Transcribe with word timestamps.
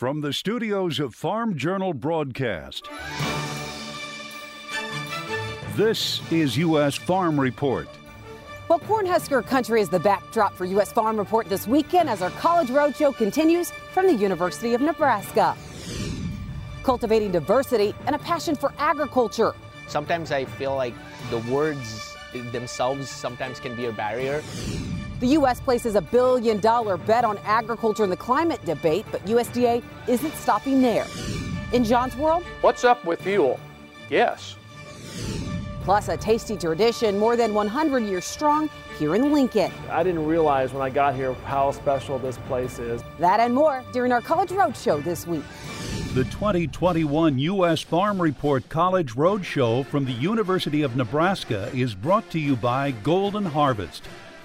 From 0.00 0.22
the 0.22 0.32
studios 0.32 0.98
of 0.98 1.14
Farm 1.14 1.58
Journal 1.58 1.92
Broadcast, 1.92 2.88
this 5.76 6.22
is 6.32 6.56
U.S. 6.56 6.94
Farm 6.94 7.38
Report. 7.38 7.86
Well, 8.68 8.80
Cornhusker 8.80 9.44
Country 9.44 9.82
is 9.82 9.90
the 9.90 10.00
backdrop 10.00 10.54
for 10.54 10.64
U.S. 10.64 10.90
Farm 10.90 11.18
Report 11.18 11.50
this 11.50 11.66
weekend 11.66 12.08
as 12.08 12.22
our 12.22 12.30
College 12.30 12.68
Roadshow 12.68 13.14
continues 13.14 13.72
from 13.92 14.06
the 14.06 14.14
University 14.14 14.72
of 14.72 14.80
Nebraska. 14.80 15.54
Cultivating 16.82 17.30
diversity 17.30 17.94
and 18.06 18.16
a 18.16 18.20
passion 18.20 18.56
for 18.56 18.72
agriculture. 18.78 19.52
Sometimes 19.86 20.32
I 20.32 20.46
feel 20.46 20.76
like 20.76 20.94
the 21.28 21.40
words 21.52 22.16
themselves 22.52 23.10
sometimes 23.10 23.60
can 23.60 23.76
be 23.76 23.84
a 23.84 23.92
barrier. 23.92 24.42
The 25.20 25.26
U.S. 25.26 25.60
places 25.60 25.96
a 25.96 26.00
billion 26.00 26.60
dollar 26.60 26.96
bet 26.96 27.26
on 27.26 27.36
agriculture 27.44 28.04
in 28.04 28.08
the 28.08 28.16
climate 28.16 28.64
debate, 28.64 29.04
but 29.12 29.22
USDA 29.26 29.82
isn't 30.08 30.32
stopping 30.32 30.80
there. 30.80 31.06
In 31.74 31.84
John's 31.84 32.16
world, 32.16 32.42
what's 32.62 32.84
up 32.84 33.04
with 33.04 33.20
fuel? 33.20 33.60
Yes. 34.08 34.56
Plus, 35.82 36.08
a 36.08 36.16
tasty 36.16 36.56
tradition 36.56 37.18
more 37.18 37.36
than 37.36 37.52
100 37.52 37.98
years 38.04 38.24
strong 38.24 38.70
here 38.98 39.14
in 39.14 39.30
Lincoln. 39.30 39.70
I 39.90 40.02
didn't 40.02 40.24
realize 40.24 40.72
when 40.72 40.80
I 40.80 40.88
got 40.88 41.14
here 41.14 41.34
how 41.44 41.70
special 41.72 42.18
this 42.18 42.38
place 42.48 42.78
is. 42.78 43.02
That 43.18 43.40
and 43.40 43.54
more 43.54 43.84
during 43.92 44.12
our 44.12 44.22
College 44.22 44.50
Roadshow 44.50 45.04
this 45.04 45.26
week. 45.26 45.44
The 46.14 46.24
2021 46.24 47.38
U.S. 47.38 47.82
Farm 47.82 48.22
Report 48.22 48.66
College 48.70 49.14
Roadshow 49.14 49.84
from 49.84 50.06
the 50.06 50.12
University 50.12 50.80
of 50.80 50.96
Nebraska 50.96 51.70
is 51.74 51.94
brought 51.94 52.30
to 52.30 52.38
you 52.38 52.56
by 52.56 52.92
Golden 52.92 53.44
Harvest 53.44 54.02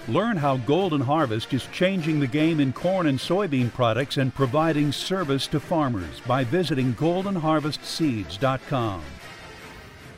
Learn 0.08 0.36
how 0.36 0.58
Golden 0.58 1.00
Harvest 1.00 1.52
is 1.52 1.66
changing 1.72 2.20
the 2.20 2.28
game 2.28 2.60
in 2.60 2.72
corn 2.72 3.08
and 3.08 3.18
soybean 3.18 3.72
products 3.72 4.18
and 4.18 4.32
providing 4.32 4.92
service 4.92 5.48
to 5.48 5.58
farmers 5.58 6.20
by 6.20 6.44
visiting 6.44 6.94
goldenharvestseeds.com. 6.94 9.02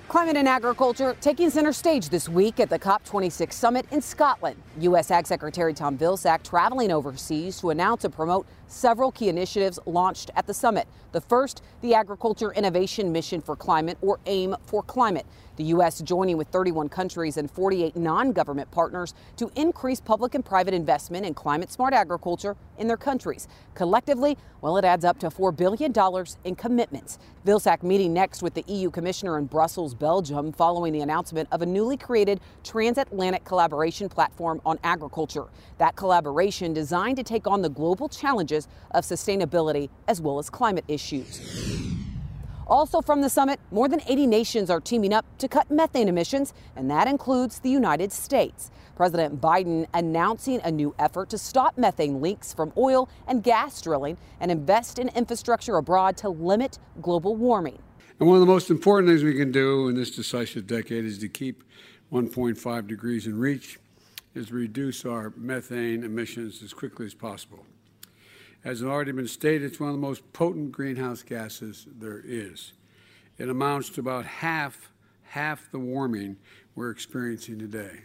Climate 0.09 0.37
and 0.37 0.49
agriculture 0.49 1.17
taking 1.21 1.49
center 1.49 1.73
stage 1.73 2.11
this 2.11 2.29
week 2.29 2.61
at 2.61 2.69
the 2.69 2.79
COP26 2.79 3.53
summit 3.53 3.87
in 3.91 4.03
Scotland. 4.03 4.61
U.S. 4.81 5.11
Ag 5.11 5.27
Secretary 5.27 5.73
Tom 5.73 5.97
Vilsack 5.97 6.43
traveling 6.43 6.91
overseas 6.91 7.59
to 7.61 7.71
announce 7.71 8.05
and 8.05 8.12
promote 8.12 8.47
several 8.69 9.11
key 9.11 9.29
initiatives 9.29 9.79
launched 9.87 10.31
at 10.37 10.47
the 10.47 10.55
summit. 10.55 10.87
The 11.13 11.21
first, 11.21 11.63
the 11.81 11.95
Agriculture 11.95 12.53
Innovation 12.53 13.11
Mission 13.13 13.41
for 13.41 13.57
Climate, 13.57 13.99
or 14.01 14.21
AIM 14.27 14.57
for 14.65 14.83
Climate. 14.83 15.27
The 15.57 15.65
U.S. 15.65 16.01
joining 16.01 16.37
with 16.37 16.49
31 16.49 16.89
countries 16.89 17.37
and 17.37 17.51
48 17.51 17.97
non 17.97 18.33
government 18.33 18.71
partners 18.71 19.13
to 19.39 19.51
increase 19.57 20.01
public 20.01 20.37
and 20.37 20.45
private 20.45 20.73
investment 20.73 21.27
in 21.27 21.35
climate 21.35 21.73
smart 21.73 21.95
agriculture 21.95 22.57
in 22.79 22.87
their 22.87 22.97
countries. 22.97 23.49
Collectively, 23.75 24.39
well, 24.61 24.77
it 24.77 24.85
adds 24.85 25.05
up 25.05 25.19
to 25.19 25.31
$4 25.31 25.57
billion 25.57 25.93
in 26.45 26.55
commitments. 26.55 27.19
Vilsack 27.45 27.83
meeting 27.83 28.13
next 28.13 28.43
with 28.43 28.55
the 28.55 28.65
EU 28.69 28.91
Commissioner 28.91 29.39
in 29.39 29.47
Brussels, 29.47 29.95
Belgium, 29.95 30.53
following 30.53 30.93
the 30.93 31.01
announcement 31.01 31.49
of 31.51 31.63
a 31.63 31.67
newly 31.67 31.97
created 31.97 32.41
transatlantic 32.63 33.45
collaboration 33.45 34.09
platform 34.09 34.61
on 34.65 34.79
agriculture. 34.85 35.47
That 35.79 35.97
collaboration 35.97 36.73
designed 36.73 37.17
to 37.17 37.23
take 37.23 37.47
on 37.47 37.63
the 37.63 37.69
global 37.71 38.09
challenges 38.09 38.58
of 38.92 39.05
sustainability 39.05 39.91
as 40.09 40.20
well 40.20 40.39
as 40.39 40.48
climate 40.51 40.84
issues. 40.89 41.41
Also 42.67 43.00
from 43.00 43.23
the 43.23 43.31
summit, 43.31 43.61
more 43.70 43.89
than 43.89 44.00
80 44.06 44.27
nations 44.27 44.70
are 44.70 44.81
teaming 44.81 45.12
up 45.12 45.25
to 45.39 45.48
cut 45.48 45.70
methane 45.70 46.09
emissions, 46.09 46.53
and 46.77 46.91
that 46.91 47.09
includes 47.09 47.61
the 47.61 47.70
United 47.70 48.12
States. 48.12 48.70
President 48.95 49.41
Biden 49.41 49.87
announcing 49.95 50.61
a 50.65 50.70
new 50.70 50.95
effort 50.98 51.31
to 51.31 51.39
stop 51.39 51.78
methane 51.78 52.20
leaks 52.20 52.53
from 52.53 52.73
oil 52.77 53.09
and 53.27 53.42
gas 53.42 53.81
drilling 53.81 54.19
and 54.41 54.50
invest 54.50 54.98
in 54.98 55.09
infrastructure 55.11 55.77
abroad 55.77 56.17
to 56.19 56.28
limit 56.28 56.78
global 57.00 57.37
warming. 57.37 57.78
And 58.20 58.28
one 58.28 58.37
of 58.37 58.41
the 58.41 58.53
most 58.53 58.69
important 58.69 59.09
things 59.09 59.22
we 59.22 59.34
can 59.34 59.53
do 59.53 59.89
in 59.89 59.95
this 59.95 60.11
decisive 60.11 60.67
decade 60.67 61.05
is 61.05 61.19
to 61.19 61.28
keep 61.28 61.62
1.5 62.12 62.87
degrees 62.87 63.27
in 63.27 63.38
reach, 63.38 63.78
is 64.34 64.53
reduce 64.53 65.06
our 65.06 65.33
methane 65.37 66.04
emissions 66.04 66.62
as 66.62 66.75
quickly 66.75 67.06
as 67.06 67.15
possible. 67.15 67.65
As 68.65 68.81
has 68.81 68.89
already 68.89 69.13
been 69.13 69.29
stated, 69.29 69.63
it's 69.63 69.79
one 69.79 69.91
of 69.91 69.95
the 69.95 70.01
most 70.01 70.33
potent 70.33 70.73
greenhouse 70.73 71.23
gases 71.23 71.87
there 71.97 72.21
is. 72.25 72.73
It 73.39 73.49
amounts 73.49 73.89
to 73.91 74.01
about 74.01 74.25
half, 74.27 74.91
half 75.23 75.71
the 75.71 75.79
warming 75.79 76.37
we're 76.75 76.91
experiencing 76.91 77.61
today. 77.61 78.01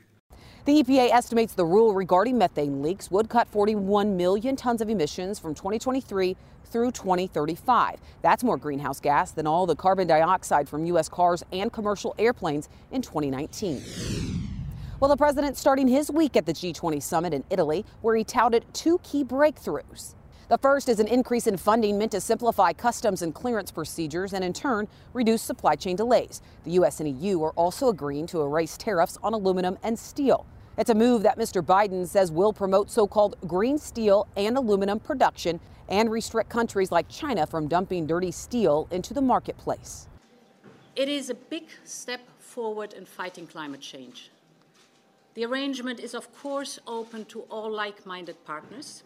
The 0.65 0.83
EPA 0.83 1.11
estimates 1.11 1.55
the 1.55 1.65
rule 1.65 1.93
regarding 1.93 2.37
methane 2.37 2.83
leaks 2.83 3.09
would 3.09 3.29
cut 3.29 3.47
41 3.47 4.15
million 4.15 4.55
tons 4.55 4.79
of 4.79 4.89
emissions 4.89 5.39
from 5.39 5.55
2023 5.55 6.37
through 6.65 6.91
2035. 6.91 7.99
That's 8.21 8.43
more 8.43 8.57
greenhouse 8.57 8.99
gas 8.99 9.31
than 9.31 9.47
all 9.47 9.65
the 9.65 9.75
carbon 9.75 10.07
dioxide 10.07 10.69
from 10.69 10.85
U.S. 10.85 11.09
cars 11.09 11.43
and 11.51 11.73
commercial 11.73 12.13
airplanes 12.19 12.69
in 12.91 13.01
2019. 13.01 13.81
Well, 14.99 15.09
the 15.09 15.17
president 15.17 15.57
starting 15.57 15.87
his 15.87 16.11
week 16.11 16.37
at 16.37 16.45
the 16.45 16.53
G20 16.53 17.01
summit 17.01 17.33
in 17.33 17.43
Italy, 17.49 17.83
where 18.01 18.15
he 18.15 18.23
touted 18.23 18.63
two 18.73 18.99
key 19.03 19.23
breakthroughs. 19.23 20.13
The 20.49 20.57
first 20.57 20.89
is 20.89 20.99
an 20.99 21.07
increase 21.07 21.47
in 21.47 21.55
funding 21.55 21.97
meant 21.97 22.11
to 22.11 22.21
simplify 22.21 22.73
customs 22.73 23.21
and 23.21 23.33
clearance 23.33 23.71
procedures 23.71 24.33
and, 24.33 24.43
in 24.43 24.51
turn, 24.51 24.89
reduce 25.13 25.41
supply 25.41 25.75
chain 25.75 25.95
delays. 25.95 26.41
The 26.65 26.71
U.S. 26.71 26.99
and 26.99 27.21
EU 27.21 27.41
are 27.43 27.51
also 27.51 27.87
agreeing 27.87 28.27
to 28.27 28.41
erase 28.41 28.75
tariffs 28.75 29.17
on 29.23 29.33
aluminum 29.33 29.77
and 29.83 29.97
steel. 29.97 30.45
It's 30.77 30.89
a 30.89 30.95
move 30.95 31.23
that 31.23 31.37
Mr. 31.37 31.61
Biden 31.61 32.05
says 32.05 32.31
will 32.31 32.51
promote 32.51 32.91
so 32.91 33.07
called 33.07 33.37
green 33.47 33.77
steel 33.77 34.27
and 34.35 34.57
aluminum 34.57 34.99
production 34.99 35.59
and 35.87 36.11
restrict 36.11 36.49
countries 36.49 36.91
like 36.91 37.07
China 37.07 37.47
from 37.47 37.67
dumping 37.67 38.05
dirty 38.05 38.31
steel 38.31 38.87
into 38.91 39.13
the 39.13 39.21
marketplace. 39.21 40.07
It 40.95 41.07
is 41.07 41.29
a 41.29 41.35
big 41.35 41.69
step 41.85 42.21
forward 42.39 42.93
in 42.93 43.05
fighting 43.05 43.47
climate 43.47 43.81
change. 43.81 44.29
The 45.35 45.45
arrangement 45.45 45.99
is, 45.99 46.13
of 46.13 46.35
course, 46.35 46.79
open 46.85 47.25
to 47.25 47.41
all 47.49 47.71
like 47.71 48.05
minded 48.05 48.43
partners. 48.45 49.03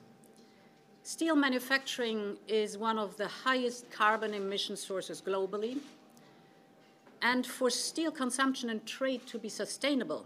Steel 1.08 1.38
manufacturing 1.38 2.36
is 2.50 2.78
one 2.78 3.00
of 3.00 3.16
the 3.16 3.30
highest 3.30 3.90
carbon 3.90 4.34
emission 4.34 4.76
sources 4.76 5.22
globally. 5.26 5.78
And 7.22 7.48
for 7.48 7.70
steel 7.70 8.12
consumption 8.12 8.70
and 8.70 8.86
trade 8.86 9.26
to 9.28 9.40
be 9.40 9.48
sustainable, 9.48 10.26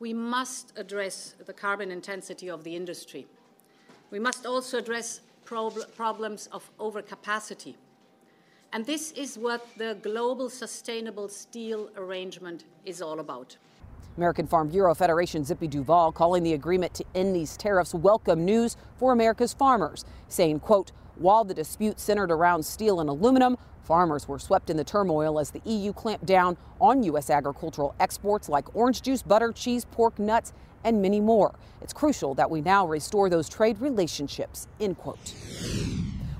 we 0.00 0.12
must 0.12 0.74
address 0.76 1.34
the 1.46 1.54
carbon 1.54 1.90
intensity 1.90 2.50
of 2.50 2.62
the 2.62 2.76
industry. 2.76 3.26
We 4.10 4.18
must 4.18 4.44
also 4.44 4.76
address 4.76 5.22
prob 5.46 5.78
problems 5.96 6.46
of 6.48 6.70
overcapacity. 6.78 7.76
And 8.74 8.84
this 8.84 9.12
is 9.12 9.38
what 9.38 9.66
the 9.78 9.96
Global 10.02 10.50
Sustainable 10.50 11.30
Steel 11.30 11.88
Arrangement 11.96 12.64
is 12.84 13.00
all 13.00 13.18
about. 13.18 13.56
American 14.16 14.46
Farm 14.46 14.68
Bureau 14.68 14.94
Federation 14.94 15.42
Zippy 15.44 15.66
Duvall 15.66 16.12
calling 16.12 16.42
the 16.42 16.52
agreement 16.52 16.92
to 16.94 17.04
end 17.14 17.34
these 17.34 17.56
tariffs 17.56 17.94
welcome 17.94 18.44
news 18.44 18.76
for 18.98 19.12
America's 19.12 19.54
farmers, 19.54 20.04
saying, 20.28 20.60
quote, 20.60 20.92
while 21.16 21.44
the 21.44 21.54
dispute 21.54 21.98
centered 21.98 22.30
around 22.30 22.62
steel 22.64 23.00
and 23.00 23.08
aluminum, 23.08 23.56
farmers 23.82 24.28
were 24.28 24.38
swept 24.38 24.68
in 24.68 24.76
the 24.76 24.84
turmoil 24.84 25.38
as 25.38 25.50
the 25.50 25.62
EU 25.64 25.92
clamped 25.92 26.26
down 26.26 26.56
on 26.80 27.02
U.S. 27.04 27.30
agricultural 27.30 27.94
exports 28.00 28.48
like 28.48 28.74
orange 28.76 29.00
juice, 29.00 29.22
butter, 29.22 29.50
cheese, 29.50 29.86
pork, 29.86 30.18
nuts, 30.18 30.52
and 30.84 31.00
many 31.00 31.20
more. 31.20 31.54
It's 31.80 31.92
crucial 31.92 32.34
that 32.34 32.50
we 32.50 32.60
now 32.60 32.86
restore 32.86 33.30
those 33.30 33.48
trade 33.48 33.80
relationships, 33.80 34.66
end 34.80 34.98
quote. 34.98 35.34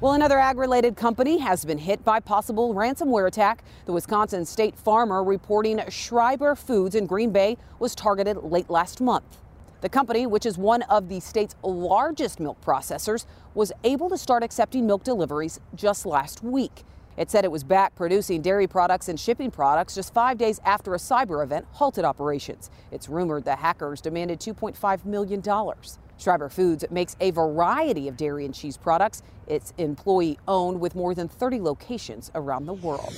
Well, 0.03 0.15
another 0.15 0.41
ag 0.41 0.59
related 0.59 0.97
company 0.97 1.39
has 1.39 1.65
been 1.65 1.79
hit 1.79 2.05
by 2.05 2.19
possible 2.19 2.75
ransomware 2.75 3.29
attack. 3.29 3.63
The 3.87 3.93
Wisconsin 3.93 4.45
state 4.45 4.75
farmer 4.75 5.23
reporting 5.23 5.81
Schreiber 5.91 6.57
Foods 6.57 6.97
in 6.97 7.07
Green 7.07 7.31
Bay 7.31 7.57
was 7.79 7.95
targeted 7.95 8.39
late 8.39 8.69
last 8.69 9.01
month. 9.01 9.39
The 9.81 9.89
company, 9.89 10.27
which 10.27 10.45
is 10.45 10.59
one 10.59 10.83
of 10.83 11.09
the 11.09 11.21
state's 11.21 11.55
largest 11.63 12.41
milk 12.41 12.61
processors, 12.63 13.27
was 13.55 13.71
able 13.85 14.11
to 14.11 14.19
start 14.19 14.43
accepting 14.43 14.89
milk 14.89 15.05
deliveries 15.05 15.61
just 15.77 16.05
last 16.05 16.43
week. 16.43 16.83
It 17.17 17.31
said 17.31 17.45
it 17.45 17.53
was 17.53 17.63
back 17.63 17.95
producing 17.95 18.43
dairy 18.43 18.67
products 18.67 19.09
and 19.09 19.21
shipping 19.21 19.53
products 19.53 19.95
just 19.95 20.13
five 20.13 20.37
days 20.37 20.61
after 20.65 20.95
a 20.95 20.99
cyber 20.99 21.45
event 21.45 21.67
halted 21.71 22.05
operations. 22.05 22.71
It's 22.91 23.09
rumored 23.09 23.45
the 23.45 23.55
hackers 23.55 24.01
demanded 24.01 24.41
$2.5 24.41 25.05
million. 25.05 25.41
Schreiber 26.19 26.49
Foods 26.49 26.85
makes 26.91 27.17
a 27.21 27.31
variety 27.31 28.09
of 28.09 28.17
dairy 28.17 28.45
and 28.45 28.55
cheese 28.55 28.77
products. 28.77 29.23
It's 29.47 29.73
employee 29.79 30.39
owned 30.47 30.81
with 30.81 30.95
more 30.95 31.15
than 31.15 31.29
30 31.29 31.61
locations 31.61 32.31
around 32.35 32.67
the 32.67 32.75
world. 32.75 33.15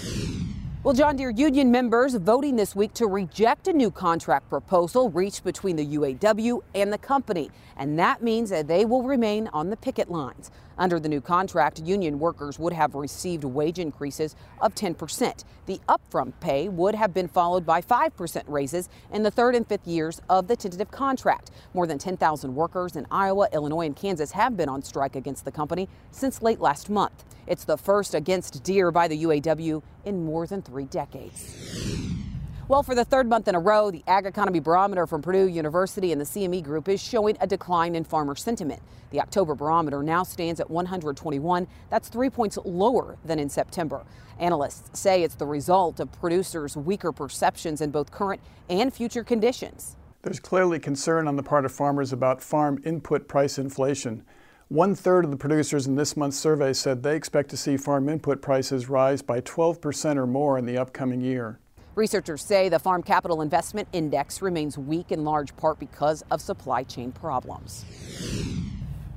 Well, 0.84 0.92
John 0.94 1.16
Deere 1.16 1.30
union 1.30 1.70
members 1.70 2.14
voting 2.14 2.56
this 2.56 2.76
week 2.76 2.92
to 2.94 3.06
reject 3.06 3.68
a 3.68 3.72
new 3.72 3.90
contract 3.90 4.50
proposal 4.50 5.08
reached 5.08 5.42
between 5.42 5.76
the 5.76 5.86
UAW 5.96 6.60
and 6.74 6.92
the 6.92 6.98
company. 6.98 7.50
And 7.78 7.98
that 7.98 8.22
means 8.22 8.50
that 8.50 8.68
they 8.68 8.84
will 8.84 9.02
remain 9.02 9.48
on 9.54 9.70
the 9.70 9.76
picket 9.78 10.10
lines. 10.10 10.50
Under 10.76 10.98
the 10.98 11.08
new 11.08 11.20
contract, 11.20 11.80
union 11.80 12.18
workers 12.18 12.58
would 12.58 12.72
have 12.72 12.94
received 12.94 13.44
wage 13.44 13.78
increases 13.78 14.34
of 14.60 14.74
10%. 14.74 15.44
The 15.66 15.80
upfront 15.88 16.32
pay 16.40 16.68
would 16.68 16.94
have 16.94 17.14
been 17.14 17.28
followed 17.28 17.64
by 17.64 17.80
5% 17.80 18.42
raises 18.48 18.88
in 19.12 19.22
the 19.22 19.30
third 19.30 19.54
and 19.54 19.66
fifth 19.66 19.86
years 19.86 20.20
of 20.28 20.48
the 20.48 20.56
tentative 20.56 20.90
contract. 20.90 21.50
More 21.72 21.86
than 21.86 21.98
10,000 21.98 22.54
workers 22.54 22.96
in 22.96 23.06
Iowa, 23.10 23.48
Illinois, 23.52 23.86
and 23.86 23.96
Kansas 23.96 24.32
have 24.32 24.56
been 24.56 24.68
on 24.68 24.82
strike 24.82 25.16
against 25.16 25.44
the 25.44 25.52
company 25.52 25.88
since 26.10 26.42
late 26.42 26.60
last 26.60 26.90
month. 26.90 27.24
It's 27.46 27.64
the 27.64 27.78
first 27.78 28.14
against 28.14 28.62
Deere 28.62 28.90
by 28.90 29.08
the 29.08 29.24
UAW 29.24 29.82
in 30.04 30.24
more 30.24 30.46
than 30.46 30.62
three 30.62 30.86
decades. 30.86 32.33
Well, 32.66 32.82
for 32.82 32.94
the 32.94 33.04
third 33.04 33.28
month 33.28 33.46
in 33.46 33.54
a 33.54 33.60
row, 33.60 33.90
the 33.90 34.02
Ag 34.06 34.24
Economy 34.24 34.58
Barometer 34.58 35.06
from 35.06 35.20
Purdue 35.20 35.48
University 35.48 36.12
and 36.12 36.20
the 36.20 36.24
CME 36.24 36.64
Group 36.64 36.88
is 36.88 36.98
showing 36.98 37.36
a 37.42 37.46
decline 37.46 37.94
in 37.94 38.04
farmer 38.04 38.34
sentiment. 38.34 38.80
The 39.10 39.20
October 39.20 39.54
barometer 39.54 40.02
now 40.02 40.22
stands 40.22 40.60
at 40.60 40.70
121. 40.70 41.66
That's 41.90 42.08
three 42.08 42.30
points 42.30 42.56
lower 42.64 43.18
than 43.22 43.38
in 43.38 43.50
September. 43.50 44.06
Analysts 44.38 44.98
say 44.98 45.22
it's 45.22 45.34
the 45.34 45.44
result 45.44 46.00
of 46.00 46.10
producers' 46.12 46.74
weaker 46.74 47.12
perceptions 47.12 47.82
in 47.82 47.90
both 47.90 48.10
current 48.10 48.40
and 48.70 48.94
future 48.94 49.24
conditions. 49.24 49.96
There's 50.22 50.40
clearly 50.40 50.78
concern 50.78 51.28
on 51.28 51.36
the 51.36 51.42
part 51.42 51.66
of 51.66 51.72
farmers 51.72 52.14
about 52.14 52.42
farm 52.42 52.80
input 52.82 53.28
price 53.28 53.58
inflation. 53.58 54.24
One 54.68 54.94
third 54.94 55.26
of 55.26 55.30
the 55.30 55.36
producers 55.36 55.86
in 55.86 55.96
this 55.96 56.16
month's 56.16 56.38
survey 56.38 56.72
said 56.72 57.02
they 57.02 57.14
expect 57.14 57.50
to 57.50 57.58
see 57.58 57.76
farm 57.76 58.08
input 58.08 58.40
prices 58.40 58.88
rise 58.88 59.20
by 59.20 59.42
12% 59.42 60.16
or 60.16 60.26
more 60.26 60.56
in 60.56 60.64
the 60.64 60.78
upcoming 60.78 61.20
year. 61.20 61.58
Researchers 61.94 62.42
say 62.42 62.68
the 62.68 62.80
Farm 62.80 63.04
Capital 63.04 63.40
Investment 63.40 63.86
Index 63.92 64.42
remains 64.42 64.76
weak 64.76 65.12
in 65.12 65.22
large 65.22 65.56
part 65.56 65.78
because 65.78 66.24
of 66.32 66.40
supply 66.40 66.82
chain 66.82 67.12
problems. 67.12 67.84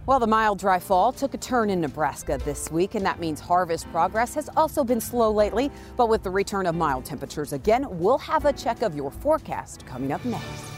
Well, 0.06 0.20
the 0.20 0.28
mild, 0.28 0.60
dry 0.60 0.78
fall 0.78 1.12
took 1.12 1.34
a 1.34 1.38
turn 1.38 1.72
in 1.72 1.82
Nebraska 1.82 2.40
this 2.46 2.72
week, 2.72 2.94
and 2.94 3.04
that 3.04 3.20
means 3.20 3.40
harvest 3.40 3.92
progress 3.92 4.36
has 4.36 4.48
also 4.56 4.84
been 4.84 5.02
slow 5.02 5.32
lately. 5.32 5.72
But 5.98 6.08
with 6.08 6.22
the 6.22 6.30
return 6.30 6.68
of 6.68 6.76
mild 6.76 7.04
temperatures 7.04 7.52
again, 7.52 7.88
we'll 7.98 8.20
have 8.20 8.46
a 8.46 8.54
check 8.54 8.84
of 8.84 8.96
your 8.96 9.10
forecast 9.10 9.84
coming 9.88 10.12
up 10.12 10.24
next. 10.24 10.77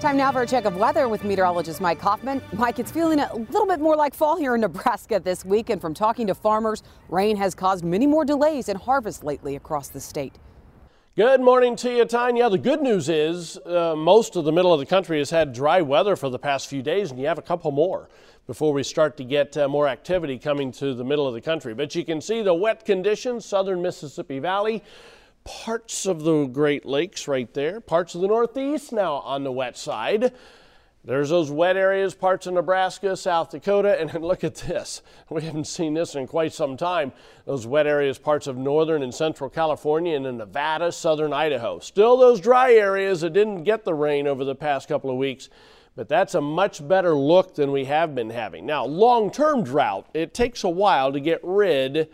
Time 0.00 0.16
now 0.16 0.32
for 0.32 0.40
a 0.40 0.46
check 0.46 0.64
of 0.64 0.78
weather 0.78 1.10
with 1.10 1.24
meteorologist 1.24 1.78
Mike 1.78 2.00
Hoffman. 2.00 2.40
Mike, 2.54 2.78
it's 2.78 2.90
feeling 2.90 3.20
a 3.20 3.34
little 3.34 3.66
bit 3.66 3.80
more 3.80 3.94
like 3.94 4.14
fall 4.14 4.34
here 4.34 4.54
in 4.54 4.62
Nebraska 4.62 5.20
this 5.20 5.44
week, 5.44 5.68
and 5.68 5.78
from 5.78 5.92
talking 5.92 6.26
to 6.28 6.34
farmers, 6.34 6.82
rain 7.10 7.36
has 7.36 7.54
caused 7.54 7.84
many 7.84 8.06
more 8.06 8.24
delays 8.24 8.70
in 8.70 8.78
harvest 8.78 9.24
lately 9.24 9.56
across 9.56 9.88
the 9.88 10.00
state. 10.00 10.38
Good 11.16 11.42
morning 11.42 11.76
to 11.76 11.94
you, 11.94 12.06
Tanya. 12.06 12.48
The 12.48 12.56
good 12.56 12.80
news 12.80 13.10
is 13.10 13.58
uh, 13.66 13.94
most 13.94 14.36
of 14.36 14.46
the 14.46 14.52
middle 14.52 14.72
of 14.72 14.80
the 14.80 14.86
country 14.86 15.18
has 15.18 15.28
had 15.28 15.52
dry 15.52 15.82
weather 15.82 16.16
for 16.16 16.30
the 16.30 16.38
past 16.38 16.68
few 16.68 16.80
days, 16.80 17.10
and 17.10 17.20
you 17.20 17.26
have 17.26 17.36
a 17.36 17.42
couple 17.42 17.70
more 17.70 18.08
before 18.46 18.72
we 18.72 18.82
start 18.82 19.18
to 19.18 19.24
get 19.24 19.54
uh, 19.58 19.68
more 19.68 19.86
activity 19.86 20.38
coming 20.38 20.72
to 20.72 20.94
the 20.94 21.04
middle 21.04 21.28
of 21.28 21.34
the 21.34 21.42
country. 21.42 21.74
But 21.74 21.94
you 21.94 22.06
can 22.06 22.22
see 22.22 22.40
the 22.40 22.54
wet 22.54 22.86
conditions, 22.86 23.44
southern 23.44 23.82
Mississippi 23.82 24.38
Valley 24.38 24.82
parts 25.50 26.06
of 26.06 26.22
the 26.22 26.46
Great 26.46 26.86
Lakes 26.86 27.26
right 27.26 27.52
there, 27.54 27.80
parts 27.80 28.14
of 28.14 28.20
the 28.20 28.28
Northeast 28.28 28.92
now 28.92 29.14
on 29.14 29.42
the 29.42 29.50
wet 29.50 29.76
side. 29.76 30.32
There's 31.02 31.30
those 31.30 31.50
wet 31.50 31.76
areas, 31.76 32.14
parts 32.14 32.46
of 32.46 32.54
Nebraska, 32.54 33.16
South 33.16 33.50
Dakota, 33.50 34.00
and 34.00 34.12
look 34.22 34.44
at 34.44 34.54
this. 34.54 35.02
We 35.28 35.42
haven't 35.42 35.66
seen 35.66 35.94
this 35.94 36.14
in 36.14 36.28
quite 36.28 36.52
some 36.52 36.76
time. 36.76 37.12
Those 37.46 37.66
wet 37.66 37.88
areas, 37.88 38.16
parts 38.16 38.46
of 38.46 38.56
northern 38.56 39.02
and 39.02 39.12
central 39.12 39.50
California 39.50 40.14
and 40.14 40.24
in 40.24 40.36
Nevada, 40.36 40.92
southern 40.92 41.32
Idaho. 41.32 41.80
Still 41.80 42.16
those 42.16 42.40
dry 42.40 42.74
areas 42.74 43.22
that 43.22 43.32
didn't 43.32 43.64
get 43.64 43.84
the 43.84 43.94
rain 43.94 44.28
over 44.28 44.44
the 44.44 44.54
past 44.54 44.88
couple 44.88 45.10
of 45.10 45.16
weeks, 45.16 45.48
but 45.96 46.08
that's 46.08 46.36
a 46.36 46.40
much 46.40 46.86
better 46.86 47.14
look 47.14 47.56
than 47.56 47.72
we 47.72 47.86
have 47.86 48.14
been 48.14 48.30
having. 48.30 48.66
Now, 48.66 48.84
long-term 48.84 49.64
drought, 49.64 50.08
it 50.14 50.32
takes 50.32 50.62
a 50.62 50.68
while 50.68 51.12
to 51.12 51.18
get 51.18 51.40
rid 51.42 52.08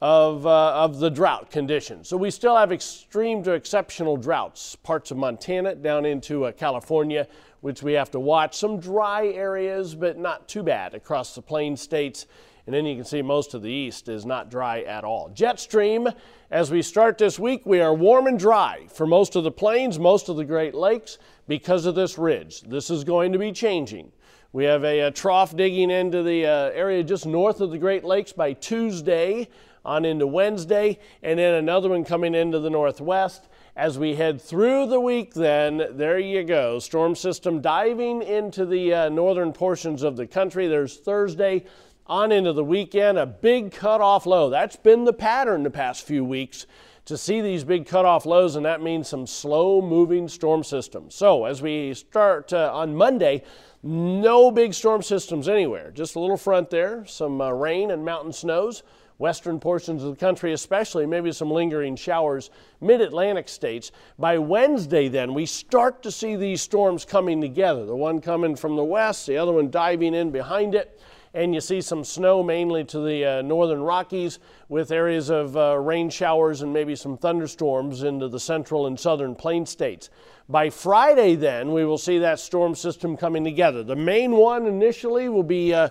of, 0.00 0.46
uh, 0.46 0.72
of 0.74 1.00
the 1.00 1.10
drought 1.10 1.50
conditions. 1.50 2.08
So 2.08 2.16
we 2.16 2.30
still 2.30 2.56
have 2.56 2.70
extreme 2.72 3.42
to 3.44 3.52
exceptional 3.52 4.16
droughts, 4.16 4.76
parts 4.76 5.10
of 5.10 5.16
Montana 5.16 5.74
down 5.74 6.06
into 6.06 6.44
uh, 6.44 6.52
California, 6.52 7.26
which 7.60 7.82
we 7.82 7.94
have 7.94 8.10
to 8.12 8.20
watch. 8.20 8.56
Some 8.56 8.78
dry 8.78 9.26
areas, 9.28 9.94
but 9.94 10.16
not 10.16 10.48
too 10.48 10.62
bad 10.62 10.94
across 10.94 11.34
the 11.34 11.42
plain 11.42 11.76
states. 11.76 12.26
And 12.66 12.74
then 12.74 12.84
you 12.84 12.94
can 12.94 13.04
see 13.04 13.22
most 13.22 13.54
of 13.54 13.62
the 13.62 13.70
east 13.70 14.08
is 14.08 14.26
not 14.26 14.50
dry 14.50 14.82
at 14.82 15.02
all. 15.02 15.30
Jet 15.30 15.58
stream, 15.58 16.06
as 16.50 16.70
we 16.70 16.82
start 16.82 17.18
this 17.18 17.38
week, 17.38 17.62
we 17.64 17.80
are 17.80 17.94
warm 17.94 18.26
and 18.26 18.38
dry 18.38 18.86
for 18.92 19.06
most 19.06 19.36
of 19.36 19.42
the 19.42 19.50
plains, 19.50 19.98
most 19.98 20.28
of 20.28 20.36
the 20.36 20.44
Great 20.44 20.74
Lakes 20.74 21.18
because 21.48 21.86
of 21.86 21.94
this 21.94 22.18
ridge. 22.18 22.60
This 22.60 22.90
is 22.90 23.04
going 23.04 23.32
to 23.32 23.38
be 23.38 23.52
changing. 23.52 24.12
We 24.52 24.64
have 24.64 24.84
a, 24.84 25.00
a 25.00 25.10
trough 25.10 25.56
digging 25.56 25.90
into 25.90 26.22
the 26.22 26.46
uh, 26.46 26.70
area 26.70 27.02
just 27.02 27.26
north 27.26 27.60
of 27.60 27.70
the 27.70 27.78
Great 27.78 28.04
Lakes 28.04 28.32
by 28.32 28.52
Tuesday 28.52 29.48
on 29.84 30.04
into 30.04 30.26
Wednesday, 30.26 30.98
and 31.22 31.38
then 31.38 31.54
another 31.54 31.88
one 31.88 32.04
coming 32.04 32.34
into 32.34 32.58
the 32.58 32.70
northwest. 32.70 33.48
As 33.76 33.98
we 33.98 34.16
head 34.16 34.42
through 34.42 34.86
the 34.86 35.00
week, 35.00 35.34
then, 35.34 35.90
there 35.92 36.18
you 36.18 36.42
go. 36.42 36.80
Storm 36.80 37.14
system 37.14 37.60
diving 37.60 38.22
into 38.22 38.66
the 38.66 38.92
uh, 38.92 39.08
northern 39.08 39.52
portions 39.52 40.02
of 40.02 40.16
the 40.16 40.26
country. 40.26 40.66
There's 40.66 40.96
Thursday 40.96 41.64
on 42.08 42.32
into 42.32 42.52
the 42.52 42.64
weekend, 42.64 43.18
a 43.18 43.26
big 43.26 43.70
cutoff 43.70 44.26
low. 44.26 44.50
That's 44.50 44.76
been 44.76 45.04
the 45.04 45.12
pattern 45.12 45.62
the 45.62 45.70
past 45.70 46.06
few 46.06 46.24
weeks 46.24 46.66
to 47.04 47.16
see 47.16 47.40
these 47.40 47.64
big 47.64 47.86
cutoff 47.86 48.26
lows, 48.26 48.56
and 48.56 48.66
that 48.66 48.82
means 48.82 49.08
some 49.08 49.26
slow 49.26 49.80
moving 49.80 50.28
storm 50.28 50.64
systems. 50.64 51.14
So, 51.14 51.44
as 51.44 51.62
we 51.62 51.94
start 51.94 52.52
uh, 52.52 52.70
on 52.74 52.94
Monday, 52.94 53.44
no 53.82 54.50
big 54.50 54.74
storm 54.74 55.02
systems 55.02 55.48
anywhere, 55.48 55.90
just 55.90 56.16
a 56.16 56.20
little 56.20 56.36
front 56.36 56.68
there, 56.68 57.06
some 57.06 57.40
uh, 57.40 57.50
rain 57.50 57.90
and 57.90 58.04
mountain 58.04 58.32
snows 58.32 58.82
western 59.18 59.60
portions 59.60 60.02
of 60.02 60.10
the 60.10 60.16
country, 60.16 60.52
especially 60.52 61.04
maybe 61.04 61.30
some 61.32 61.50
lingering 61.50 61.96
showers, 61.96 62.50
mid 62.80 63.00
Atlantic 63.00 63.48
states. 63.48 63.92
By 64.18 64.38
Wednesday, 64.38 65.08
then, 65.08 65.34
we 65.34 65.44
start 65.44 66.02
to 66.04 66.10
see 66.10 66.36
these 66.36 66.62
storms 66.62 67.04
coming 67.04 67.40
together. 67.40 67.84
The 67.84 67.96
one 67.96 68.20
coming 68.20 68.56
from 68.56 68.76
the 68.76 68.84
west, 68.84 69.26
the 69.26 69.36
other 69.36 69.52
one 69.52 69.70
diving 69.70 70.14
in 70.14 70.30
behind 70.30 70.74
it. 70.74 71.00
And 71.34 71.54
you 71.54 71.60
see 71.60 71.82
some 71.82 72.04
snow 72.04 72.42
mainly 72.42 72.84
to 72.84 73.00
the 73.00 73.24
uh, 73.24 73.42
northern 73.42 73.82
Rockies 73.82 74.38
with 74.70 74.90
areas 74.90 75.28
of 75.28 75.56
uh, 75.56 75.78
rain 75.78 76.08
showers 76.08 76.62
and 76.62 76.72
maybe 76.72 76.96
some 76.96 77.18
thunderstorms 77.18 78.02
into 78.02 78.28
the 78.28 78.40
central 78.40 78.86
and 78.86 78.98
southern 78.98 79.34
plain 79.34 79.66
states. 79.66 80.08
By 80.48 80.70
Friday, 80.70 81.34
then, 81.34 81.72
we 81.72 81.84
will 81.84 81.98
see 81.98 82.18
that 82.20 82.40
storm 82.40 82.74
system 82.74 83.14
coming 83.14 83.44
together. 83.44 83.82
The 83.82 83.94
main 83.94 84.32
one 84.32 84.66
initially 84.66 85.28
will 85.28 85.42
be 85.42 85.74
uh, 85.74 85.90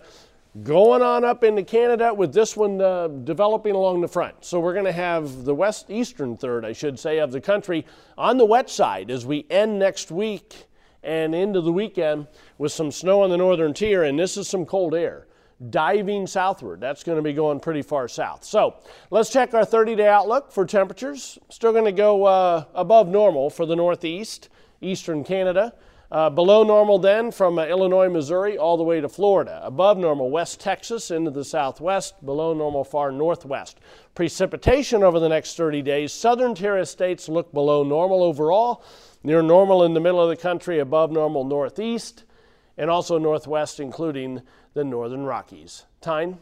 going 0.64 1.02
on 1.02 1.24
up 1.24 1.44
into 1.44 1.64
Canada 1.64 2.14
with 2.14 2.34
this 2.34 2.58
one 2.58 2.82
uh, 2.82 3.08
developing 3.08 3.76
along 3.76 4.02
the 4.02 4.08
front. 4.08 4.44
So 4.44 4.60
we're 4.60 4.74
going 4.74 4.86
to 4.86 4.92
have 4.92 5.46
the 5.46 5.54
west 5.54 5.90
eastern 5.90 6.36
third, 6.36 6.66
I 6.66 6.74
should 6.74 6.98
say, 6.98 7.20
of 7.20 7.32
the 7.32 7.42
country 7.42 7.86
on 8.18 8.38
the 8.38 8.46
wet 8.46 8.70
side 8.70 9.12
as 9.12 9.26
we 9.26 9.46
end 9.50 9.80
next 9.80 10.12
week 10.12 10.66
and 11.04 11.34
into 11.36 11.62
the 11.62 11.72
weekend 11.72 12.28
with 12.58 12.72
some 12.72 12.92
snow 12.92 13.22
on 13.22 13.30
the 13.30 13.38
northern 13.38 13.74
tier, 13.74 14.04
and 14.04 14.20
this 14.20 14.36
is 14.38 14.48
some 14.48 14.66
cold 14.66 14.94
air 14.94 15.28
diving 15.70 16.28
southward. 16.28 16.80
That's 16.80 17.04
going 17.04 17.16
to 17.16 17.22
be 17.22 17.34
going 17.34 17.60
pretty 17.60 17.82
far 17.82 18.08
south. 18.08 18.44
So 18.44 18.76
let's 19.10 19.32
check 19.32 19.54
our 19.54 19.66
30 19.66 19.96
day 19.96 20.08
outlook 20.08 20.52
for 20.52 20.66
temperatures. 20.66 21.40
Still 21.50 21.72
going 21.72 21.86
to 21.86 21.92
go 21.92 22.26
uh, 22.26 22.66
above 22.76 23.08
normal 23.08 23.50
for 23.50 23.66
the 23.66 23.76
northeast, 23.76 24.50
eastern 24.82 25.24
Canada. 25.24 25.74
Uh, 26.10 26.30
below 26.30 26.64
normal 26.64 26.98
then 26.98 27.32
from 27.32 27.60
uh, 27.60 27.66
Illinois, 27.66 28.08
Missouri, 28.08 28.58
all 28.58 28.78
the 28.78 28.84
way 28.84 29.02
to 29.02 29.10
Florida. 29.10 29.60
Above 29.64 29.98
normal, 29.98 30.30
West 30.30 30.60
Texas 30.60 31.12
into 31.12 31.32
the 31.32 31.44
southwest. 31.44 32.26
Below 32.26 32.54
normal, 32.54 32.86
far 32.86 33.12
northwest. 33.12 33.80
Precipitation 34.16 35.04
over 35.04 35.20
the 35.20 35.28
next 35.28 35.58
30 35.58 35.82
days. 35.82 36.14
Southern 36.14 36.56
tier 36.56 36.84
states 36.86 37.28
look 37.28 37.54
below 37.54 37.84
normal 37.84 38.24
overall. 38.24 38.84
Near 39.24 39.42
normal 39.42 39.84
in 39.84 39.94
the 39.94 40.00
middle 40.00 40.22
of 40.22 40.30
the 40.30 40.42
country, 40.42 40.80
above 40.80 41.12
normal 41.12 41.44
northeast, 41.44 42.24
and 42.78 42.90
also 42.90 43.18
northwest, 43.18 43.82
including 43.82 44.42
the 44.76 44.86
northern 44.86 45.26
Rockies. 45.26 45.86
Tyne? 46.00 46.38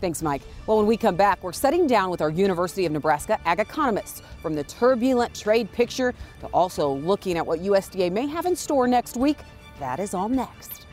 Thanks, 0.00 0.22
Mike. 0.22 0.42
Well, 0.66 0.78
when 0.78 0.86
we 0.86 0.96
come 0.96 1.14
back, 1.14 1.42
we're 1.42 1.52
setting 1.52 1.86
down 1.86 2.10
with 2.10 2.22
our 2.22 2.30
University 2.30 2.86
of 2.86 2.92
Nebraska 2.92 3.38
ag 3.46 3.60
economists 3.60 4.22
from 4.40 4.54
the 4.54 4.64
turbulent 4.64 5.34
trade 5.34 5.70
picture 5.72 6.14
to 6.40 6.46
also 6.46 6.92
looking 6.92 7.36
at 7.36 7.46
what 7.46 7.60
USDA 7.60 8.10
may 8.10 8.26
have 8.26 8.46
in 8.46 8.56
store 8.56 8.88
next 8.88 9.16
week. 9.16 9.38
That 9.78 10.00
is 10.00 10.14
all 10.14 10.28
next. 10.28 10.86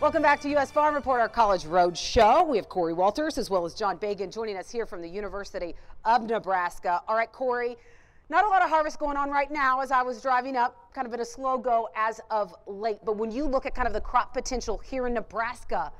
Welcome 0.00 0.20
back 0.20 0.40
to 0.40 0.50
U.S. 0.50 0.70
Farm 0.70 0.94
Report, 0.94 1.20
our 1.20 1.30
College 1.30 1.64
Road 1.64 1.96
Show. 1.96 2.44
We 2.44 2.58
have 2.58 2.68
Cory 2.68 2.92
Walters 2.92 3.38
as 3.38 3.48
well 3.48 3.64
as 3.64 3.72
John 3.72 3.96
Beghin 3.96 4.30
joining 4.30 4.56
us 4.58 4.70
here 4.70 4.84
from 4.84 5.00
the 5.00 5.08
University 5.08 5.74
of 6.04 6.26
Nebraska. 6.28 7.00
All 7.08 7.16
right, 7.16 7.32
Cory, 7.32 7.78
Not 8.30 8.44
a 8.44 8.48
lot 8.48 8.62
of 8.62 8.70
harvest 8.70 8.98
going 8.98 9.18
on 9.18 9.30
right 9.30 9.50
now 9.50 9.80
as 9.80 9.90
I 9.90 10.00
was 10.02 10.22
driving 10.22 10.56
up, 10.56 10.92
kind 10.94 11.04
of 11.04 11.10
been 11.10 11.20
a 11.20 11.26
slow 11.26 11.58
go 11.58 11.90
as 11.94 12.20
of 12.30 12.54
late. 12.66 12.98
But 13.04 13.18
when 13.18 13.30
you 13.30 13.44
look 13.44 13.66
at 13.66 13.74
kind 13.74 13.86
of 13.86 13.92
the 13.92 14.00
crop 14.00 14.32
potential 14.32 14.78
here 14.78 15.06
in 15.06 15.12
Nebraska, 15.14 15.92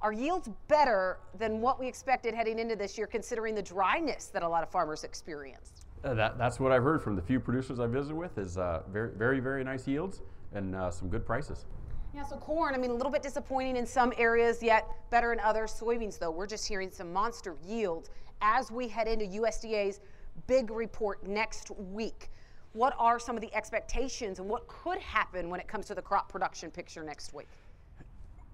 are 0.00 0.12
yields 0.12 0.48
better 0.68 1.18
than 1.38 1.60
what 1.60 1.80
we 1.80 1.88
expected 1.88 2.34
heading 2.34 2.60
into 2.60 2.76
this 2.76 2.96
year, 2.96 3.08
considering 3.08 3.54
the 3.54 3.62
dryness 3.62 4.26
that 4.26 4.44
a 4.44 4.48
lot 4.48 4.62
of 4.62 4.68
farmers 4.68 5.02
experienced? 5.02 5.86
Uh, 6.04 6.14
that, 6.14 6.38
that's 6.38 6.60
what 6.60 6.70
I've 6.70 6.82
heard 6.84 7.02
from 7.02 7.16
the 7.16 7.22
few 7.22 7.40
producers 7.40 7.80
I 7.80 7.86
visited 7.86 8.16
with 8.16 8.38
is 8.38 8.58
uh, 8.58 8.82
very, 8.92 9.10
very, 9.16 9.40
very 9.40 9.64
nice 9.64 9.86
yields 9.86 10.22
and 10.54 10.76
uh, 10.76 10.90
some 10.90 11.08
good 11.08 11.26
prices. 11.26 11.66
Yeah, 12.14 12.24
so 12.24 12.36
corn, 12.36 12.74
I 12.74 12.78
mean, 12.78 12.90
a 12.90 12.94
little 12.94 13.12
bit 13.12 13.22
disappointing 13.22 13.76
in 13.76 13.86
some 13.86 14.12
areas, 14.18 14.62
yet 14.62 14.86
better 15.10 15.32
in 15.32 15.40
others. 15.40 15.72
Soybeans, 15.72 16.18
though, 16.18 16.30
we're 16.30 16.46
just 16.46 16.68
hearing 16.68 16.90
some 16.90 17.12
monster 17.12 17.56
yields 17.66 18.10
as 18.40 18.70
we 18.70 18.86
head 18.86 19.08
into 19.08 19.24
USDA's 19.24 20.00
big 20.46 20.70
report 20.70 21.26
next 21.26 21.70
week. 21.70 22.30
What 22.72 22.94
are 22.98 23.18
some 23.18 23.36
of 23.36 23.42
the 23.42 23.54
expectations 23.54 24.38
and 24.38 24.48
what 24.48 24.66
could 24.66 24.98
happen 24.98 25.50
when 25.50 25.60
it 25.60 25.68
comes 25.68 25.86
to 25.86 25.94
the 25.94 26.02
crop 26.02 26.28
production 26.28 26.70
picture 26.70 27.02
next 27.02 27.34
week? 27.34 27.48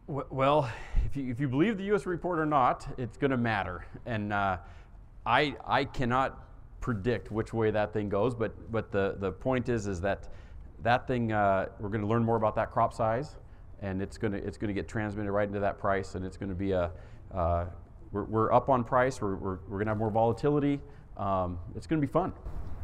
Well, 0.08 0.70
if 1.04 1.16
you, 1.16 1.30
if 1.30 1.38
you 1.38 1.48
believe 1.48 1.76
the 1.76 1.84
U.S. 1.84 2.06
report 2.06 2.38
or 2.38 2.46
not, 2.46 2.86
it's 2.96 3.18
going 3.18 3.30
to 3.30 3.36
matter. 3.36 3.84
And 4.06 4.32
uh, 4.32 4.56
I, 5.26 5.54
I 5.66 5.84
cannot 5.84 6.48
predict 6.80 7.30
which 7.30 7.52
way 7.52 7.70
that 7.70 7.92
thing 7.92 8.08
goes, 8.08 8.34
but, 8.34 8.72
but 8.72 8.90
the, 8.90 9.16
the 9.18 9.32
point 9.32 9.68
is, 9.68 9.86
is 9.86 10.00
that 10.00 10.28
that 10.82 11.06
thing, 11.06 11.32
uh, 11.32 11.66
we're 11.78 11.90
going 11.90 12.00
to 12.00 12.06
learn 12.06 12.24
more 12.24 12.36
about 12.36 12.54
that 12.54 12.70
crop 12.70 12.94
size, 12.94 13.36
and 13.82 14.00
it's 14.00 14.16
going 14.16 14.32
to, 14.32 14.38
it's 14.38 14.56
going 14.56 14.68
to 14.68 14.74
get 14.74 14.88
transmitted 14.88 15.30
right 15.30 15.46
into 15.46 15.60
that 15.60 15.78
price, 15.78 16.14
and 16.14 16.24
it's 16.24 16.36
going 16.36 16.48
to 16.48 16.54
be 16.54 16.72
a, 16.72 16.90
uh, 17.34 17.66
we're, 18.12 18.24
we're 18.24 18.52
up 18.52 18.68
on 18.68 18.84
price, 18.84 19.20
we're, 19.20 19.36
we're, 19.36 19.58
we're 19.68 19.78
going 19.78 19.86
to 19.86 19.90
have 19.90 19.98
more 19.98 20.10
volatility, 20.10 20.80
um, 21.18 21.58
it's 21.74 21.86
going 21.86 22.00
to 22.00 22.06
be 22.06 22.10
fun. 22.10 22.32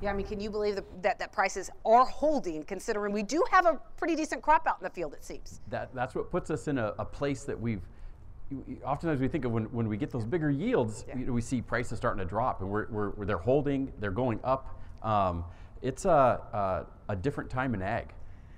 Yeah, 0.03 0.11
I 0.11 0.15
mean, 0.15 0.27
can 0.27 0.41
you 0.41 0.51
believe 0.51 0.75
that, 0.75 1.03
that, 1.03 1.19
that 1.19 1.33
prices 1.33 1.71
are 1.85 2.05
holding, 2.05 2.63
considering 2.65 3.13
we 3.13 3.23
do 3.23 3.43
have 3.51 3.65
a 3.65 3.81
pretty 3.97 4.17
decent 4.17 4.43
crop 4.43 4.67
out 4.67 4.77
in 4.81 4.85
the 4.85 4.91
field, 4.91 5.15
it 5.15 5.25
seems? 5.25 5.61
That, 5.69 5.95
that's 5.95 6.15
what 6.15 6.31
puts 6.31 6.51
us 6.51 6.69
in 6.69 6.79
a, 6.79 6.95
a 6.99 7.05
place 7.05 7.45
that 7.45 7.59
we've, 7.59 7.81
oftentimes 8.85 9.21
we 9.21 9.29
think 9.29 9.45
of 9.45 9.53
when, 9.53 9.65
when 9.65 9.89
we 9.89 9.97
get 9.97 10.11
those 10.11 10.25
bigger 10.25 10.51
yields, 10.51 11.05
yeah. 11.09 11.17
you 11.17 11.27
know, 11.27 11.33
we 11.33 11.41
see 11.41 11.63
prices 11.63 11.97
starting 11.97 12.19
to 12.19 12.29
drop, 12.29 12.61
and 12.61 12.69
we're, 12.69 12.87
we're, 12.89 13.25
they're 13.25 13.39
holding, 13.39 13.93
they're 14.01 14.11
going 14.11 14.41
up. 14.45 14.79
Um, 15.03 15.45
it's 15.81 16.05
a, 16.05 16.09
a, 17.09 17.13
a, 17.13 17.17
different 17.17 17.49
time 17.49 17.75
in 17.75 17.83
ag. 17.83 18.09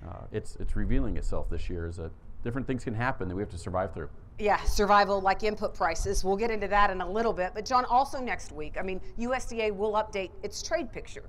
Uh, 0.05 0.23
it's, 0.31 0.55
it's 0.57 0.75
revealing 0.75 1.17
itself 1.17 1.49
this 1.49 1.69
year 1.69 1.87
as 1.87 1.99
a, 1.99 2.09
different 2.43 2.65
things 2.65 2.83
can 2.83 2.93
happen 2.93 3.27
that 3.27 3.35
we 3.35 3.41
have 3.41 3.51
to 3.51 3.57
survive 3.57 3.93
through. 3.93 4.09
Yeah, 4.39 4.61
survival 4.65 5.19
like 5.19 5.41
input 5.41 5.73
prices. 5.73 6.23
We'll 6.23 6.37
get 6.37 6.51
into 6.51 6.67
that 6.67 6.91
in 6.91 7.01
a 7.01 7.09
little 7.09 7.33
bit. 7.33 7.53
But, 7.55 7.65
John, 7.65 7.85
also 7.85 8.19
next 8.19 8.51
week, 8.51 8.75
I 8.79 8.83
mean, 8.83 9.01
USDA 9.17 9.75
will 9.75 9.93
update 9.93 10.29
its 10.43 10.61
trade 10.61 10.91
picture. 10.91 11.23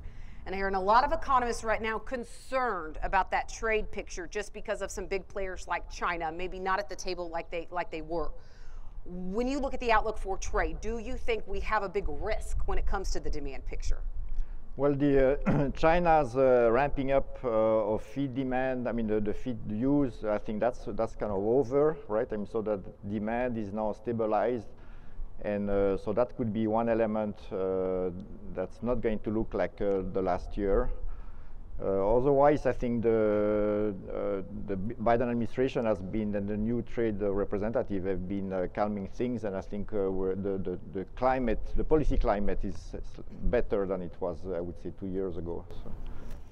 And 0.44 0.54
I 0.54 0.58
hearing 0.58 0.74
a 0.74 0.80
lot 0.80 1.04
of 1.04 1.12
economists 1.12 1.64
right 1.64 1.80
now 1.80 1.98
concerned 1.98 2.98
about 3.02 3.30
that 3.30 3.48
trade 3.48 3.90
picture 3.90 4.26
just 4.26 4.52
because 4.52 4.82
of 4.82 4.90
some 4.90 5.06
big 5.06 5.26
players 5.28 5.66
like 5.66 5.90
China, 5.90 6.30
maybe 6.32 6.58
not 6.58 6.78
at 6.78 6.88
the 6.88 6.96
table 6.96 7.30
like 7.30 7.50
they 7.50 7.66
like 7.70 7.90
they 7.90 8.02
were. 8.02 8.30
When 9.04 9.48
you 9.48 9.58
look 9.58 9.72
at 9.72 9.80
the 9.80 9.92
outlook 9.92 10.18
for 10.18 10.36
trade, 10.36 10.80
do 10.80 10.98
you 10.98 11.16
think 11.16 11.46
we 11.46 11.60
have 11.60 11.82
a 11.82 11.88
big 11.88 12.04
risk 12.08 12.58
when 12.66 12.78
it 12.78 12.86
comes 12.86 13.10
to 13.12 13.20
the 13.20 13.30
demand 13.30 13.64
picture? 13.64 14.02
Well, 14.78 14.94
the 14.94 15.40
uh, 15.44 15.70
China's 15.76 16.36
uh, 16.36 16.68
ramping 16.70 17.10
up 17.10 17.40
uh, 17.42 17.48
of 17.48 18.00
feed 18.00 18.36
demand. 18.36 18.88
I 18.88 18.92
mean, 18.92 19.08
the, 19.08 19.18
the, 19.20 19.34
feed 19.34 19.58
use. 19.68 20.22
I 20.24 20.38
think 20.38 20.60
that's 20.60 20.84
that's 20.90 21.16
kind 21.16 21.32
of 21.32 21.38
over, 21.38 21.96
right? 22.06 22.28
I 22.32 22.36
mean, 22.36 22.46
so 22.46 22.62
that 22.62 22.78
demand 23.10 23.58
is 23.58 23.72
now 23.72 23.92
stabilized, 23.92 24.68
and 25.42 25.68
uh, 25.68 25.96
so 25.96 26.12
that 26.12 26.36
could 26.36 26.52
be 26.52 26.68
one 26.68 26.88
element 26.88 27.34
uh, 27.50 28.10
that's 28.54 28.80
not 28.80 29.00
going 29.00 29.18
to 29.18 29.30
look 29.30 29.52
like 29.52 29.80
uh, 29.80 30.02
the 30.12 30.22
last 30.22 30.56
year. 30.56 30.90
Uh, 31.80 32.16
otherwise, 32.16 32.66
I 32.66 32.72
think 32.72 33.04
the, 33.04 33.94
uh, 34.12 34.42
the 34.66 34.76
Biden 34.76 35.30
administration 35.30 35.84
has 35.84 36.00
been, 36.00 36.34
and 36.34 36.48
the 36.48 36.56
new 36.56 36.82
trade 36.82 37.20
representative 37.20 38.04
have 38.04 38.28
been 38.28 38.52
uh, 38.52 38.66
calming 38.74 39.06
things, 39.06 39.44
and 39.44 39.56
I 39.56 39.60
think 39.60 39.90
the, 39.92 40.36
the, 40.42 40.78
the, 40.92 41.04
climate, 41.14 41.60
the 41.76 41.84
policy 41.84 42.16
climate 42.16 42.58
is 42.64 42.96
better 43.44 43.86
than 43.86 44.02
it 44.02 44.12
was, 44.18 44.38
I 44.52 44.60
would 44.60 44.82
say, 44.82 44.92
two 44.98 45.06
years 45.06 45.36
ago. 45.36 45.64
So 45.84 45.92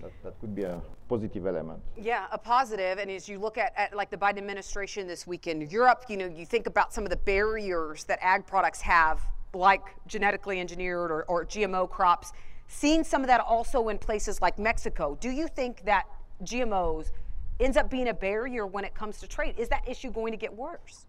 that, 0.03 0.13
that 0.23 0.41
could 0.41 0.55
be 0.55 0.63
a 0.63 0.81
positive 1.09 1.45
element. 1.45 1.83
Yeah, 1.97 2.27
a 2.31 2.39
positive. 2.39 2.99
And 2.99 3.11
as 3.11 3.29
you 3.29 3.41
look 3.41 3.59
at, 3.59 3.73
at 3.77 3.97
like 3.97 4.11
the 4.11 4.17
Biden 4.17 4.39
administration 4.39 5.09
this 5.09 5.27
week 5.27 5.49
in 5.49 5.61
Europe, 5.63 6.05
you 6.09 6.19
know, 6.19 6.27
you 6.27 6.47
think 6.47 6.69
about 6.69 6.95
some 6.95 7.03
of 7.03 7.11
the 7.11 7.17
barriers 7.17 8.05
that 8.05 8.21
ag 8.23 8.47
products 8.47 8.81
have, 8.83 9.23
like 9.55 9.83
genetically 10.07 10.61
engineered 10.61 11.11
or, 11.11 11.25
or 11.25 11.45
GMO 11.45 11.91
crops 11.91 12.33
Seeing 12.69 13.05
some 13.05 13.23
of 13.23 13.29
that 13.29 13.41
also 13.41 13.89
in 13.89 13.99
places 13.99 14.43
like 14.43 14.59
Mexico, 14.59 15.17
do 15.21 15.31
you 15.31 15.49
think 15.49 15.85
that 15.85 16.07
GMOs 16.43 17.13
ends 17.61 17.77
up 17.77 17.91
being 17.91 18.09
a 18.09 18.15
barrier 18.15 18.67
when 18.67 18.85
it 18.85 18.95
comes 18.95 19.19
to 19.21 19.29
trade? 19.29 19.55
Is 19.59 19.69
that 19.69 19.89
issue 19.89 20.11
going 20.11 20.33
to 20.33 20.37
get 20.37 20.55
worse? 20.55 21.07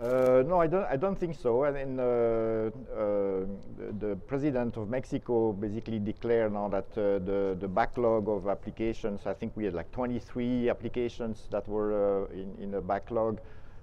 Uh, 0.00 0.42
no, 0.46 0.58
I 0.58 0.66
don't. 0.66 0.84
I 0.84 0.96
don't 0.96 1.18
think 1.18 1.36
so. 1.36 1.62
I 1.62 1.70
mean, 1.72 2.00
uh, 2.00 2.02
uh, 2.02 3.44
the, 3.76 3.92
the, 3.98 4.16
president 4.26 4.78
of 4.78 4.88
Mexico 4.88 5.52
basically 5.52 5.98
declared 5.98 6.54
now 6.54 6.68
that 6.68 6.86
uh, 6.92 7.18
the 7.18 7.54
the 7.60 7.68
backlog 7.68 8.26
of 8.26 8.48
applications. 8.48 9.26
I 9.26 9.34
think 9.34 9.54
we 9.56 9.66
had 9.66 9.74
like 9.74 9.92
23 9.92 10.70
applications 10.70 11.48
that 11.50 11.68
were 11.68 11.92
uh, 11.92 12.32
in 12.32 12.56
in 12.62 12.70
the 12.70 12.80
backlog. 12.80 13.40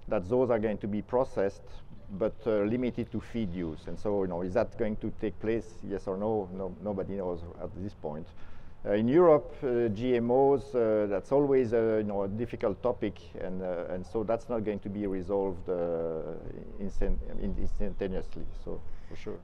That 0.08 0.28
those 0.28 0.50
are 0.50 0.58
going 0.58 0.78
to 0.78 0.88
be 0.88 1.02
processed 1.02 1.62
but 2.10 2.34
uh, 2.46 2.60
limited 2.62 3.10
to 3.12 3.20
feed 3.20 3.52
use. 3.54 3.86
And 3.86 3.98
so, 3.98 4.22
you 4.22 4.28
know, 4.28 4.42
is 4.42 4.54
that 4.54 4.78
going 4.78 4.96
to 4.96 5.12
take 5.20 5.38
place? 5.40 5.66
Yes 5.86 6.06
or 6.06 6.16
no? 6.16 6.48
No, 6.54 6.74
nobody 6.82 7.14
knows 7.14 7.40
at 7.62 7.70
this 7.82 7.94
point. 7.94 8.26
Uh, 8.86 8.92
in 8.92 9.08
Europe, 9.08 9.52
uh, 9.62 9.90
GMOs, 9.90 10.74
uh, 10.74 11.06
that's 11.08 11.32
always 11.32 11.72
a, 11.72 11.98
you 11.98 12.04
know, 12.04 12.22
a 12.22 12.28
difficult 12.28 12.80
topic, 12.80 13.18
and, 13.40 13.60
uh, 13.60 13.84
and 13.90 14.06
so 14.06 14.22
that's 14.22 14.48
not 14.48 14.64
going 14.64 14.78
to 14.78 14.88
be 14.88 15.04
resolved 15.06 15.68
uh, 15.68 16.20
instant, 16.80 17.18
instantaneously, 17.42 18.46
so 18.64 18.80
for 19.08 19.16
sure. 19.16 19.38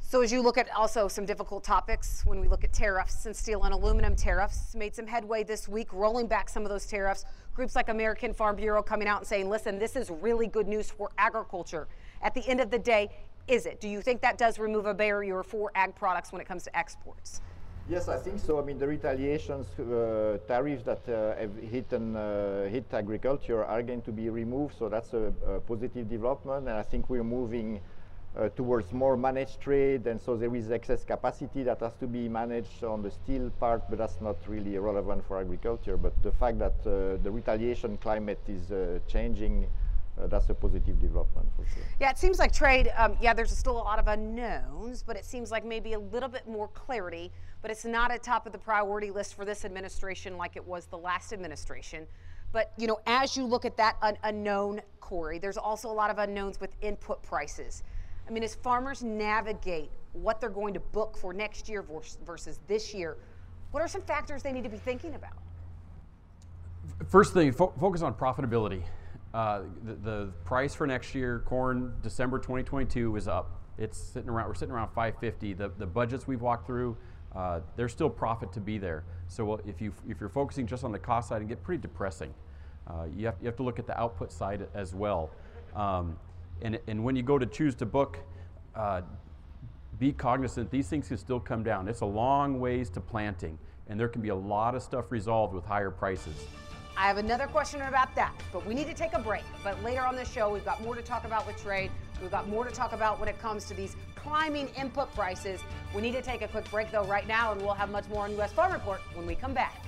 So 0.00 0.22
as 0.22 0.32
you 0.32 0.42
look 0.42 0.58
at 0.58 0.68
also 0.74 1.06
some 1.06 1.24
difficult 1.24 1.62
topics, 1.62 2.24
when 2.24 2.40
we 2.40 2.48
look 2.48 2.64
at 2.64 2.72
tariffs 2.72 3.26
and 3.26 3.36
steel 3.36 3.62
and 3.62 3.72
aluminum 3.72 4.16
tariffs, 4.16 4.74
made 4.74 4.94
some 4.94 5.06
headway 5.06 5.44
this 5.44 5.68
week, 5.68 5.92
rolling 5.92 6.26
back 6.26 6.48
some 6.48 6.64
of 6.64 6.68
those 6.68 6.84
tariffs. 6.84 7.24
Groups 7.54 7.76
like 7.76 7.88
American 7.88 8.34
Farm 8.34 8.56
Bureau 8.56 8.82
coming 8.82 9.06
out 9.06 9.18
and 9.18 9.26
saying, 9.26 9.48
listen, 9.48 9.78
this 9.78 9.94
is 9.94 10.10
really 10.10 10.48
good 10.48 10.66
news 10.66 10.90
for 10.90 11.10
agriculture. 11.16 11.86
At 12.22 12.34
the 12.34 12.44
end 12.48 12.60
of 12.60 12.70
the 12.70 12.78
day, 12.78 13.08
is 13.46 13.66
it? 13.66 13.80
Do 13.80 13.88
you 13.88 14.00
think 14.00 14.20
that 14.22 14.36
does 14.36 14.58
remove 14.58 14.86
a 14.86 14.94
barrier 14.94 15.44
for 15.44 15.70
ag 15.76 15.94
products 15.94 16.32
when 16.32 16.40
it 16.40 16.48
comes 16.48 16.64
to 16.64 16.76
exports? 16.76 17.40
Yes, 17.88 18.08
I 18.08 18.16
think 18.16 18.40
so. 18.40 18.60
I 18.60 18.62
mean, 18.62 18.78
the 18.78 18.86
retaliations 18.86 19.66
uh, 19.78 20.38
tariffs 20.46 20.84
that 20.84 21.08
uh, 21.08 21.40
have 21.40 21.56
hit, 21.56 21.92
and, 21.92 22.16
uh, 22.16 22.62
hit 22.64 22.86
agriculture 22.92 23.64
are 23.64 23.82
going 23.82 24.02
to 24.02 24.12
be 24.12 24.28
removed, 24.28 24.74
so 24.76 24.88
that's 24.88 25.12
a, 25.12 25.32
a 25.46 25.60
positive 25.60 26.08
development, 26.08 26.68
and 26.68 26.76
I 26.76 26.82
think 26.82 27.08
we're 27.08 27.24
moving 27.24 27.80
uh, 28.38 28.48
towards 28.50 28.92
more 28.92 29.16
managed 29.16 29.60
trade, 29.60 30.06
and 30.06 30.20
so 30.20 30.36
there 30.36 30.54
is 30.54 30.70
excess 30.70 31.04
capacity 31.04 31.62
that 31.64 31.80
has 31.80 31.94
to 31.94 32.06
be 32.06 32.28
managed 32.28 32.84
on 32.84 33.02
the 33.02 33.10
steel 33.10 33.50
part, 33.58 33.82
but 33.88 33.98
that's 33.98 34.20
not 34.20 34.36
really 34.46 34.78
relevant 34.78 35.26
for 35.26 35.38
agriculture. 35.38 35.96
But 35.96 36.12
the 36.22 36.32
fact 36.32 36.58
that 36.60 36.74
uh, 36.86 37.20
the 37.22 37.30
retaliation 37.30 37.96
climate 37.96 38.40
is 38.46 38.70
uh, 38.70 39.00
changing, 39.08 39.66
uh, 40.20 40.26
that's 40.28 40.48
a 40.48 40.54
positive 40.54 41.00
development 41.00 41.48
for 41.56 41.64
sure. 41.74 41.82
Yeah, 41.98 42.10
it 42.10 42.18
seems 42.18 42.38
like 42.38 42.52
trade, 42.52 42.92
um, 42.96 43.16
yeah, 43.20 43.34
there's 43.34 43.56
still 43.56 43.76
a 43.76 43.82
lot 43.82 43.98
of 43.98 44.06
unknowns, 44.06 45.02
but 45.02 45.16
it 45.16 45.24
seems 45.24 45.50
like 45.50 45.64
maybe 45.64 45.94
a 45.94 45.98
little 45.98 46.28
bit 46.28 46.46
more 46.46 46.68
clarity, 46.68 47.32
but 47.62 47.70
it's 47.70 47.84
not 47.84 48.10
at 48.12 48.22
top 48.22 48.46
of 48.46 48.52
the 48.52 48.58
priority 48.58 49.10
list 49.10 49.34
for 49.34 49.44
this 49.44 49.64
administration 49.64 50.36
like 50.36 50.56
it 50.56 50.64
was 50.64 50.86
the 50.86 50.98
last 50.98 51.32
administration. 51.32 52.06
But, 52.52 52.72
you 52.76 52.86
know, 52.86 53.00
as 53.06 53.36
you 53.36 53.44
look 53.44 53.64
at 53.64 53.76
that 53.76 53.96
un 54.02 54.16
unknown, 54.24 54.82
Cory, 55.00 55.38
there's 55.38 55.56
also 55.56 55.88
a 55.88 55.92
lot 55.92 56.10
of 56.10 56.18
unknowns 56.18 56.60
with 56.60 56.74
input 56.80 57.22
prices. 57.22 57.82
I 58.30 58.32
mean, 58.32 58.44
as 58.44 58.54
farmers 58.54 59.02
navigate 59.02 59.90
what 60.12 60.40
they're 60.40 60.48
going 60.48 60.72
to 60.74 60.80
book 60.80 61.16
for 61.16 61.32
next 61.32 61.68
year 61.68 61.84
versus 62.24 62.60
this 62.68 62.94
year, 62.94 63.16
what 63.72 63.82
are 63.82 63.88
some 63.88 64.02
factors 64.02 64.40
they 64.40 64.52
need 64.52 64.62
to 64.62 64.70
be 64.70 64.76
thinking 64.76 65.16
about? 65.16 65.32
First 67.08 67.34
thing, 67.34 67.50
fo 67.50 67.72
focus 67.80 68.02
on 68.02 68.14
profitability. 68.14 68.82
Uh, 69.34 69.62
the, 69.84 69.94
the, 69.94 70.32
price 70.44 70.74
for 70.74 70.86
next 70.86 71.14
year, 71.14 71.40
corn, 71.40 71.92
December 72.02 72.38
2022 72.38 73.16
is 73.16 73.26
up. 73.26 73.60
It's 73.78 73.98
sitting 73.98 74.28
around. 74.28 74.48
We're 74.48 74.54
sitting 74.54 74.74
around 74.74 74.88
550. 74.88 75.54
The, 75.54 75.68
the 75.78 75.86
budgets 75.86 76.26
we've 76.26 76.40
walked 76.40 76.66
through, 76.66 76.96
uh, 77.34 77.60
there's 77.76 77.92
still 77.92 78.10
profit 78.10 78.52
to 78.52 78.60
be 78.60 78.78
there. 78.78 79.04
So 79.26 79.60
if 79.66 79.80
you 79.80 79.92
if 80.08 80.20
you're 80.20 80.28
focusing 80.28 80.66
just 80.66 80.84
on 80.84 80.92
the 80.92 80.98
cost 80.98 81.28
side, 81.28 81.42
it 81.42 81.48
get 81.48 81.62
pretty 81.64 81.82
depressing. 81.82 82.32
Uh, 82.86 83.06
you 83.16 83.26
have 83.26 83.36
you 83.40 83.46
have 83.46 83.56
to 83.56 83.62
look 83.64 83.80
at 83.80 83.86
the 83.86 83.98
output 83.98 84.30
side 84.30 84.68
as 84.74 84.94
well. 84.94 85.30
Um, 85.74 86.16
and, 86.62 86.78
and 86.86 87.02
when 87.02 87.16
you 87.16 87.22
go 87.22 87.38
to 87.38 87.46
choose 87.46 87.74
to 87.76 87.86
book, 87.86 88.18
uh, 88.74 89.02
be 89.98 90.12
cognizant 90.12 90.70
these 90.70 90.88
things 90.88 91.08
can 91.08 91.18
still 91.18 91.40
come 91.40 91.62
down. 91.62 91.88
It's 91.88 92.00
a 92.00 92.06
long 92.06 92.58
ways 92.58 92.88
to 92.90 93.00
planting, 93.00 93.58
and 93.88 94.00
there 94.00 94.08
can 94.08 94.22
be 94.22 94.30
a 94.30 94.34
lot 94.34 94.74
of 94.74 94.82
stuff 94.82 95.10
resolved 95.10 95.54
with 95.54 95.64
higher 95.64 95.90
prices. 95.90 96.34
I 96.96 97.06
have 97.06 97.18
another 97.18 97.46
question 97.46 97.80
about 97.82 98.14
that, 98.16 98.34
but 98.52 98.66
we 98.66 98.74
need 98.74 98.86
to 98.86 98.94
take 98.94 99.14
a 99.14 99.18
break. 99.18 99.44
But 99.64 99.82
later 99.82 100.02
on 100.02 100.16
the 100.16 100.24
show, 100.24 100.50
we've 100.50 100.64
got 100.64 100.82
more 100.82 100.94
to 100.94 101.02
talk 101.02 101.24
about 101.24 101.46
with 101.46 101.56
trade. 101.62 101.90
We've 102.20 102.30
got 102.30 102.48
more 102.48 102.64
to 102.64 102.70
talk 102.70 102.92
about 102.92 103.18
when 103.18 103.28
it 103.28 103.38
comes 103.38 103.64
to 103.66 103.74
these 103.74 103.96
climbing 104.14 104.68
input 104.76 105.14
prices. 105.14 105.60
We 105.94 106.02
need 106.02 106.12
to 106.12 106.22
take 106.22 106.42
a 106.42 106.48
quick 106.48 106.70
break, 106.70 106.90
though, 106.90 107.04
right 107.04 107.26
now, 107.26 107.52
and 107.52 107.62
we'll 107.62 107.74
have 107.74 107.90
much 107.90 108.06
more 108.08 108.24
on 108.24 108.32
U.S. 108.32 108.52
Farm 108.52 108.72
Report 108.72 109.00
when 109.14 109.26
we 109.26 109.34
come 109.34 109.54
back. 109.54 109.82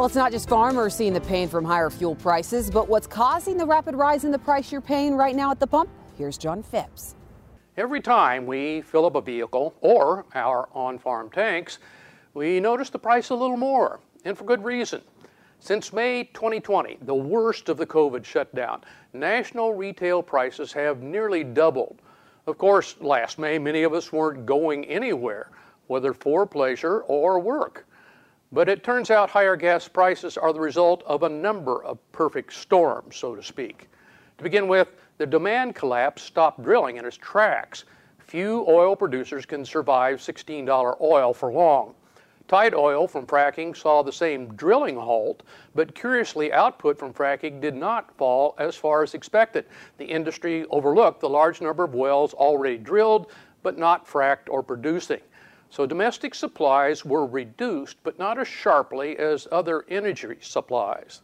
Well, 0.00 0.06
it's 0.06 0.16
not 0.16 0.32
just 0.32 0.48
farmers 0.48 0.94
seeing 0.94 1.12
the 1.12 1.20
pain 1.20 1.46
from 1.46 1.62
higher 1.62 1.90
fuel 1.90 2.14
prices, 2.14 2.70
but 2.70 2.88
what's 2.88 3.06
causing 3.06 3.58
the 3.58 3.66
rapid 3.66 3.94
rise 3.94 4.24
in 4.24 4.30
the 4.30 4.38
price 4.38 4.72
you're 4.72 4.80
paying 4.80 5.14
right 5.14 5.36
now 5.36 5.50
at 5.50 5.60
the 5.60 5.66
pump? 5.66 5.90
Here's 6.16 6.38
John 6.38 6.62
Phipps. 6.62 7.16
Every 7.76 8.00
time 8.00 8.46
we 8.46 8.80
fill 8.80 9.04
up 9.04 9.14
a 9.14 9.20
vehicle 9.20 9.74
or 9.82 10.24
our 10.34 10.70
on 10.72 10.98
farm 10.98 11.28
tanks, 11.28 11.80
we 12.32 12.60
notice 12.60 12.88
the 12.88 12.98
price 12.98 13.28
a 13.28 13.34
little 13.34 13.58
more, 13.58 14.00
and 14.24 14.38
for 14.38 14.44
good 14.44 14.64
reason. 14.64 15.02
Since 15.58 15.92
May 15.92 16.24
2020, 16.32 17.00
the 17.02 17.14
worst 17.14 17.68
of 17.68 17.76
the 17.76 17.84
COVID 17.84 18.24
shutdown, 18.24 18.80
national 19.12 19.74
retail 19.74 20.22
prices 20.22 20.72
have 20.72 21.02
nearly 21.02 21.44
doubled. 21.44 22.00
Of 22.46 22.56
course, 22.56 22.96
last 23.02 23.38
May, 23.38 23.58
many 23.58 23.82
of 23.82 23.92
us 23.92 24.10
weren't 24.10 24.46
going 24.46 24.86
anywhere, 24.86 25.50
whether 25.88 26.14
for 26.14 26.46
pleasure 26.46 27.00
or 27.00 27.38
work. 27.38 27.84
But 28.52 28.68
it 28.68 28.82
turns 28.82 29.10
out 29.10 29.30
higher 29.30 29.54
gas 29.54 29.86
prices 29.86 30.36
are 30.36 30.52
the 30.52 30.60
result 30.60 31.04
of 31.06 31.22
a 31.22 31.28
number 31.28 31.84
of 31.84 31.98
perfect 32.10 32.52
storms, 32.52 33.16
so 33.16 33.36
to 33.36 33.42
speak. 33.42 33.88
To 34.38 34.44
begin 34.44 34.66
with, 34.66 34.88
the 35.18 35.26
demand 35.26 35.76
collapse 35.76 36.22
stopped 36.22 36.62
drilling 36.62 36.96
in 36.96 37.04
its 37.04 37.16
tracks. 37.16 37.84
Few 38.18 38.64
oil 38.66 38.96
producers 38.96 39.46
can 39.46 39.64
survive 39.64 40.18
$16 40.18 41.00
oil 41.00 41.32
for 41.32 41.52
long. 41.52 41.94
Tight 42.48 42.74
oil 42.74 43.06
from 43.06 43.26
fracking 43.26 43.76
saw 43.76 44.02
the 44.02 44.10
same 44.10 44.52
drilling 44.56 44.96
halt, 44.96 45.44
but 45.76 45.94
curiously, 45.94 46.52
output 46.52 46.98
from 46.98 47.14
fracking 47.14 47.60
did 47.60 47.76
not 47.76 48.16
fall 48.16 48.56
as 48.58 48.74
far 48.74 49.04
as 49.04 49.14
expected. 49.14 49.66
The 49.98 50.04
industry 50.04 50.66
overlooked 50.70 51.20
the 51.20 51.28
large 51.28 51.60
number 51.60 51.84
of 51.84 51.94
wells 51.94 52.34
already 52.34 52.78
drilled, 52.78 53.30
but 53.62 53.78
not 53.78 54.08
fracked 54.08 54.48
or 54.48 54.64
producing. 54.64 55.20
So 55.70 55.86
domestic 55.86 56.34
supplies 56.34 57.04
were 57.04 57.24
reduced, 57.24 57.96
but 58.02 58.18
not 58.18 58.38
as 58.38 58.48
sharply 58.48 59.16
as 59.16 59.46
other 59.52 59.84
energy 59.88 60.36
supplies. 60.40 61.22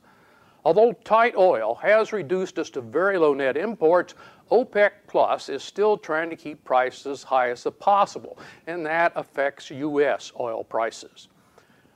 Although 0.64 0.92
tight 0.92 1.34
oil 1.36 1.74
has 1.76 2.12
reduced 2.12 2.58
us 2.58 2.70
to 2.70 2.80
very 2.80 3.18
low 3.18 3.34
net 3.34 3.56
imports, 3.56 4.14
OPEC 4.50 4.92
Plus 5.08 5.48
is 5.48 5.62
still 5.62 5.98
trying 5.98 6.30
to 6.30 6.36
keep 6.36 6.64
prices 6.64 7.06
as 7.06 7.22
high 7.24 7.50
as 7.50 7.66
possible, 7.80 8.38
and 8.68 8.86
that 8.86 9.12
affects 9.16 9.70
U.S. 9.70 10.32
oil 10.38 10.62
prices. 10.62 11.28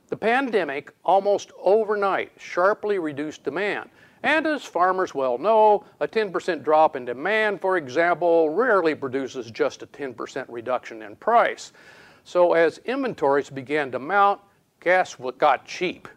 The 0.09 0.17
pandemic 0.17 0.93
almost 1.05 1.51
overnight 1.57 2.33
sharply 2.37 2.99
reduced 2.99 3.45
demand. 3.45 3.89
And 4.23 4.45
as 4.45 4.63
farmers 4.65 5.15
well 5.15 5.37
know, 5.37 5.85
a 6.01 6.07
10% 6.07 6.63
drop 6.63 6.97
in 6.97 7.05
demand, 7.05 7.61
for 7.61 7.77
example, 7.77 8.49
rarely 8.49 8.93
produces 8.93 9.49
just 9.49 9.83
a 9.83 9.87
10% 9.87 10.45
reduction 10.49 11.01
in 11.01 11.15
price. 11.15 11.71
So 12.23 12.53
as 12.53 12.77
inventories 12.79 13.49
began 13.49 13.91
to 13.91 13.99
mount, 13.99 14.41
gas 14.79 15.15
got 15.37 15.65
cheap. 15.65 16.07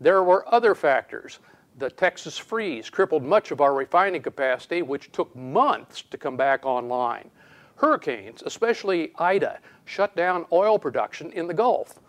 There 0.00 0.22
were 0.22 0.52
other 0.52 0.74
factors. 0.74 1.38
The 1.78 1.90
Texas 1.90 2.38
freeze 2.38 2.88
crippled 2.88 3.22
much 3.22 3.50
of 3.50 3.60
our 3.60 3.74
refining 3.74 4.22
capacity, 4.22 4.82
which 4.82 5.12
took 5.12 5.34
months 5.36 6.02
to 6.02 6.18
come 6.18 6.36
back 6.36 6.64
online. 6.64 7.30
Hurricanes, 7.76 8.42
especially 8.46 9.12
Ida, 9.18 9.58
shut 9.84 10.16
down 10.16 10.46
oil 10.52 10.78
production 10.78 11.30
in 11.32 11.46
the 11.46 11.54
Gulf. 11.54 12.00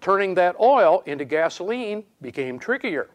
Turning 0.00 0.34
that 0.34 0.58
oil 0.58 1.02
into 1.04 1.26
gasoline 1.26 2.04
became 2.22 2.58
trickier. 2.58 3.10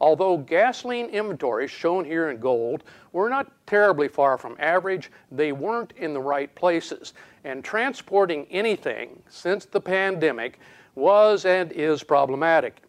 Although 0.00 0.38
gasoline 0.38 1.06
inventories 1.06 1.70
shown 1.70 2.04
here 2.04 2.30
in 2.30 2.38
gold 2.38 2.84
were 3.12 3.28
not 3.28 3.50
terribly 3.66 4.06
far 4.06 4.38
from 4.38 4.56
average, 4.60 5.10
they 5.32 5.52
weren't 5.52 5.92
in 5.96 6.14
the 6.14 6.20
right 6.20 6.54
places. 6.54 7.14
And 7.44 7.64
transporting 7.64 8.46
anything 8.50 9.22
since 9.28 9.64
the 9.64 9.80
pandemic 9.80 10.60
was 10.94 11.44
and 11.44 11.72
is 11.72 12.02
problematic. 12.02 12.82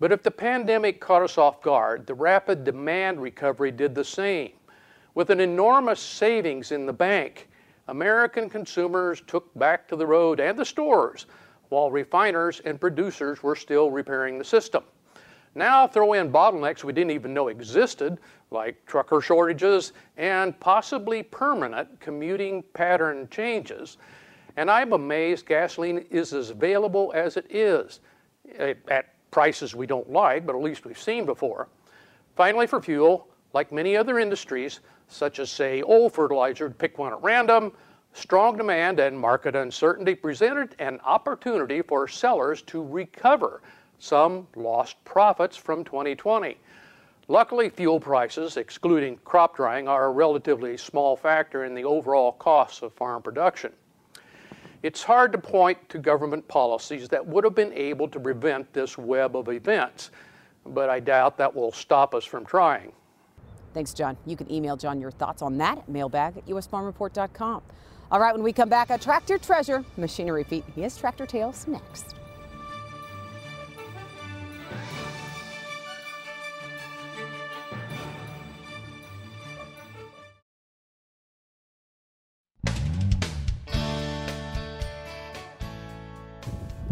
But 0.00 0.12
if 0.12 0.22
the 0.22 0.30
pandemic 0.30 1.00
caught 1.00 1.22
us 1.22 1.38
off 1.38 1.62
guard, 1.62 2.06
the 2.06 2.14
rapid 2.14 2.64
demand 2.64 3.20
recovery 3.20 3.70
did 3.70 3.94
the 3.94 4.04
same. 4.04 4.52
With 5.14 5.30
an 5.30 5.40
enormous 5.40 6.00
savings 6.00 6.72
in 6.72 6.86
the 6.86 6.92
bank, 6.92 7.48
American 7.88 8.48
consumers 8.48 9.20
took 9.26 9.52
back 9.58 9.86
to 9.88 9.96
the 9.96 10.06
road 10.06 10.40
and 10.40 10.58
the 10.58 10.64
stores, 10.64 11.26
while 11.68 11.90
refiners 11.90 12.60
and 12.60 12.80
producers 12.80 13.42
were 13.42 13.56
still 13.56 13.90
repairing 13.90 14.38
the 14.38 14.44
system. 14.44 14.84
Now 15.54 15.86
throw 15.86 16.12
in 16.12 16.30
bottlenecks 16.30 16.84
we 16.84 16.92
didn't 16.92 17.10
even 17.10 17.34
know 17.34 17.48
existed, 17.48 18.18
like 18.50 18.84
trucker 18.86 19.20
shortages 19.20 19.92
and 20.16 20.58
possibly 20.60 21.22
permanent 21.22 22.00
commuting 22.00 22.62
pattern 22.72 23.28
changes. 23.30 23.96
And 24.56 24.70
I'm 24.70 24.92
amazed 24.92 25.46
gasoline 25.46 26.04
is 26.10 26.32
as 26.32 26.50
available 26.50 27.12
as 27.14 27.36
it 27.36 27.46
is 27.50 28.00
eh, 28.58 28.74
at 28.88 29.14
prices 29.30 29.74
we 29.74 29.86
don't 29.86 30.10
like, 30.10 30.46
but 30.46 30.54
at 30.54 30.62
least 30.62 30.84
we've 30.84 30.98
seen 30.98 31.24
before. 31.24 31.68
Finally, 32.36 32.66
for 32.66 32.80
fuel, 32.80 33.28
like 33.52 33.72
many 33.72 33.96
other 33.96 34.18
industries, 34.18 34.80
such 35.08 35.38
as, 35.38 35.50
say, 35.50 35.82
oil 35.82 36.08
fertilizer, 36.08 36.70
pick 36.70 36.98
one 36.98 37.12
at 37.12 37.22
random, 37.22 37.72
strong 38.12 38.56
demand 38.56 39.00
and 39.00 39.18
market 39.18 39.54
uncertainty 39.56 40.14
presented 40.14 40.74
an 40.78 41.00
opportunity 41.04 41.82
for 41.82 42.08
sellers 42.08 42.62
to 42.62 42.82
recover 42.82 43.62
some 44.00 44.48
lost 44.56 45.02
profits 45.04 45.56
from 45.56 45.84
2020. 45.84 46.56
Luckily, 47.28 47.68
fuel 47.70 48.00
prices, 48.00 48.56
excluding 48.56 49.16
crop 49.18 49.54
drying, 49.54 49.86
are 49.86 50.06
a 50.06 50.10
relatively 50.10 50.76
small 50.76 51.14
factor 51.16 51.64
in 51.64 51.74
the 51.74 51.84
overall 51.84 52.32
costs 52.32 52.82
of 52.82 52.92
farm 52.94 53.22
production. 53.22 53.72
It's 54.82 55.02
hard 55.02 55.30
to 55.32 55.38
point 55.38 55.88
to 55.90 55.98
government 55.98 56.48
policies 56.48 57.08
that 57.10 57.24
would 57.24 57.44
have 57.44 57.54
been 57.54 57.72
able 57.74 58.08
to 58.08 58.18
prevent 58.18 58.72
this 58.72 58.98
web 58.98 59.36
of 59.36 59.48
events, 59.48 60.10
but 60.66 60.88
I 60.88 60.98
doubt 60.98 61.36
that 61.36 61.54
will 61.54 61.70
stop 61.70 62.14
us 62.14 62.24
from 62.24 62.44
trying. 62.44 62.92
Thanks, 63.74 63.94
John. 63.94 64.16
You 64.26 64.36
can 64.36 64.50
email 64.50 64.76
John 64.76 65.00
your 65.00 65.10
thoughts 65.12 65.42
on 65.42 65.58
that 65.58 65.78
at 65.78 65.88
mailbag 65.88 66.38
at 66.38 66.46
usfarmreport.com. 66.46 67.62
All 68.10 68.18
right, 68.18 68.34
when 68.34 68.42
we 68.42 68.52
come 68.52 68.68
back, 68.68 68.90
a 68.90 68.98
tractor 68.98 69.38
treasure, 69.38 69.84
Machinery 69.96 70.42
Pete. 70.42 70.64
He 70.74 70.80
has 70.80 70.96
Tractor 70.96 71.26
Tales 71.26 71.68
next. 71.68 72.16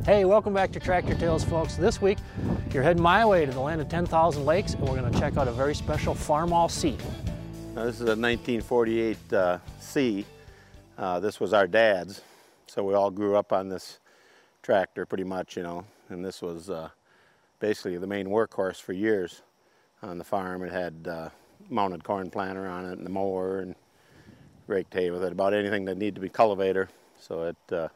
Hey, 0.09 0.25
welcome 0.25 0.55
back 0.55 0.73
to 0.73 0.81
Tractor 0.81 1.15
Tales, 1.15 1.45
folks. 1.45 1.77
This 1.77 2.01
week, 2.01 2.17
you're 2.73 2.83
heading 2.83 3.03
my 3.03 3.27
way 3.27 3.45
to 3.45 3.53
the 3.53 3.61
land 3.61 3.79
of 3.83 3.91
10,000 3.91 4.47
lakes, 4.47 4.73
and 4.73 4.89
we're 4.89 4.99
going 4.99 5.13
to 5.13 5.21
check 5.21 5.37
out 5.37 5.49
a 5.49 5.53
very 5.53 5.75
special 5.75 6.15
Farmall 6.15 6.71
C. 6.71 6.97
Now, 7.75 7.85
this 7.85 7.97
is 7.97 8.09
a 8.09 8.17
1948 8.17 9.33
uh, 9.35 9.59
C. 9.79 10.25
Uh, 10.97 11.21
this 11.21 11.39
was 11.39 11.53
our 11.53 11.67
dad's, 11.67 12.23
so 12.69 12.83
we 12.83 12.95
all 12.95 13.11
grew 13.11 13.37
up 13.37 13.53
on 13.53 13.69
this 13.69 13.99
tractor 14.63 15.05
pretty 15.05 15.25
much, 15.25 15.59
you 15.59 15.63
know, 15.63 15.85
and 16.09 16.25
this 16.25 16.41
was 16.41 16.71
uh, 16.71 16.89
basically 17.61 17.99
the 17.99 18.07
main 18.07 18.29
workhorse 18.29 18.81
for 18.81 18.95
years 18.95 19.43
on 20.01 20.17
the 20.17 20.25
farm. 20.25 20.63
It 20.63 20.73
had 20.73 21.07
uh, 21.07 21.29
mounted 21.69 22.03
corn 22.03 22.31
planter 22.31 22.67
on 22.67 22.87
it 22.87 22.97
and 22.97 23.05
the 23.05 23.11
mower 23.11 23.59
and 23.59 23.75
raked 24.69 24.95
hay 24.95 25.11
with 25.11 25.23
it, 25.23 25.33
about 25.33 25.53
anything 25.53 25.85
that 25.85 25.99
needed 25.99 26.15
to 26.15 26.23
be 26.23 26.31
cultivator. 26.31 26.89
So 27.21 27.43
it 27.43 27.75
uh, 27.75 27.89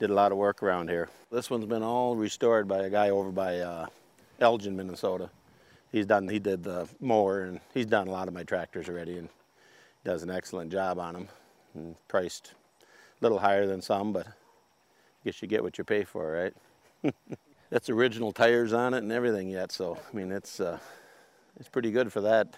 did 0.00 0.08
a 0.08 0.14
lot 0.14 0.32
of 0.32 0.38
work 0.38 0.62
around 0.62 0.88
here. 0.88 1.10
This 1.30 1.50
one's 1.50 1.66
been 1.66 1.82
all 1.82 2.16
restored 2.16 2.66
by 2.66 2.78
a 2.78 2.90
guy 2.90 3.10
over 3.10 3.30
by 3.30 3.58
uh, 3.58 3.86
Elgin, 4.40 4.74
Minnesota. 4.74 5.28
He's 5.92 6.06
done, 6.06 6.26
he 6.26 6.38
did 6.38 6.64
the 6.64 6.88
mower 7.00 7.42
and 7.42 7.60
he's 7.74 7.84
done 7.84 8.08
a 8.08 8.10
lot 8.10 8.26
of 8.26 8.32
my 8.32 8.42
tractors 8.42 8.88
already 8.88 9.18
and 9.18 9.28
does 10.02 10.22
an 10.22 10.30
excellent 10.30 10.72
job 10.72 10.98
on 10.98 11.12
them. 11.12 11.28
And 11.74 11.96
priced 12.08 12.54
a 12.82 12.84
little 13.20 13.38
higher 13.38 13.66
than 13.66 13.82
some, 13.82 14.12
but 14.12 14.26
I 14.26 14.32
guess 15.24 15.42
you 15.42 15.46
get 15.46 15.62
what 15.62 15.76
you 15.76 15.84
pay 15.84 16.04
for, 16.04 16.32
right? 17.04 17.14
That's 17.70 17.90
original 17.90 18.32
tires 18.32 18.72
on 18.72 18.94
it 18.94 18.98
and 18.98 19.12
everything 19.12 19.50
yet, 19.50 19.70
so 19.70 19.98
I 20.12 20.16
mean 20.16 20.32
it's 20.32 20.58
uh, 20.60 20.78
it's 21.60 21.68
pretty 21.68 21.92
good 21.92 22.10
for 22.12 22.22
that 22.22 22.56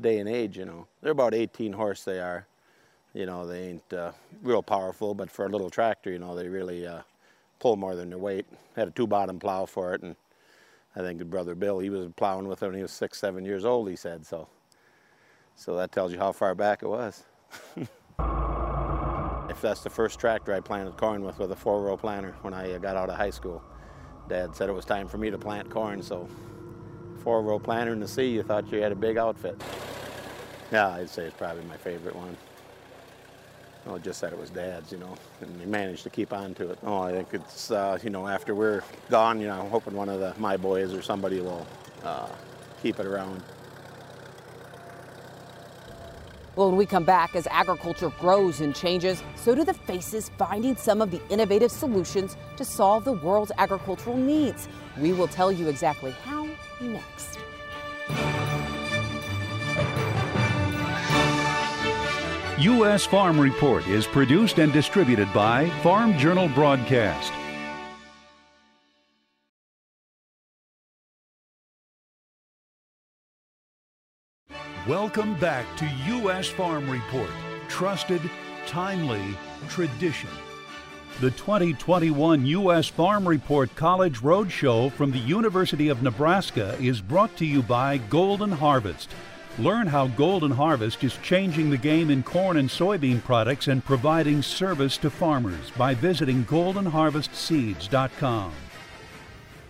day 0.00 0.18
and 0.18 0.28
age, 0.28 0.56
you 0.56 0.64
know. 0.64 0.86
They're 1.02 1.12
about 1.12 1.34
18 1.34 1.72
horse 1.72 2.04
they 2.04 2.20
are. 2.20 2.46
You 3.14 3.26
know, 3.26 3.46
they 3.46 3.68
ain't 3.68 3.92
uh, 3.92 4.10
real 4.42 4.62
powerful, 4.62 5.14
but 5.14 5.30
for 5.30 5.46
a 5.46 5.48
little 5.48 5.70
tractor, 5.70 6.10
you 6.10 6.18
know, 6.18 6.34
they 6.34 6.48
really 6.48 6.86
uh, 6.86 7.02
pull 7.60 7.76
more 7.76 7.94
than 7.94 8.10
their 8.10 8.18
weight. 8.18 8.44
Had 8.74 8.88
a 8.88 8.90
two-bottom 8.90 9.38
plow 9.38 9.66
for 9.66 9.94
it, 9.94 10.02
and 10.02 10.16
I 10.96 11.00
think 11.00 11.20
the 11.20 11.24
brother 11.24 11.54
Bill, 11.54 11.78
he 11.78 11.90
was 11.90 12.08
plowing 12.16 12.48
with 12.48 12.62
it 12.62 12.66
when 12.66 12.74
he 12.74 12.82
was 12.82 12.90
six, 12.90 13.18
seven 13.20 13.44
years 13.44 13.64
old. 13.64 13.88
He 13.88 13.94
said 13.94 14.26
so. 14.26 14.48
So 15.54 15.76
that 15.76 15.92
tells 15.92 16.12
you 16.12 16.18
how 16.18 16.32
far 16.32 16.56
back 16.56 16.82
it 16.82 16.88
was. 16.88 17.22
if 17.76 19.60
that's 19.60 19.82
the 19.82 19.90
first 19.90 20.18
tractor 20.18 20.52
I 20.52 20.58
planted 20.58 20.96
corn 20.96 21.22
with, 21.22 21.38
with 21.38 21.52
a 21.52 21.56
four-row 21.56 21.96
planter 21.96 22.34
when 22.42 22.52
I 22.52 22.76
got 22.78 22.96
out 22.96 23.08
of 23.08 23.16
high 23.16 23.30
school. 23.30 23.62
Dad 24.28 24.56
said 24.56 24.68
it 24.68 24.72
was 24.72 24.84
time 24.84 25.06
for 25.06 25.18
me 25.18 25.30
to 25.30 25.38
plant 25.38 25.70
corn, 25.70 26.02
so 26.02 26.28
four-row 27.22 27.60
planter 27.60 27.92
in 27.92 28.00
the 28.00 28.08
C, 28.08 28.26
you 28.26 28.42
thought 28.42 28.72
you 28.72 28.80
had 28.80 28.90
a 28.90 28.96
big 28.96 29.16
outfit. 29.16 29.62
Yeah, 30.72 30.88
I'd 30.88 31.10
say 31.10 31.26
it's 31.26 31.36
probably 31.36 31.64
my 31.64 31.76
favorite 31.76 32.16
one. 32.16 32.36
Oh, 33.86 33.98
just 33.98 34.18
said 34.18 34.32
it 34.32 34.38
was 34.38 34.48
Dad's, 34.48 34.90
you 34.90 34.98
know, 34.98 35.14
and 35.42 35.60
he 35.60 35.66
managed 35.66 36.04
to 36.04 36.10
keep 36.10 36.32
on 36.32 36.54
to 36.54 36.70
it. 36.70 36.78
Oh, 36.84 37.02
I 37.02 37.12
think 37.12 37.28
it's, 37.34 37.70
uh, 37.70 37.98
you 38.02 38.08
know, 38.08 38.26
after 38.26 38.54
we're 38.54 38.82
gone, 39.10 39.40
you 39.40 39.46
know, 39.46 39.60
I'm 39.60 39.68
hoping 39.68 39.94
one 39.94 40.08
of 40.08 40.20
the 40.20 40.34
my 40.38 40.56
boys 40.56 40.94
or 40.94 41.02
somebody 41.02 41.40
will 41.40 41.66
uh, 42.02 42.28
keep 42.82 42.98
it 42.98 43.06
around. 43.06 43.42
Well, 46.56 46.68
when 46.68 46.76
we 46.76 46.86
come 46.86 47.04
back, 47.04 47.34
as 47.34 47.48
agriculture 47.48 48.12
grows 48.20 48.60
and 48.60 48.74
changes, 48.74 49.22
so 49.34 49.54
do 49.56 49.64
the 49.64 49.74
faces 49.74 50.30
finding 50.38 50.76
some 50.76 51.02
of 51.02 51.10
the 51.10 51.20
innovative 51.28 51.72
solutions 51.72 52.36
to 52.56 52.64
solve 52.64 53.04
the 53.04 53.12
world's 53.12 53.50
agricultural 53.58 54.16
needs. 54.16 54.68
We 54.98 55.12
will 55.12 55.26
tell 55.28 55.50
you 55.50 55.68
exactly 55.68 56.12
how 56.12 56.48
next. 56.80 57.43
U.S. 62.64 63.04
Farm 63.04 63.38
Report 63.38 63.86
is 63.88 64.06
produced 64.06 64.58
and 64.58 64.72
distributed 64.72 65.30
by 65.34 65.68
Farm 65.82 66.16
Journal 66.16 66.48
Broadcast. 66.48 67.30
Welcome 74.88 75.34
back 75.38 75.66
to 75.76 75.86
U.S. 76.06 76.48
Farm 76.48 76.88
Report. 76.88 77.28
Trusted, 77.68 78.22
timely, 78.66 79.36
tradition. 79.68 80.30
The 81.20 81.32
2021 81.32 82.46
U.S. 82.46 82.88
Farm 82.88 83.28
Report 83.28 83.76
College 83.76 84.20
Roadshow 84.20 84.90
from 84.92 85.10
the 85.10 85.18
University 85.18 85.88
of 85.88 86.02
Nebraska 86.02 86.78
is 86.80 87.02
brought 87.02 87.36
to 87.36 87.44
you 87.44 87.62
by 87.62 87.98
Golden 87.98 88.50
Harvest. 88.50 89.10
Learn 89.58 89.86
how 89.86 90.08
Golden 90.08 90.50
Harvest 90.50 91.04
is 91.04 91.16
changing 91.18 91.70
the 91.70 91.76
game 91.76 92.10
in 92.10 92.24
corn 92.24 92.56
and 92.56 92.68
soybean 92.68 93.22
products 93.22 93.68
and 93.68 93.84
providing 93.84 94.42
service 94.42 94.96
to 94.98 95.10
farmers 95.10 95.70
by 95.76 95.94
visiting 95.94 96.44
goldenharvestseeds.com. 96.46 98.52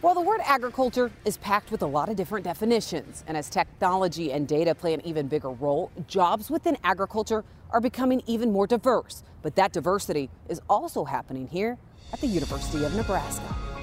Well, 0.01 0.15
the 0.15 0.23
word 0.23 0.41
agriculture 0.43 1.11
is 1.27 1.37
packed 1.37 1.71
with 1.71 1.83
a 1.83 1.87
lot 1.87 2.09
of 2.09 2.17
different 2.17 2.45
definitions, 2.45 3.25
and 3.27 3.37
as 3.37 3.51
technology 3.51 4.33
and 4.33 4.49
data 4.49 4.75
play 4.75 4.95
an 4.95 5.07
even 5.07 5.29
bigger 5.29 5.51
role, 5.51 5.91
jobs 6.09 6.51
within 6.51 6.79
agriculture 6.83 7.45
are 7.71 7.83
becoming 7.83 8.23
even 8.27 8.53
more 8.53 8.67
diverse. 8.67 9.23
But 9.43 9.55
that 9.57 9.75
diversity 9.75 10.31
is 10.49 10.63
also 10.71 11.05
happening 11.05 11.49
here 11.49 11.77
at 12.11 12.23
the 12.23 12.27
University 12.27 12.85
of 12.85 12.95
Nebraska. 12.95 13.74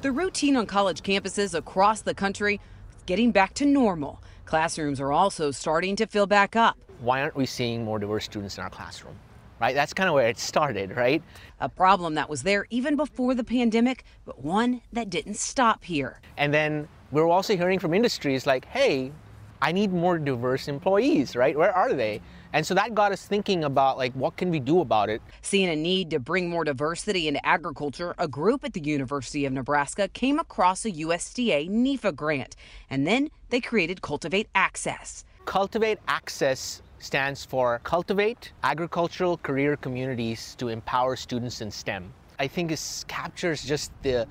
The 0.00 0.12
routine 0.12 0.56
on 0.56 0.66
college 0.66 1.02
campuses 1.02 1.54
across 1.54 2.02
the 2.02 2.14
country 2.14 2.60
is 2.96 3.02
getting 3.06 3.32
back 3.32 3.54
to 3.54 3.66
normal. 3.66 4.22
Classrooms 4.44 5.00
are 5.00 5.10
also 5.12 5.50
starting 5.50 5.96
to 5.96 6.06
fill 6.06 6.26
back 6.26 6.54
up. 6.54 6.78
Why 7.00 7.20
aren't 7.20 7.34
we 7.36 7.46
seeing 7.46 7.84
more 7.84 7.98
diverse 7.98 8.24
students 8.24 8.58
in 8.58 8.62
our 8.62 8.70
classroom? 8.70 9.16
right? 9.60 9.74
That's 9.74 9.92
kind 9.92 10.08
of 10.08 10.14
where 10.14 10.28
it 10.28 10.38
started, 10.38 10.96
right? 10.96 11.22
A 11.60 11.68
problem 11.68 12.14
that 12.14 12.30
was 12.30 12.44
there 12.44 12.66
even 12.70 12.96
before 12.96 13.34
the 13.34 13.44
pandemic, 13.44 14.04
but 14.24 14.44
one 14.44 14.82
that 14.92 15.10
didn't 15.10 15.34
stop 15.34 15.84
here. 15.84 16.20
And 16.36 16.54
then 16.54 16.88
we're 17.10 17.28
also 17.28 17.56
hearing 17.56 17.78
from 17.78 17.94
industries 17.94 18.46
like, 18.46 18.66
hey, 18.66 19.12
I 19.60 19.72
need 19.72 19.92
more 19.92 20.18
diverse 20.18 20.68
employees, 20.68 21.34
right? 21.34 21.58
Where 21.58 21.74
are 21.74 21.92
they? 21.92 22.20
And 22.52 22.66
so 22.66 22.74
that 22.74 22.94
got 22.94 23.12
us 23.12 23.26
thinking 23.26 23.64
about 23.64 23.98
like 23.98 24.12
what 24.14 24.36
can 24.36 24.50
we 24.50 24.60
do 24.60 24.80
about 24.80 25.10
it? 25.10 25.20
Seeing 25.42 25.68
a 25.68 25.76
need 25.76 26.10
to 26.10 26.18
bring 26.18 26.48
more 26.48 26.64
diversity 26.64 27.28
into 27.28 27.44
agriculture, 27.46 28.14
a 28.18 28.26
group 28.26 28.64
at 28.64 28.72
the 28.72 28.80
University 28.80 29.44
of 29.44 29.52
Nebraska 29.52 30.08
came 30.08 30.38
across 30.38 30.84
a 30.84 30.90
USDA 30.90 31.68
NIFA 31.68 32.14
grant, 32.14 32.56
and 32.90 33.06
then 33.06 33.28
they 33.50 33.60
created 33.60 34.02
Cultivate 34.02 34.48
Access. 34.54 35.24
Cultivate 35.44 35.98
Access 36.08 36.82
stands 36.98 37.44
for 37.44 37.80
Cultivate 37.84 38.52
Agricultural 38.64 39.38
Career 39.38 39.76
Communities 39.76 40.54
to 40.58 40.68
Empower 40.68 41.16
Students 41.16 41.60
in 41.60 41.70
STEM. 41.70 42.12
I 42.38 42.46
think 42.46 42.72
it 42.72 43.04
captures 43.08 43.62
just 43.62 43.92
the 44.02 44.26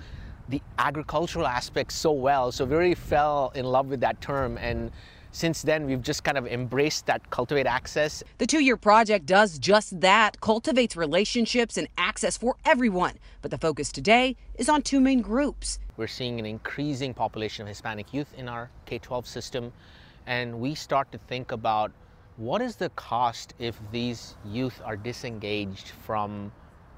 the 0.49 0.61
agricultural 0.79 1.45
aspect 1.45 1.91
so 1.91 2.11
well. 2.11 2.53
So 2.53 2.63
we 2.63 2.75
really 2.75 2.95
fell 2.95 3.51
in 3.53 3.65
love 3.65 3.87
with 3.87 3.99
that 3.99 4.21
term 4.21 4.57
and 4.57 4.91
since 5.31 5.61
then 5.61 5.85
we've 5.85 6.01
just 6.01 6.23
kind 6.23 6.37
of 6.37 6.47
embraced 6.47 7.05
that 7.05 7.29
cultivate 7.29 7.65
access. 7.65 8.23
The 8.37 8.47
two-year 8.47 8.77
project 8.77 9.25
does 9.25 9.59
just 9.59 9.99
that, 10.01 10.39
cultivates 10.41 10.95
relationships 10.95 11.77
and 11.77 11.87
access 11.97 12.37
for 12.37 12.55
everyone. 12.65 13.13
But 13.41 13.51
the 13.51 13.57
focus 13.57 13.91
today 13.91 14.35
is 14.55 14.69
on 14.69 14.81
two 14.81 14.99
main 14.99 15.21
groups. 15.21 15.79
We're 15.97 16.07
seeing 16.07 16.39
an 16.39 16.45
increasing 16.45 17.13
population 17.13 17.63
of 17.63 17.69
Hispanic 17.69 18.13
youth 18.13 18.33
in 18.37 18.47
our 18.47 18.69
K-12 18.85 19.25
system 19.25 19.73
and 20.27 20.59
we 20.59 20.75
start 20.75 21.11
to 21.13 21.17
think 21.17 21.51
about 21.51 21.91
what 22.35 22.61
is 22.61 22.75
the 22.75 22.89
cost 22.89 23.55
if 23.57 23.79
these 23.91 24.35
youth 24.45 24.79
are 24.85 24.95
disengaged 24.95 25.89
from 26.05 26.51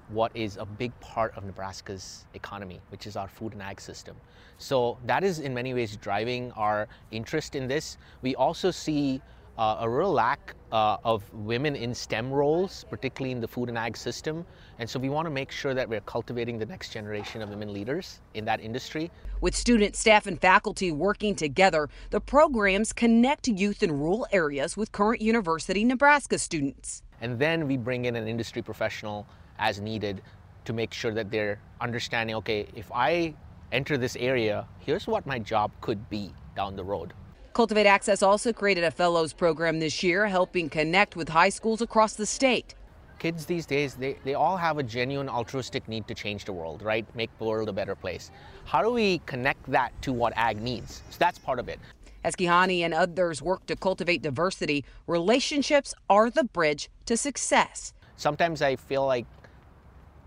what 0.09 0.35
is 0.35 0.57
a 0.57 0.65
big 0.65 0.97
part 0.99 1.35
of 1.37 1.43
Nebraska's 1.45 2.25
economy, 2.33 2.79
which 2.89 3.07
is 3.07 3.15
our 3.15 3.27
food 3.27 3.53
and 3.53 3.61
ag 3.61 3.79
system. 3.79 4.15
So 4.57 4.97
that 5.05 5.23
is 5.23 5.39
in 5.39 5.53
many 5.53 5.73
ways 5.73 5.95
driving 5.97 6.51
our 6.53 6.87
interest 7.11 7.55
in 7.55 7.67
this. 7.67 7.97
We 8.21 8.35
also 8.35 8.71
see 8.71 9.21
uh, 9.59 9.77
a 9.81 9.89
real 9.89 10.11
lack 10.11 10.55
uh, 10.71 10.97
of 11.03 11.21
women 11.33 11.75
in 11.75 11.93
STEM 11.93 12.31
roles, 12.31 12.85
particularly 12.89 13.33
in 13.33 13.41
the 13.41 13.47
food 13.47 13.67
and 13.67 13.77
ag 13.77 13.97
system. 13.97 14.45
And 14.79 14.89
so 14.89 14.97
we 14.97 15.09
want 15.09 15.25
to 15.25 15.29
make 15.29 15.51
sure 15.51 15.73
that 15.73 15.87
we're 15.87 15.99
cultivating 16.01 16.57
the 16.57 16.65
next 16.65 16.93
generation 16.93 17.41
of 17.41 17.49
women 17.49 17.73
leaders 17.73 18.21
in 18.35 18.45
that 18.45 18.61
industry. 18.61 19.11
With 19.41 19.55
students, 19.55 19.99
staff, 19.99 20.27
and 20.27 20.39
faculty 20.39 20.93
working 20.93 21.35
together, 21.35 21.89
the 22.09 22.21
programs 22.21 22.93
connect 22.93 23.49
youth 23.49 23.83
in 23.83 23.91
rural 23.91 24.25
areas 24.31 24.77
with 24.77 24.93
current 24.93 25.21
University 25.21 25.83
Nebraska 25.83 26.39
students. 26.39 27.03
And 27.19 27.37
then 27.37 27.67
we 27.67 27.75
bring 27.75 28.05
in 28.05 28.15
an 28.15 28.29
industry 28.29 28.61
professional 28.61 29.27
as 29.59 29.79
needed 29.79 30.21
to 30.65 30.73
make 30.73 30.93
sure 30.93 31.13
that 31.13 31.29
they're 31.29 31.59
understanding 31.81 32.35
okay, 32.37 32.67
if 32.75 32.91
I 32.91 33.33
enter 33.71 33.97
this 33.97 34.15
area, 34.15 34.67
here's 34.79 35.07
what 35.07 35.25
my 35.25 35.39
job 35.39 35.71
could 35.81 36.09
be 36.09 36.33
down 36.55 36.75
the 36.75 36.83
road. 36.83 37.13
Cultivate 37.53 37.87
Access 37.87 38.23
also 38.23 38.53
created 38.53 38.83
a 38.83 38.91
fellows 38.91 39.33
program 39.33 39.79
this 39.79 40.01
year, 40.01 40.27
helping 40.27 40.69
connect 40.69 41.15
with 41.15 41.29
high 41.29 41.49
schools 41.49 41.81
across 41.81 42.13
the 42.13 42.25
state. 42.25 42.75
Kids 43.17 43.45
these 43.45 43.65
days, 43.65 43.95
they, 43.95 44.17
they 44.23 44.33
all 44.33 44.55
have 44.55 44.77
a 44.77 44.83
genuine 44.83 45.27
altruistic 45.27 45.87
need 45.89 46.07
to 46.07 46.15
change 46.15 46.45
the 46.45 46.53
world, 46.53 46.81
right? 46.81 47.05
Make 47.15 47.37
the 47.37 47.43
world 47.43 47.67
a 47.67 47.73
better 47.73 47.95
place. 47.95 48.31
How 48.63 48.81
do 48.81 48.91
we 48.91 49.19
connect 49.25 49.69
that 49.71 49.91
to 50.03 50.13
what 50.13 50.31
ag 50.37 50.61
needs? 50.61 51.03
So 51.09 51.17
that's 51.19 51.37
part 51.37 51.59
of 51.59 51.67
it. 51.67 51.79
As 52.23 52.35
Kihani 52.35 52.81
and 52.81 52.93
others 52.93 53.41
work 53.41 53.65
to 53.65 53.75
cultivate 53.75 54.21
diversity, 54.21 54.85
relationships 55.07 55.93
are 56.09 56.29
the 56.29 56.45
bridge 56.45 56.89
to 57.07 57.17
success. 57.17 57.93
Sometimes 58.15 58.61
I 58.61 58.75
feel 58.75 59.05
like 59.05 59.25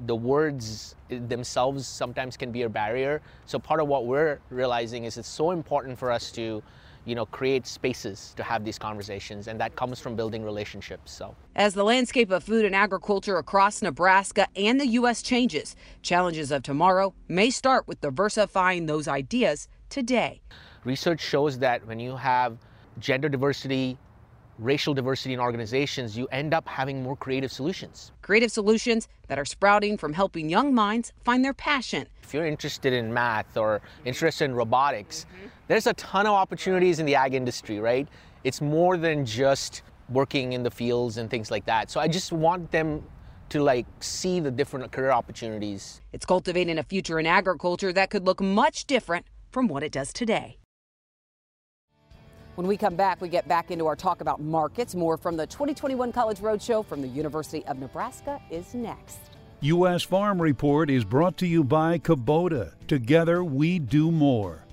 the 0.07 0.17
words 0.17 0.95
themselves 1.09 1.87
sometimes 1.87 2.37
can 2.37 2.51
be 2.51 2.63
a 2.63 2.69
barrier. 2.69 3.21
So 3.47 3.59
part 3.59 3.81
of 3.81 3.89
what 3.89 4.07
we're 4.07 4.39
realizing 4.51 5.05
is 5.05 5.17
it's 5.17 5.29
so 5.29 5.51
important 5.51 5.99
for 5.99 6.11
us 6.11 6.31
to 6.33 6.63
you 7.05 7.15
know, 7.15 7.27
create 7.27 7.67
spaces 7.67 8.33
to 8.37 8.43
have 8.43 8.65
these 8.65 8.79
conversations, 8.79 9.49
and 9.49 9.61
that 9.61 9.75
comes 9.75 9.99
from 9.99 10.15
building 10.15 10.45
relationships. 10.45 11.11
So, 11.13 11.35
as 11.57 11.75
the 11.75 11.83
landscape 11.83 12.31
of 12.31 12.45
food 12.45 12.65
and 12.65 12.75
agriculture 12.75 13.39
across 13.39 13.83
Nebraska 13.83 14.47
and 14.55 14.81
the 14.81 14.87
U.S. 14.87 15.23
changes, 15.23 15.75
challenges 16.03 16.53
of 16.53 16.63
tomorrow 16.63 17.15
may 17.29 17.51
start 17.51 17.89
with 17.89 18.01
diversifying 18.01 18.87
those 18.87 19.09
ideas 19.09 19.69
today. 19.89 20.43
Research 20.85 21.21
shows 21.21 21.59
that 21.59 21.85
when 21.87 21.99
you 21.99 22.17
have 22.17 22.57
gender 22.99 23.29
diversity, 23.29 23.99
racial 24.59 24.95
diversity 24.95 25.35
in 25.35 25.41
organizations, 25.41 26.17
you 26.17 26.27
end 26.33 26.55
up 26.55 26.67
having 26.69 27.03
more 27.03 27.17
creative 27.17 27.53
solutions. 27.53 28.13
Creative 28.23 28.51
solutions 28.51 29.09
that 29.29 29.39
are 29.39 29.45
sprouting 29.45 29.97
from 29.97 30.13
helping 30.13 30.49
young 30.49 30.75
minds 30.75 31.13
find 31.25 31.45
their 31.45 31.55
passion. 31.55 32.07
If 32.23 32.35
you're 32.35 32.47
interested 32.47 32.93
in 32.93 33.13
math 33.13 33.57
or 33.57 33.81
interested 34.05 34.45
in 34.47 34.55
robotics, 34.55 35.25
mm-hmm. 35.25 35.49
there's 35.69 35.87
a 35.87 35.95
ton 35.95 36.27
of 36.27 36.33
opportunities 36.33 36.99
in 36.99 37.07
the 37.07 37.15
ag 37.15 37.35
industry, 37.35 37.81
right? 37.81 38.09
It's 38.45 38.61
more 38.61 38.97
than 38.97 39.25
just 39.25 39.83
working 40.09 40.53
in 40.53 40.63
the 40.63 40.71
fields 40.71 41.17
and 41.17 41.31
things 41.31 41.51
like 41.51 41.65
that. 41.67 41.91
So 41.91 42.01
I 42.01 42.09
just 42.09 42.33
want 42.33 42.71
them 42.71 43.03
to 43.51 43.63
like 43.63 43.87
see 44.01 44.41
the 44.41 44.51
different 44.51 44.91
career 44.93 45.11
opportunities. 45.11 46.01
It's 46.13 46.25
cultivating 46.25 46.79
a 46.79 46.83
future 46.83 47.19
in 47.19 47.27
agriculture 47.27 47.93
that 47.93 48.11
could 48.11 48.25
look 48.25 48.41
much 48.41 48.87
different 48.87 49.27
from 49.51 49.69
what 49.69 49.83
it 49.83 49.93
does 49.93 50.13
today. 50.13 50.57
When 52.55 52.67
we 52.67 52.77
come 52.77 52.97
back, 52.97 53.23
we 53.23 53.31
get 53.31 53.49
back 53.49 53.71
into 53.71 53.87
our 53.87 53.97
talk 53.97 54.21
about 54.21 54.39
markets. 54.43 54.95
More 54.95 55.17
from 55.17 55.39
the 55.39 55.47
2021 55.47 56.13
College 56.13 56.39
Roadshow 56.41 56.85
from 56.85 57.01
the 57.01 57.09
University 57.09 57.65
of 57.65 57.79
Nebraska 57.79 58.43
is 58.51 58.75
next. 58.75 59.21
U.S. 59.61 60.03
Farm 60.03 60.43
Report 60.43 60.91
is 60.91 61.03
brought 61.03 61.39
to 61.39 61.47
you 61.47 61.65
by 61.65 61.99
Kubota. 61.99 62.75
Together 62.89 63.43
we 63.43 63.79
do 63.79 64.11
more. 64.11 64.67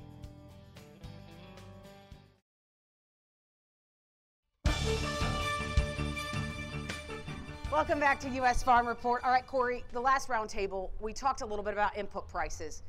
Welcome 7.71 8.01
back 8.01 8.19
to 8.19 8.29
U.S. 8.31 8.61
Farm 8.61 8.85
Report. 8.85 9.23
All 9.23 9.31
right, 9.31 9.47
Cory, 9.47 9.85
the 9.93 10.01
last 10.01 10.27
roundtable, 10.27 10.89
we 10.99 11.13
talked 11.13 11.39
a 11.39 11.45
little 11.45 11.63
bit 11.63 11.71
about 11.71 11.97
input 11.97 12.27
prices. 12.27 12.83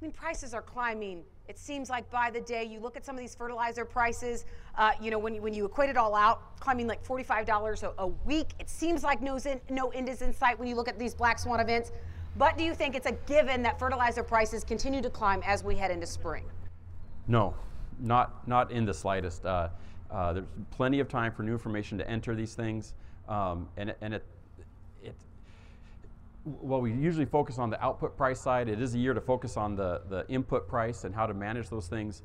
I 0.00 0.04
mean, 0.04 0.10
prices 0.10 0.52
are 0.52 0.62
climbing. 0.62 1.22
It 1.52 1.58
seems 1.58 1.90
like 1.90 2.10
by 2.10 2.30
the 2.30 2.40
day, 2.40 2.64
you 2.64 2.80
look 2.80 2.96
at 2.96 3.04
some 3.04 3.14
of 3.14 3.20
these 3.20 3.34
fertilizer 3.34 3.84
prices, 3.84 4.46
uh, 4.78 4.92
you 5.02 5.10
know, 5.10 5.18
when 5.18 5.34
you, 5.34 5.42
when 5.42 5.52
you 5.52 5.66
equate 5.66 5.90
it 5.90 5.98
all 5.98 6.14
out, 6.14 6.58
climbing 6.58 6.86
like 6.86 7.06
$45 7.06 7.82
a, 7.82 7.92
a 7.98 8.06
week. 8.06 8.54
It 8.58 8.70
seems 8.70 9.04
like 9.04 9.20
no, 9.20 9.38
no 9.68 9.90
end 9.90 10.08
is 10.08 10.22
in 10.22 10.32
sight 10.32 10.58
when 10.58 10.66
you 10.66 10.74
look 10.74 10.88
at 10.88 10.98
these 10.98 11.14
black 11.14 11.38
swan 11.38 11.60
events. 11.60 11.92
But 12.38 12.56
do 12.56 12.64
you 12.64 12.74
think 12.74 12.96
it's 12.96 13.04
a 13.04 13.12
given 13.26 13.62
that 13.64 13.78
fertilizer 13.78 14.22
prices 14.22 14.64
continue 14.64 15.02
to 15.02 15.10
climb 15.10 15.42
as 15.44 15.62
we 15.62 15.76
head 15.76 15.90
into 15.90 16.06
spring? 16.06 16.46
No, 17.26 17.54
not, 18.00 18.48
not 18.48 18.72
in 18.72 18.86
the 18.86 18.94
slightest. 18.94 19.44
Uh, 19.44 19.68
uh, 20.10 20.32
there's 20.32 20.46
plenty 20.70 21.00
of 21.00 21.08
time 21.10 21.32
for 21.32 21.42
new 21.42 21.52
information 21.52 21.98
to 21.98 22.08
enter 22.08 22.34
these 22.34 22.54
things. 22.54 22.94
Um, 23.28 23.68
and 23.76 23.94
and 24.00 24.14
it, 24.14 24.24
well, 26.44 26.80
we 26.80 26.92
usually 26.92 27.24
focus 27.24 27.58
on 27.58 27.70
the 27.70 27.82
output 27.82 28.16
price 28.16 28.40
side. 28.40 28.68
It 28.68 28.80
is 28.80 28.94
a 28.94 28.98
year 28.98 29.14
to 29.14 29.20
focus 29.20 29.56
on 29.56 29.76
the, 29.76 30.02
the 30.08 30.26
input 30.28 30.68
price 30.68 31.04
and 31.04 31.14
how 31.14 31.26
to 31.26 31.34
manage 31.34 31.68
those 31.68 31.86
things. 31.86 32.22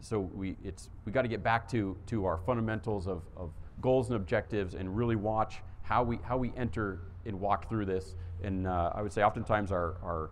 So 0.00 0.20
we, 0.20 0.56
it's, 0.64 0.90
we 1.04 1.12
got 1.12 1.22
to 1.22 1.28
get 1.28 1.42
back 1.42 1.68
to, 1.70 1.96
to 2.06 2.24
our 2.26 2.36
fundamentals 2.38 3.06
of, 3.06 3.22
of 3.36 3.52
goals 3.80 4.08
and 4.08 4.16
objectives 4.16 4.74
and 4.74 4.96
really 4.96 5.16
watch 5.16 5.60
how 5.82 6.02
we, 6.02 6.18
how 6.24 6.36
we 6.36 6.52
enter 6.56 7.00
and 7.26 7.38
walk 7.40 7.68
through 7.68 7.86
this. 7.86 8.16
And 8.42 8.66
uh, 8.66 8.92
I 8.94 9.02
would 9.02 9.12
say 9.12 9.22
oftentimes 9.22 9.70
our, 9.70 9.96
our, 10.02 10.30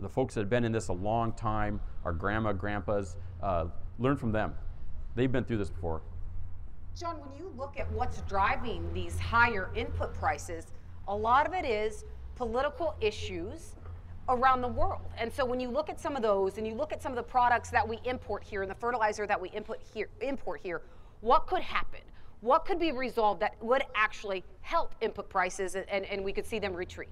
the 0.00 0.08
folks 0.08 0.34
that 0.34 0.40
have 0.40 0.50
been 0.50 0.64
in 0.64 0.72
this 0.72 0.88
a 0.88 0.92
long 0.92 1.32
time, 1.32 1.80
our 2.04 2.12
grandma, 2.12 2.52
grandpas, 2.52 3.16
uh, 3.42 3.66
learn 3.98 4.16
from 4.16 4.32
them. 4.32 4.54
They've 5.14 5.30
been 5.30 5.44
through 5.44 5.58
this 5.58 5.70
before. 5.70 6.02
John, 6.98 7.16
when 7.20 7.38
you 7.38 7.52
look 7.56 7.78
at 7.78 7.90
what's 7.92 8.22
driving 8.22 8.92
these 8.92 9.18
higher 9.18 9.70
input 9.74 10.14
prices, 10.14 10.66
a 11.08 11.14
lot 11.14 11.46
of 11.46 11.54
it 11.54 11.64
is 11.64 12.04
political 12.36 12.94
issues 13.00 13.74
around 14.28 14.60
the 14.60 14.68
world. 14.68 15.02
And 15.18 15.32
so 15.32 15.44
when 15.44 15.60
you 15.60 15.68
look 15.68 15.88
at 15.88 16.00
some 16.00 16.16
of 16.16 16.22
those 16.22 16.58
and 16.58 16.66
you 16.66 16.74
look 16.74 16.92
at 16.92 17.02
some 17.02 17.12
of 17.12 17.16
the 17.16 17.22
products 17.22 17.70
that 17.70 17.86
we 17.86 17.98
import 18.04 18.44
here 18.44 18.62
and 18.62 18.70
the 18.70 18.74
fertilizer 18.74 19.26
that 19.26 19.40
we 19.40 19.50
import 19.50 19.80
here, 19.92 20.08
import 20.20 20.60
here, 20.62 20.82
what 21.20 21.46
could 21.46 21.62
happen? 21.62 22.00
What 22.40 22.64
could 22.64 22.78
be 22.78 22.92
resolved 22.92 23.40
that 23.40 23.56
would 23.62 23.82
actually 23.94 24.44
help 24.60 24.94
input 25.00 25.28
prices 25.28 25.74
and, 25.74 25.88
and, 25.88 26.04
and 26.04 26.22
we 26.22 26.32
could 26.32 26.46
see 26.46 26.58
them 26.58 26.74
retreat? 26.74 27.08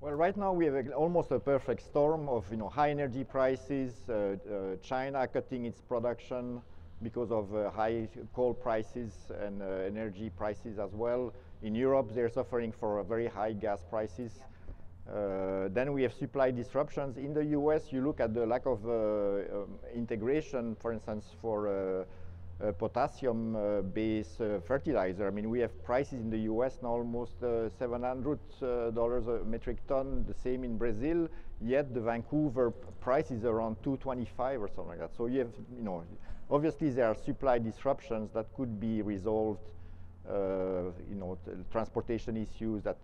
Well, 0.00 0.14
right 0.14 0.36
now 0.36 0.52
we 0.52 0.64
have 0.64 0.74
a, 0.74 0.92
almost 0.92 1.30
a 1.30 1.38
perfect 1.38 1.82
storm 1.82 2.28
of 2.28 2.50
you 2.50 2.56
know 2.56 2.68
high 2.68 2.90
energy 2.90 3.22
prices, 3.24 3.92
uh, 4.08 4.12
uh, 4.12 4.76
China 4.82 5.26
cutting 5.26 5.66
its 5.66 5.80
production, 5.82 6.62
because 7.02 7.30
of 7.30 7.54
uh, 7.54 7.70
high 7.70 8.08
coal 8.34 8.54
prices 8.54 9.12
and 9.42 9.62
uh, 9.62 9.66
energy 9.86 10.30
prices 10.30 10.78
as 10.78 10.92
well. 10.92 11.32
In 11.62 11.74
Europe, 11.74 12.14
they're 12.14 12.30
suffering 12.30 12.72
for 12.72 13.02
very 13.02 13.26
high 13.26 13.52
gas 13.52 13.84
prices. 13.90 14.32
Uh, 15.08 15.68
then 15.70 15.92
we 15.92 16.02
have 16.02 16.12
supply 16.12 16.50
disruptions. 16.50 17.16
In 17.16 17.34
the 17.34 17.44
US, 17.58 17.92
you 17.92 18.00
look 18.04 18.20
at 18.20 18.34
the 18.34 18.46
lack 18.46 18.66
of 18.66 18.84
uh, 18.86 18.92
um, 18.92 19.78
integration, 19.94 20.76
for 20.76 20.92
instance, 20.92 21.24
for 21.40 21.68
uh, 21.68 22.04
uh 22.62 22.72
potassium-based 22.72 24.40
fertilizer. 24.66 25.26
I 25.26 25.30
mean, 25.30 25.48
we 25.48 25.60
have 25.60 25.72
prices 25.82 26.20
in 26.20 26.30
the 26.30 26.40
US 26.52 26.78
now 26.82 26.90
almost 26.90 27.40
$700 27.40 29.28
a 29.28 29.44
metric 29.44 29.78
ton, 29.88 30.24
the 30.28 30.34
same 30.34 30.64
in 30.64 30.76
Brazil, 30.76 31.28
yet 31.62 31.94
the 31.94 32.00
Vancouver 32.00 32.70
price 33.00 33.30
is 33.30 33.44
around 33.44 33.76
225 33.82 34.60
or 34.62 34.68
something 34.68 34.88
like 34.88 34.98
that. 34.98 35.16
So 35.16 35.24
you 35.26 35.38
have, 35.38 35.54
you 35.74 35.82
know, 35.82 36.04
Obviously, 36.50 36.90
there 36.90 37.06
are 37.06 37.14
supply 37.14 37.58
disruptions 37.60 38.32
that 38.32 38.52
could 38.56 38.80
be 38.80 39.02
resolved, 39.02 39.70
uh, 40.28 40.90
you 41.08 41.14
know, 41.14 41.38
transportation 41.70 42.36
issues 42.36 42.82
that 42.82 42.96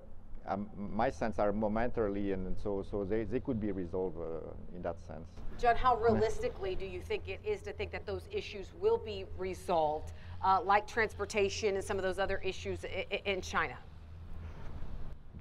um, 0.48 0.68
my 0.76 1.10
sense 1.10 1.38
are 1.38 1.52
momentarily, 1.52 2.32
and, 2.32 2.46
and, 2.46 2.56
so 2.58 2.84
so 2.88 3.04
they, 3.04 3.24
they 3.24 3.40
could 3.40 3.60
be 3.60 3.72
resolved 3.72 4.16
uh, 4.18 4.74
in 4.74 4.82
that 4.82 4.96
sense. 5.06 5.28
John, 5.60 5.76
how 5.76 5.96
realistically 5.96 6.74
do 6.74 6.84
you 6.86 7.00
think 7.00 7.28
it 7.28 7.40
is 7.44 7.62
to 7.62 7.72
think 7.72 7.90
that 7.92 8.06
those 8.06 8.28
issues 8.30 8.72
will 8.78 8.98
be 8.98 9.24
resolved, 9.38 10.12
uh, 10.44 10.60
like 10.62 10.86
transportation 10.86 11.76
and 11.76 11.84
some 11.84 11.96
of 11.96 12.02
those 12.02 12.18
other 12.18 12.40
issues 12.44 12.84
in 13.24 13.40
China? 13.40 13.76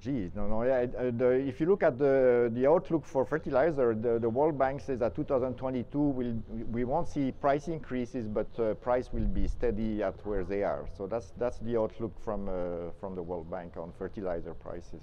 Geez, 0.00 0.34
no, 0.34 0.46
no. 0.46 0.62
Yeah, 0.62 0.86
uh, 0.98 1.10
the, 1.16 1.30
if 1.30 1.60
you 1.60 1.66
look 1.66 1.82
at 1.82 1.98
the, 1.98 2.50
the 2.54 2.66
outlook 2.66 3.04
for 3.04 3.24
fertilizer, 3.24 3.94
the, 3.94 4.18
the 4.18 4.28
World 4.28 4.58
Bank 4.58 4.80
says 4.80 4.98
that 4.98 5.16
2022 5.16 5.98
will 5.98 6.34
we 6.70 6.84
won't 6.84 7.08
see 7.08 7.32
price 7.32 7.68
increases, 7.68 8.26
but 8.28 8.46
uh, 8.58 8.74
price 8.74 9.12
will 9.12 9.24
be 9.24 9.48
steady 9.48 10.02
at 10.02 10.14
where 10.26 10.44
they 10.44 10.62
are. 10.62 10.86
So 10.96 11.06
that's 11.06 11.32
that's 11.38 11.58
the 11.58 11.78
outlook 11.78 12.12
from 12.22 12.48
uh, 12.48 12.90
from 13.00 13.14
the 13.14 13.22
World 13.22 13.50
Bank 13.50 13.76
on 13.76 13.92
fertilizer 13.98 14.54
prices. 14.54 15.02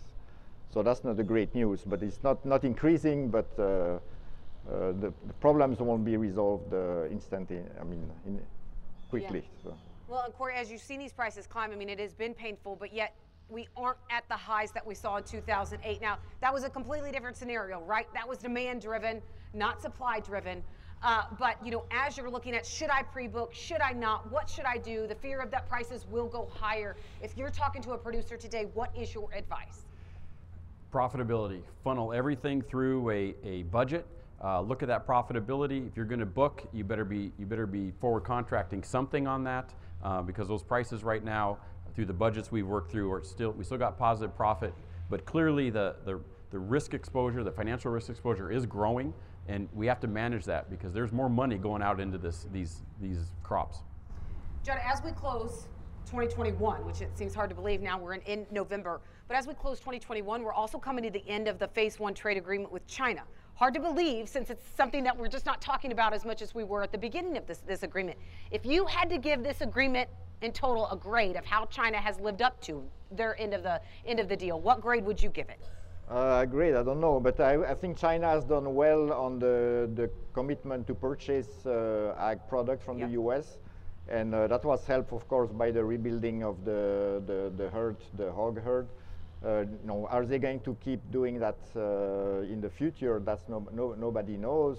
So 0.69 0.84
that's 0.84 1.03
not 1.03 1.17
the 1.17 1.23
great 1.23 1.53
news, 1.56 1.84
but 1.86 2.03
it's 2.03 2.21
not 2.23 2.45
not 2.45 2.63
increasing, 2.63 3.29
but 3.29 3.49
uh, 3.58 3.63
uh 3.63 3.99
the, 5.01 5.12
the, 5.27 5.34
problems 5.39 5.79
won't 5.79 6.06
be 6.06 6.17
resolved 6.17 6.71
uh, 6.73 7.06
instantly. 7.10 7.62
I 7.82 7.84
mean, 7.84 8.10
in, 8.27 8.39
quickly. 9.10 9.43
Yeah. 9.43 9.63
So. 9.63 9.77
Well, 10.08 10.23
and 10.25 10.34
Cory, 10.34 10.56
as 10.56 10.71
you've 10.71 10.82
seen 10.82 10.99
these 10.99 11.13
prices 11.13 11.47
climb, 11.47 11.71
I 11.71 11.75
mean, 11.75 11.89
it 11.89 11.99
has 11.99 12.13
been 12.13 12.34
painful, 12.34 12.75
but 12.75 12.93
yet 12.93 13.15
we 13.49 13.67
aren't 13.77 13.97
at 14.10 14.27
the 14.29 14.36
highs 14.36 14.71
that 14.71 14.86
we 14.86 14.95
saw 14.95 15.17
in 15.17 15.23
2008. 15.23 16.01
Now, 16.01 16.17
that 16.41 16.53
was 16.53 16.63
a 16.63 16.69
completely 16.69 17.12
different 17.12 17.38
scenario, 17.38 17.82
right? 17.82 18.08
That 18.13 18.27
was 18.27 18.39
demand 18.39 18.82
driven, 18.82 19.21
not 19.53 19.82
supply 19.82 20.19
driven. 20.19 20.63
Uh, 21.03 21.23
but 21.38 21.58
you 21.63 21.69
know, 21.69 21.84
as 21.91 22.17
you're 22.17 22.29
looking 22.29 22.56
at 22.56 22.65
should 22.65 22.89
I 22.89 23.03
pre-book, 23.03 23.53
should 23.53 23.82
I 23.82 23.91
not, 23.91 24.32
what 24.32 24.49
should 24.49 24.65
I 24.65 24.77
do? 24.77 25.06
The 25.06 25.15
fear 25.15 25.41
of 25.41 25.51
that 25.51 25.67
prices 25.67 26.06
will 26.10 26.27
go 26.27 26.49
higher. 26.53 26.95
If 27.21 27.38
you're 27.38 27.49
talking 27.49 27.82
to 27.84 27.91
a 27.91 27.97
producer 27.97 28.38
today, 28.38 28.67
what 28.73 28.89
is 28.97 29.13
your 29.13 29.29
advice? 29.36 29.86
Profitability. 30.93 31.62
Funnel 31.84 32.13
everything 32.13 32.62
through 32.62 33.10
a, 33.10 33.36
a 33.43 33.63
budget. 33.63 34.06
Uh, 34.41 34.62
look 34.62 34.82
at 34.82 34.88
that 34.88 35.06
profitability. 35.08 35.88
If 35.88 35.97
you're 35.97 36.06
going 36.06 36.19
to 36.19 36.25
book, 36.25 36.63
you 36.71 36.84
better 36.84 37.06
be 37.06 37.32
you 37.38 37.45
better 37.45 37.65
be 37.65 37.91
forward 37.99 38.21
contracting 38.21 38.84
something 38.84 39.25
on 39.25 39.43
that 39.45 39.73
uh, 40.03 40.21
because 40.21 40.47
those 40.47 40.63
prices 40.63 41.03
right 41.03 41.23
now 41.23 41.58
through 41.95 42.06
the 42.06 42.13
budgets 42.13 42.51
we've 42.51 42.67
worked 42.67 42.91
through, 42.91 43.10
or 43.10 43.23
still, 43.23 43.51
we 43.51 43.63
still 43.63 43.77
got 43.77 43.97
positive 43.97 44.36
profit, 44.36 44.73
but 45.10 45.25
clearly 45.25 45.69
the, 45.69 45.95
the, 46.06 46.19
the 46.51 46.60
risk 46.60 46.93
exposure, 46.93 47.43
the 47.43 47.51
financial 47.51 47.91
risk 47.91 48.10
exposure 48.10 48.51
is 48.51 48.65
growing, 48.65 49.13
and 49.47 49.67
we 49.73 49.86
have 49.88 49.99
to 49.99 50.08
manage 50.08 50.45
that 50.45 50.69
because 50.69 50.93
there's 50.93 51.12
more 51.12 51.29
money 51.29 51.58
going 51.58 51.82
out 51.82 51.99
into 51.99 52.17
this, 52.17 52.47
these, 52.51 52.82
these 53.01 53.32
crops. 53.43 53.79
John, 54.63 54.77
as 54.84 55.03
we 55.03 55.12
close 55.12 55.67
2021, 56.06 56.86
which 56.86 57.01
it 57.01 57.17
seems 57.17 57.36
hard 57.36 57.49
to 57.49 57.56
believe 57.56 57.82
now 57.82 57.99
we're 57.99 58.13
in, 58.13 58.21
in 58.21 58.45
November, 58.51 59.01
but 59.27 59.38
as 59.38 59.47
we 59.47 59.53
close 59.53 59.79
2021, 59.79 60.41
we're 60.41 60.53
also 60.53 60.77
coming 60.77 61.03
to 61.03 61.10
the 61.10 61.27
end 61.27 61.47
of 61.47 61.60
the 61.60 61.67
phase 61.67 61.99
one 61.99 62.13
trade 62.13 62.38
agreement 62.38 62.71
with 62.71 62.86
China. 62.88 63.23
Hard 63.56 63.76
to 63.76 63.80
believe 63.80 64.28
since 64.28 64.50
it's 64.50 64.66
something 64.76 65.04
that 65.04 65.16
we're 65.16 65.28
just 65.28 65.46
not 65.46 65.62
talking 65.62 65.92
about 65.92 66.12
as 66.12 66.26
much 66.26 66.42
as 66.42 66.56
we 66.56 66.63
were 66.63 66.82
at 66.82 66.92
the 66.92 66.98
beginning 66.98 67.38
of 67.38 67.46
this, 67.46 67.60
this 67.60 67.84
agreement. 67.84 68.18
If 68.50 68.66
you 68.66 68.86
had 68.86 69.10
to 69.12 69.20
give 69.20 69.44
this 69.44 69.62
agreement 69.62 70.10
in 70.42 70.52
total 70.52 70.89
a 70.89 70.98
grade 70.98 71.36
of 71.36 71.46
how 71.46 71.66
China 71.66 71.98
has 71.98 72.20
lived 72.20 72.42
up 72.42 72.60
to 72.62 72.84
their 73.12 73.39
end 73.39 73.54
of 73.54 73.62
the 73.62 73.80
end 74.08 74.20
of 74.20 74.28
the 74.28 74.36
deal, 74.36 74.60
what 74.60 74.82
grade 74.82 75.06
would 75.06 75.22
you 75.22 75.30
give 75.30 75.50
it? 75.50 75.60
Uh, 76.10 76.46
great, 76.46 76.76
I 76.76 76.84
don't 76.84 77.00
know, 77.00 77.20
but 77.20 77.39
I, 77.39 77.63
I, 77.63 77.76
think 77.76 77.98
China 77.98 78.28
has 78.28 78.44
done 78.44 78.76
well 78.76 79.13
on 79.13 79.39
the, 79.39 79.89
the 79.94 80.10
commitment 80.34 80.86
to 80.88 80.94
purchase 80.94 81.66
uh, 81.66 82.13
ag 82.20 82.39
product 82.50 82.84
from 82.84 82.98
yep. 82.98 83.08
the 83.08 83.13
U.S. 83.13 83.58
And 84.10 84.36
uh, 84.36 84.48
that 84.48 84.66
was 84.66 84.86
helped, 84.86 85.13
of 85.13 85.26
course, 85.30 85.50
by 85.52 85.72
the 85.72 85.84
rebuilding 85.84 86.44
of 86.44 86.66
the, 86.66 87.24
the, 87.26 87.54
the 87.56 87.70
herd, 87.70 87.98
the 88.18 88.32
hog 88.34 88.62
herd. 88.62 88.88
Uh, 89.43 89.62
you 89.62 89.79
know, 89.86 90.08
are 90.10 90.25
they 90.25 90.39
going 90.39 90.60
to 90.62 90.75
keep 90.84 90.99
doing 91.12 91.39
that 91.39 91.58
uh, 91.75 92.41
in 92.41 92.62
the 92.62 92.69
future? 92.69 93.21
That's 93.23 93.43
no, 93.49 93.67
no, 93.73 93.93
nobody 93.93 94.38
knows. 94.38 94.77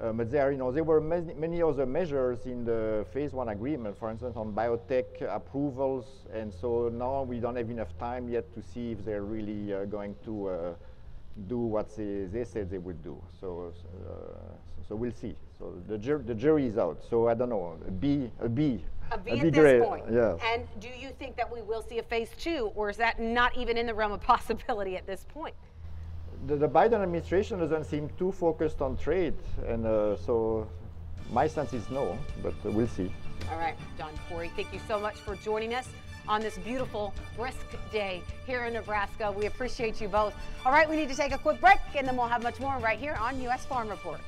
Uh, 0.00 0.12
but 0.12 0.30
there, 0.30 0.52
you 0.52 0.58
know, 0.58 0.70
there 0.70 0.84
were 0.84 1.00
many, 1.00 1.32
many 1.34 1.62
other 1.62 1.86
measures 1.86 2.44
in 2.44 2.64
the 2.64 3.06
phase 3.12 3.32
one 3.32 3.48
agreement, 3.48 3.98
for 3.98 4.10
instance, 4.10 4.36
on 4.36 4.52
biotech 4.52 5.22
approvals, 5.34 6.04
and 6.34 6.52
so 6.52 6.90
now 6.90 7.22
we 7.22 7.40
don't 7.40 7.56
have 7.56 7.70
enough 7.70 7.96
time 7.98 8.28
yet 8.28 8.52
to 8.54 8.62
see 8.62 8.92
if 8.92 9.04
they're 9.06 9.24
really 9.24 9.72
uh, 9.72 9.86
going 9.86 10.14
to 10.24 10.48
uh, 10.48 10.74
do 11.48 11.58
what 11.58 11.96
they, 11.96 12.26
they 12.30 12.44
said 12.44 12.70
they 12.70 12.78
would 12.78 13.02
do. 13.02 13.20
So, 13.40 13.72
uh, 14.06 14.10
so 14.86 14.94
we'll 14.94 15.12
see. 15.12 15.34
So 15.58 15.72
the, 15.88 15.96
jur 15.96 16.18
the 16.18 16.34
jury 16.34 16.66
is 16.66 16.76
out. 16.76 17.02
So 17.08 17.28
I 17.28 17.34
don't 17.34 17.48
know, 17.48 17.78
a 17.88 17.90
B, 17.90 18.30
a 18.40 18.48
B. 18.48 18.84
A 19.12 19.18
B, 19.18 19.30
a 19.32 19.34
B 19.34 19.46
at 19.48 19.52
this 19.52 19.84
point. 19.84 20.04
Yes. 20.10 20.38
And 20.44 20.66
do 20.80 20.88
you 20.88 21.10
think 21.18 21.36
that 21.36 21.50
we 21.52 21.62
will 21.62 21.82
see 21.82 21.98
a 21.98 22.02
phase 22.02 22.30
two, 22.38 22.72
or 22.74 22.90
is 22.90 22.96
that 22.96 23.20
not 23.20 23.56
even 23.56 23.76
in 23.76 23.86
the 23.86 23.94
realm 23.94 24.12
of 24.12 24.20
possibility 24.34 24.96
at 24.96 25.06
this 25.06 25.26
point? 25.32 25.54
the, 26.46 26.56
the, 26.56 26.68
Biden 26.68 27.02
administration 27.02 27.58
doesn't 27.58 27.84
seem 27.84 28.08
too 28.18 28.32
focused 28.32 28.80
on 28.80 28.96
trade, 28.96 29.34
and 29.66 29.86
uh, 29.86 30.16
so 30.16 30.68
my 31.30 31.46
sense 31.46 31.72
is 31.72 31.88
no, 31.90 32.18
but 32.42 32.54
we'll 32.64 32.86
see. 32.86 33.10
All 33.50 33.58
right, 33.58 33.76
John 33.98 34.12
Cory, 34.28 34.50
thank 34.54 34.72
you 34.72 34.80
so 34.86 35.00
much 35.00 35.16
for 35.16 35.36
joining 35.36 35.74
us 35.74 35.88
on 36.28 36.40
this 36.40 36.58
beautiful, 36.58 37.14
brisk 37.36 37.66
day 37.92 38.22
here 38.46 38.64
in 38.64 38.74
Nebraska. 38.74 39.30
We 39.30 39.46
appreciate 39.46 40.00
you 40.00 40.08
both. 40.08 40.34
All 40.64 40.72
right, 40.72 40.88
we 40.88 40.96
need 40.96 41.08
to 41.08 41.14
take 41.14 41.32
a 41.32 41.38
quick 41.38 41.60
break, 41.60 41.78
and 41.94 42.06
then 42.06 42.16
we'll 42.16 42.26
have 42.26 42.42
much 42.42 42.58
more 42.60 42.78
right 42.78 42.98
here 42.98 43.14
on 43.20 43.40
U.S. 43.42 43.64
Farm 43.64 43.88
Report. 43.88 44.20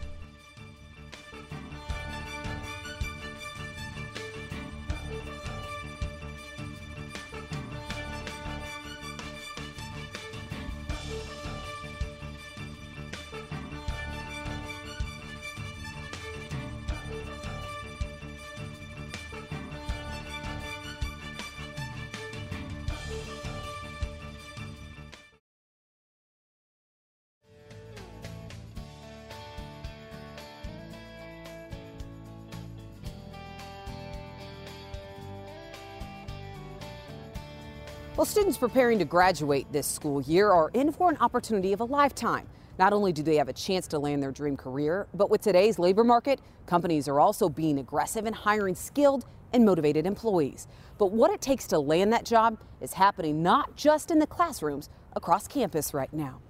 Well, 38.18 38.24
students 38.24 38.58
preparing 38.58 38.98
to 38.98 39.04
graduate 39.04 39.70
this 39.70 39.86
school 39.86 40.20
year 40.20 40.50
are 40.50 40.70
in 40.74 40.90
for 40.90 41.08
an 41.08 41.16
opportunity 41.20 41.72
of 41.72 41.78
a 41.78 41.84
lifetime. 41.84 42.48
Not 42.76 42.92
only 42.92 43.12
do 43.12 43.22
they 43.22 43.36
have 43.36 43.48
a 43.48 43.52
chance 43.52 43.86
to 43.86 44.00
land 44.00 44.20
their 44.20 44.32
dream 44.32 44.56
career, 44.56 45.06
but 45.14 45.30
with 45.30 45.40
today's 45.40 45.78
labor 45.78 46.02
market, 46.02 46.40
companies 46.66 47.06
are 47.06 47.20
also 47.20 47.48
being 47.48 47.78
aggressive 47.78 48.26
in 48.26 48.32
hiring 48.32 48.74
skilled 48.74 49.24
and 49.52 49.64
motivated 49.64 50.04
employees. 50.04 50.66
But 50.98 51.12
what 51.12 51.30
it 51.30 51.40
takes 51.40 51.68
to 51.68 51.78
land 51.78 52.12
that 52.12 52.24
job 52.24 52.58
is 52.80 52.94
happening 52.94 53.40
not 53.40 53.76
just 53.76 54.10
in 54.10 54.18
the 54.18 54.26
classrooms 54.26 54.88
across 55.14 55.46
campus 55.46 55.94
right 55.94 56.12
now. 56.12 56.40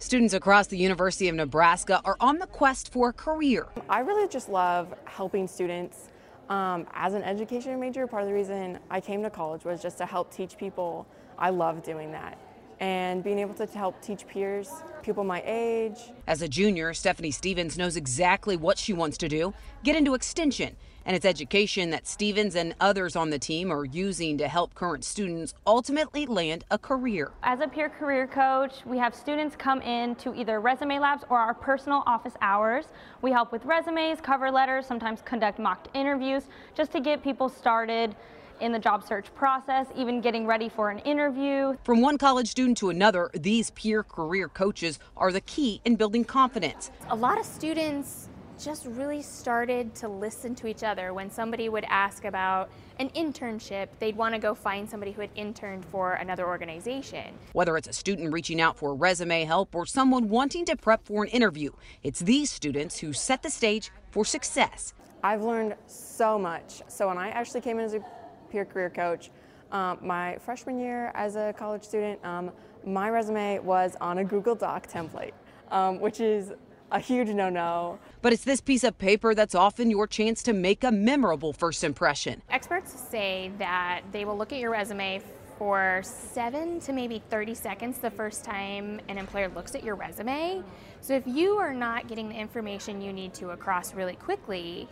Students 0.00 0.34
across 0.34 0.66
the 0.66 0.76
University 0.76 1.28
of 1.28 1.36
Nebraska 1.36 2.00
are 2.04 2.16
on 2.18 2.40
the 2.40 2.48
quest 2.48 2.92
for 2.92 3.10
a 3.10 3.12
career. 3.12 3.68
I 3.88 4.00
really 4.00 4.26
just 4.26 4.48
love 4.48 4.92
helping 5.04 5.46
students 5.46 6.08
um, 6.48 6.86
as 6.92 7.14
an 7.14 7.22
education 7.22 7.78
major, 7.80 8.06
part 8.06 8.22
of 8.22 8.28
the 8.28 8.34
reason 8.34 8.78
I 8.90 9.00
came 9.00 9.22
to 9.22 9.30
college 9.30 9.64
was 9.64 9.80
just 9.80 9.98
to 9.98 10.06
help 10.06 10.32
teach 10.32 10.56
people. 10.56 11.06
I 11.38 11.50
love 11.50 11.82
doing 11.82 12.12
that. 12.12 12.38
And 12.80 13.22
being 13.22 13.38
able 13.38 13.54
to 13.54 13.66
help 13.66 14.00
teach 14.02 14.26
peers, 14.26 14.70
people 15.02 15.24
my 15.24 15.42
age. 15.46 15.98
As 16.26 16.42
a 16.42 16.48
junior, 16.48 16.92
Stephanie 16.92 17.30
Stevens 17.30 17.78
knows 17.78 17.96
exactly 17.96 18.56
what 18.56 18.78
she 18.78 18.92
wants 18.92 19.16
to 19.18 19.28
do 19.28 19.54
get 19.82 19.96
into 19.96 20.14
extension 20.14 20.76
and 21.06 21.14
it's 21.16 21.24
education 21.24 21.90
that 21.90 22.06
Stevens 22.06 22.54
and 22.54 22.74
others 22.80 23.16
on 23.16 23.30
the 23.30 23.38
team 23.38 23.72
are 23.72 23.84
using 23.84 24.38
to 24.38 24.48
help 24.48 24.74
current 24.74 25.04
students 25.04 25.54
ultimately 25.66 26.26
land 26.26 26.64
a 26.70 26.78
career. 26.78 27.32
As 27.42 27.60
a 27.60 27.68
peer 27.68 27.88
career 27.88 28.26
coach, 28.26 28.84
we 28.86 28.98
have 28.98 29.14
students 29.14 29.56
come 29.56 29.80
in 29.82 30.14
to 30.16 30.34
either 30.34 30.60
resume 30.60 30.98
labs 30.98 31.24
or 31.28 31.38
our 31.38 31.54
personal 31.54 32.02
office 32.06 32.34
hours. 32.40 32.86
We 33.22 33.30
help 33.30 33.52
with 33.52 33.64
resumes, 33.64 34.20
cover 34.20 34.50
letters, 34.50 34.86
sometimes 34.86 35.20
conduct 35.22 35.58
mock 35.58 35.88
interviews 35.94 36.44
just 36.74 36.92
to 36.92 37.00
get 37.00 37.22
people 37.22 37.48
started 37.48 38.16
in 38.60 38.72
the 38.72 38.78
job 38.78 39.06
search 39.06 39.34
process, 39.34 39.86
even 39.96 40.20
getting 40.20 40.46
ready 40.46 40.68
for 40.68 40.90
an 40.90 41.00
interview. 41.00 41.76
From 41.84 42.00
one 42.00 42.18
college 42.18 42.48
student 42.48 42.78
to 42.78 42.90
another, 42.90 43.30
these 43.34 43.70
peer 43.70 44.02
career 44.02 44.48
coaches 44.48 44.98
are 45.16 45.32
the 45.32 45.40
key 45.40 45.80
in 45.84 45.96
building 45.96 46.24
confidence. 46.24 46.90
A 47.10 47.16
lot 47.16 47.38
of 47.38 47.44
students 47.44 48.28
just 48.64 48.86
really 48.86 49.20
started 49.20 49.94
to 49.94 50.08
listen 50.08 50.54
to 50.54 50.66
each 50.66 50.82
other. 50.82 51.12
When 51.12 51.30
somebody 51.30 51.68
would 51.68 51.84
ask 51.88 52.24
about 52.24 52.70
an 52.98 53.10
internship, 53.10 53.88
they'd 53.98 54.16
want 54.16 54.34
to 54.34 54.40
go 54.40 54.54
find 54.54 54.88
somebody 54.88 55.12
who 55.12 55.20
had 55.20 55.30
interned 55.34 55.84
for 55.84 56.14
another 56.14 56.46
organization. 56.46 57.34
Whether 57.52 57.76
it's 57.76 57.88
a 57.88 57.92
student 57.92 58.32
reaching 58.32 58.62
out 58.62 58.78
for 58.78 58.94
resume 58.94 59.44
help 59.44 59.74
or 59.74 59.84
someone 59.84 60.30
wanting 60.30 60.64
to 60.66 60.76
prep 60.76 61.04
for 61.04 61.24
an 61.24 61.30
interview, 61.30 61.72
it's 62.02 62.20
these 62.20 62.50
students 62.50 62.98
who 62.98 63.12
set 63.12 63.42
the 63.42 63.50
stage 63.50 63.90
for 64.10 64.24
success. 64.24 64.94
I've 65.22 65.42
learned 65.42 65.74
so 65.86 66.38
much. 66.38 66.80
So 66.88 67.08
when 67.08 67.18
I 67.18 67.28
actually 67.30 67.60
came 67.60 67.78
in 67.78 67.84
as 67.84 67.94
a 67.94 68.04
peer 68.50 68.64
career 68.64 68.88
coach, 68.88 69.30
um, 69.72 69.98
my 70.00 70.38
freshman 70.38 70.78
year 70.78 71.12
as 71.14 71.36
a 71.36 71.52
college 71.58 71.82
student, 71.82 72.24
um, 72.24 72.50
my 72.86 73.10
resume 73.10 73.58
was 73.58 73.96
on 74.00 74.18
a 74.18 74.24
Google 74.24 74.54
Doc 74.54 74.86
template, 74.86 75.32
um, 75.70 76.00
which 76.00 76.20
is 76.20 76.52
a 76.94 77.00
huge 77.00 77.28
no 77.28 77.50
no. 77.50 77.98
But 78.24 78.32
it's 78.32 78.44
this 78.44 78.62
piece 78.62 78.84
of 78.84 78.96
paper 78.96 79.34
that's 79.34 79.54
often 79.54 79.90
your 79.90 80.06
chance 80.06 80.42
to 80.44 80.54
make 80.54 80.82
a 80.82 80.90
memorable 80.90 81.52
first 81.52 81.84
impression. 81.84 82.40
Experts 82.48 82.98
say 82.98 83.52
that 83.58 84.00
they 84.12 84.24
will 84.24 84.38
look 84.38 84.50
at 84.50 84.58
your 84.60 84.70
resume 84.70 85.20
for 85.58 86.00
seven 86.04 86.80
to 86.80 86.94
maybe 86.94 87.22
30 87.28 87.54
seconds 87.54 87.98
the 87.98 88.10
first 88.10 88.42
time 88.42 88.98
an 89.10 89.18
employer 89.18 89.48
looks 89.48 89.74
at 89.74 89.84
your 89.84 89.94
resume. 89.94 90.62
So 91.02 91.12
if 91.12 91.26
you 91.26 91.58
are 91.58 91.74
not 91.74 92.08
getting 92.08 92.30
the 92.30 92.34
information 92.34 93.02
you 93.02 93.12
need 93.12 93.34
to 93.34 93.50
across 93.50 93.92
really 93.92 94.16
quickly, 94.16 94.88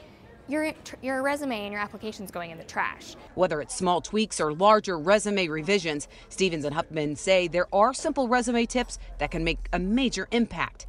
your, 0.47 0.71
your 1.01 1.23
resume 1.23 1.59
and 1.59 1.73
your 1.73 1.81
application 1.81 2.27
is 2.27 2.31
going 2.31 2.51
in 2.51 2.59
the 2.59 2.65
trash. 2.65 3.17
Whether 3.35 3.63
it's 3.63 3.75
small 3.75 4.03
tweaks 4.03 4.43
or 4.43 4.53
larger 4.53 4.99
resume 4.99 5.49
revisions, 5.49 6.07
Stevens 6.29 6.67
and 6.67 6.75
Huffman 6.75 7.17
say 7.17 7.49
there 7.49 7.75
are 7.75 7.95
simple 7.95 8.29
resume 8.29 8.67
tips 8.67 8.99
that 9.21 9.31
can 9.31 9.43
make 9.43 9.71
a 9.73 9.79
major 9.79 10.29
impact. 10.33 10.87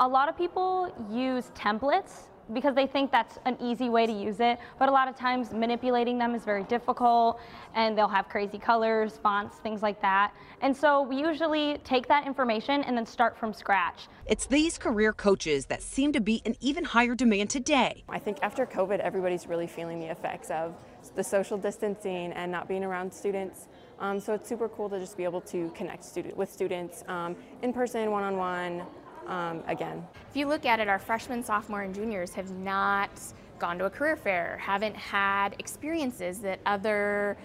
A 0.00 0.08
lot 0.08 0.28
of 0.28 0.36
people 0.36 0.92
use 1.08 1.52
templates 1.54 2.24
because 2.52 2.74
they 2.74 2.86
think 2.86 3.12
that's 3.12 3.38
an 3.44 3.56
easy 3.60 3.88
way 3.88 4.06
to 4.06 4.12
use 4.12 4.40
it, 4.40 4.58
but 4.78 4.88
a 4.88 4.92
lot 4.92 5.06
of 5.06 5.16
times 5.16 5.52
manipulating 5.52 6.18
them 6.18 6.34
is 6.34 6.44
very 6.44 6.64
difficult 6.64 7.40
and 7.74 7.96
they'll 7.96 8.08
have 8.08 8.28
crazy 8.28 8.58
colors, 8.58 9.18
fonts, 9.22 9.58
things 9.58 9.82
like 9.82 10.02
that. 10.02 10.34
And 10.62 10.76
so 10.76 11.02
we 11.02 11.16
usually 11.16 11.78
take 11.84 12.08
that 12.08 12.26
information 12.26 12.82
and 12.82 12.96
then 12.96 13.06
start 13.06 13.38
from 13.38 13.54
scratch. 13.54 14.08
It's 14.26 14.46
these 14.46 14.78
career 14.78 15.12
coaches 15.12 15.66
that 15.66 15.80
seem 15.80 16.12
to 16.12 16.20
be 16.20 16.42
in 16.44 16.56
even 16.60 16.84
higher 16.84 17.14
demand 17.14 17.50
today. 17.50 18.02
I 18.08 18.18
think 18.18 18.38
after 18.42 18.66
COVID, 18.66 18.98
everybody's 18.98 19.46
really 19.46 19.68
feeling 19.68 20.00
the 20.00 20.10
effects 20.10 20.50
of 20.50 20.74
the 21.14 21.22
social 21.22 21.56
distancing 21.56 22.32
and 22.32 22.50
not 22.50 22.66
being 22.66 22.82
around 22.82 23.12
students. 23.12 23.68
Um, 24.00 24.18
so 24.18 24.34
it's 24.34 24.48
super 24.48 24.68
cool 24.68 24.90
to 24.90 24.98
just 24.98 25.16
be 25.16 25.22
able 25.22 25.40
to 25.42 25.70
connect 25.70 26.02
student, 26.04 26.36
with 26.36 26.52
students 26.52 27.04
um, 27.06 27.36
in 27.62 27.72
person, 27.72 28.10
one-on-one, 28.10 28.82
um, 29.26 29.62
again. 29.66 30.06
If 30.30 30.36
you 30.36 30.46
look 30.46 30.66
at 30.66 30.80
it, 30.80 30.88
our 30.88 30.98
freshmen, 30.98 31.42
sophomore, 31.42 31.82
and 31.82 31.94
juniors 31.94 32.34
have 32.34 32.50
not 32.50 33.10
gone 33.58 33.78
to 33.78 33.86
a 33.86 33.90
career 33.90 34.16
fair, 34.16 34.58
haven't 34.60 34.96
had 34.96 35.56
experiences 35.58 36.40
that 36.40 36.60
other 36.66 37.36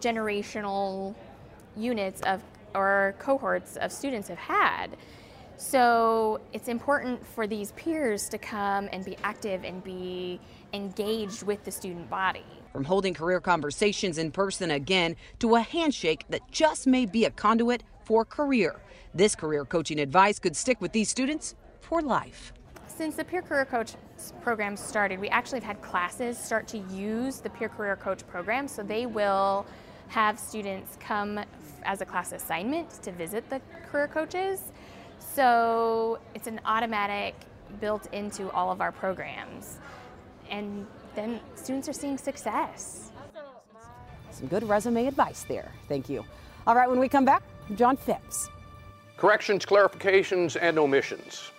generational 0.00 1.14
units 1.76 2.20
of 2.22 2.42
or 2.74 3.14
cohorts 3.18 3.76
of 3.76 3.90
students 3.90 4.28
have 4.28 4.38
had. 4.38 4.96
So 5.56 6.40
it's 6.52 6.68
important 6.68 7.26
for 7.26 7.46
these 7.46 7.72
peers 7.72 8.28
to 8.28 8.38
come 8.38 8.90
and 8.92 9.02
be 9.04 9.16
active 9.24 9.64
and 9.64 9.82
be 9.82 10.38
engaged 10.74 11.42
with 11.42 11.64
the 11.64 11.70
student 11.70 12.10
body. 12.10 12.44
From 12.72 12.84
holding 12.84 13.14
career 13.14 13.40
conversations 13.40 14.18
in 14.18 14.30
person 14.30 14.70
again 14.70 15.16
to 15.38 15.54
a 15.54 15.60
handshake 15.60 16.26
that 16.28 16.42
just 16.50 16.86
may 16.86 17.06
be 17.06 17.24
a 17.24 17.30
conduit 17.30 17.82
for 18.06 18.24
career. 18.24 18.76
This 19.14 19.34
career 19.34 19.64
coaching 19.64 19.98
advice 19.98 20.38
could 20.38 20.56
stick 20.56 20.80
with 20.80 20.92
these 20.92 21.10
students 21.10 21.56
for 21.80 22.00
life. 22.00 22.52
Since 22.86 23.16
the 23.16 23.24
Peer 23.24 23.42
Career 23.42 23.64
Coach 23.64 23.94
program 24.40 24.76
started, 24.76 25.20
we 25.20 25.28
actually 25.28 25.58
have 25.60 25.76
had 25.76 25.82
classes 25.82 26.38
start 26.38 26.68
to 26.68 26.78
use 26.90 27.40
the 27.40 27.50
Peer 27.50 27.68
Career 27.68 27.96
Coach 27.96 28.26
program. 28.28 28.68
So 28.68 28.82
they 28.82 29.06
will 29.06 29.66
have 30.08 30.38
students 30.38 30.96
come 31.00 31.40
as 31.84 32.00
a 32.00 32.04
class 32.04 32.30
assignment 32.32 32.88
to 33.02 33.10
visit 33.10 33.50
the 33.50 33.60
career 33.90 34.06
coaches. 34.06 34.72
So 35.18 36.20
it's 36.34 36.46
an 36.46 36.60
automatic 36.64 37.34
built 37.80 38.06
into 38.12 38.50
all 38.52 38.70
of 38.70 38.80
our 38.80 38.92
programs. 38.92 39.78
And 40.48 40.86
then 41.16 41.40
students 41.56 41.88
are 41.88 41.92
seeing 41.92 42.18
success. 42.18 43.10
Some 44.30 44.46
good 44.46 44.62
resume 44.62 45.06
advice 45.06 45.44
there. 45.48 45.72
Thank 45.88 46.08
you. 46.08 46.24
All 46.66 46.76
right, 46.76 46.88
when 46.88 47.00
we 47.00 47.08
come 47.08 47.24
back, 47.24 47.42
John 47.74 47.96
Phipps. 47.96 48.48
Corrections, 49.16 49.66
clarifications, 49.66 50.56
and 50.60 50.78
omissions. 50.78 51.50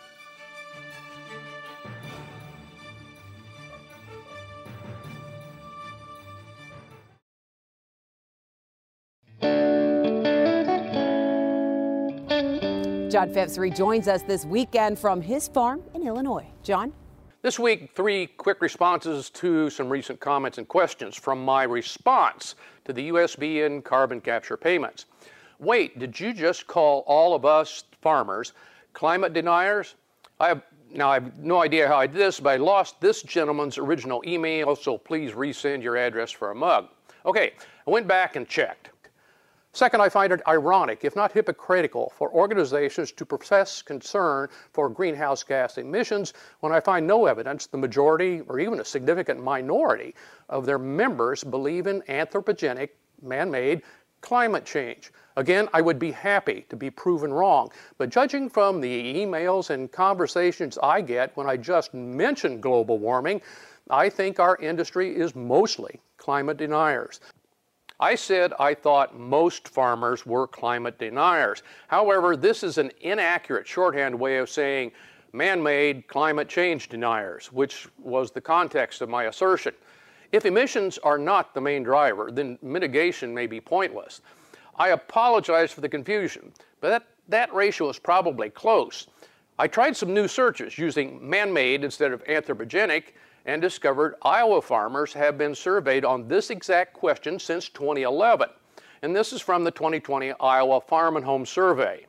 John 13.10 13.34
Phipps 13.34 13.58
rejoins 13.58 14.08
us 14.08 14.22
this 14.22 14.46
weekend 14.46 15.00
from 15.00 15.22
his 15.22 15.48
farm 15.48 15.82
in 15.96 16.06
Illinois. 16.06 16.46
John? 16.62 16.94
This 17.42 17.58
week, 17.58 17.92
three 17.96 18.28
quick 18.28 18.62
responses 18.62 19.30
to 19.32 19.70
some 19.70 19.90
recent 19.90 20.20
comments 20.20 20.58
and 20.58 20.68
questions 20.68 21.16
from 21.16 21.44
my 21.44 21.64
response 21.64 22.56
to 22.86 22.94
the 22.94 23.10
USB 23.10 23.66
and 23.66 23.84
carbon 23.84 24.22
capture 24.22 24.56
payments. 24.56 25.06
Wait, 25.60 25.98
did 25.98 26.20
you 26.20 26.34
just 26.34 26.68
call 26.68 27.04
all 27.08 27.34
of 27.34 27.46
us 27.46 27.84
farmers 28.02 28.54
climate 28.94 29.34
deniers? 29.34 29.96
I 30.40 30.50
have 30.50 30.62
now, 30.90 31.10
I 31.10 31.16
have 31.16 31.38
no 31.40 31.62
idea 31.62 31.88
how 31.88 31.98
I 31.98 32.08
did 32.08 32.16
this, 32.16 32.40
but 32.40 32.50
I 32.52 32.56
lost 32.58 33.02
this 33.02 33.22
gentleman's 33.22 33.78
original 33.78 34.24
email, 34.26 34.76
so 34.76 34.98
please 34.98 35.34
resend 35.34 35.84
your 35.84 35.98
address 35.98 36.32
for 36.32 36.52
a 36.52 36.56
mug. 36.56 36.88
Okay, 37.26 37.54
I 37.86 37.92
went 37.92 38.08
back 38.08 38.38
and 38.38 38.48
checked. 38.48 38.92
Second, 39.74 40.02
I 40.02 40.10
find 40.10 40.34
it 40.34 40.42
ironic, 40.48 41.04
if 41.04 41.16
not 41.16 41.32
hypocritical, 41.32 42.12
for 42.16 42.32
organizations 42.32 43.12
to 43.12 43.26
profess 43.26 43.82
concern 43.82 44.50
for 44.72 44.90
greenhouse 44.90 45.44
gas 45.44 45.78
emissions 45.78 46.34
when 46.62 46.72
I 46.72 46.80
find 46.80 47.06
no 47.06 47.26
evidence 47.26 47.68
the 47.68 47.78
majority 47.78 48.42
or 48.48 48.60
even 48.60 48.80
a 48.80 48.86
significant 48.86 49.44
minority 49.44 50.16
of 50.50 50.66
their 50.66 50.80
members 50.80 51.44
believe 51.44 51.86
in 51.86 52.02
anthropogenic, 52.04 52.90
man 53.22 53.52
made 53.52 53.84
climate 54.28 54.66
change. 54.66 55.14
Again, 55.38 55.70
I 55.74 55.80
would 55.80 56.00
be 56.00 56.12
happy 56.12 56.66
to 56.68 56.76
be 56.76 56.90
proven 56.90 57.32
wrong, 57.32 57.72
but 57.98 58.10
judging 58.10 58.50
from 58.50 58.82
the 58.82 59.16
emails 59.16 59.70
and 59.70 59.90
conversations 59.90 60.78
I 60.84 61.00
get 61.00 61.32
when 61.38 61.48
I 61.48 61.56
just 61.56 61.94
mention 61.94 62.60
global 62.60 62.98
warming, 62.98 63.42
I 63.90 64.10
think 64.10 64.38
our 64.38 64.58
industry 64.58 65.16
is 65.16 65.34
mostly 65.34 66.02
climate 66.18 66.58
deniers. 66.58 67.22
I 68.02 68.16
said 68.16 68.52
I 68.60 68.74
thought 68.74 69.18
most 69.18 69.70
farmers 69.70 70.26
were 70.26 70.46
climate 70.46 71.00
deniers. 71.00 71.64
However, 71.88 72.36
this 72.36 72.64
is 72.64 72.78
an 72.78 72.92
inaccurate 73.00 73.66
shorthand 73.66 74.14
way 74.20 74.40
of 74.40 74.50
saying 74.50 74.92
man 75.32 75.64
made 75.64 76.06
climate 76.10 76.50
change 76.50 76.90
deniers, 76.90 77.50
which 77.54 77.88
was 77.98 78.32
the 78.32 78.42
context 78.42 79.00
of 79.00 79.08
my 79.08 79.24
assertion. 79.24 79.74
If 80.32 80.46
emissions 80.46 80.98
are 81.00 81.18
not 81.18 81.54
the 81.54 81.62
main 81.62 81.84
driver, 81.84 82.30
then 82.32 82.60
mitigation 82.62 83.34
may 83.34 83.48
be 83.48 83.62
pointless. 83.62 84.22
I 84.76 84.90
apologize 84.90 85.72
for 85.72 85.82
the 85.82 85.90
confusion, 85.90 86.52
but 86.82 86.90
that, 86.90 87.08
that 87.30 87.54
ratio 87.54 87.90
is 87.90 87.98
probably 87.98 88.50
close. 88.50 89.08
I 89.58 89.68
tried 89.68 89.98
some 89.98 90.14
new 90.14 90.28
searches 90.28 90.78
using 90.78 91.28
man 91.28 91.52
made 91.52 91.84
instead 91.84 92.12
of 92.12 92.24
anthropogenic 92.26 93.14
and 93.46 93.62
discovered 93.62 94.16
Iowa 94.22 94.62
farmers 94.62 95.14
have 95.14 95.38
been 95.38 95.56
surveyed 95.56 96.06
on 96.06 96.28
this 96.28 96.50
exact 96.50 96.94
question 96.94 97.40
since 97.40 97.70
2011. 97.70 98.50
And 99.02 99.16
this 99.16 99.32
is 99.32 99.42
from 99.42 99.64
the 99.64 99.72
2020 99.72 100.34
Iowa 100.40 100.82
Farm 100.82 101.16
and 101.16 101.26
Home 101.26 101.46
Survey. 101.46 102.06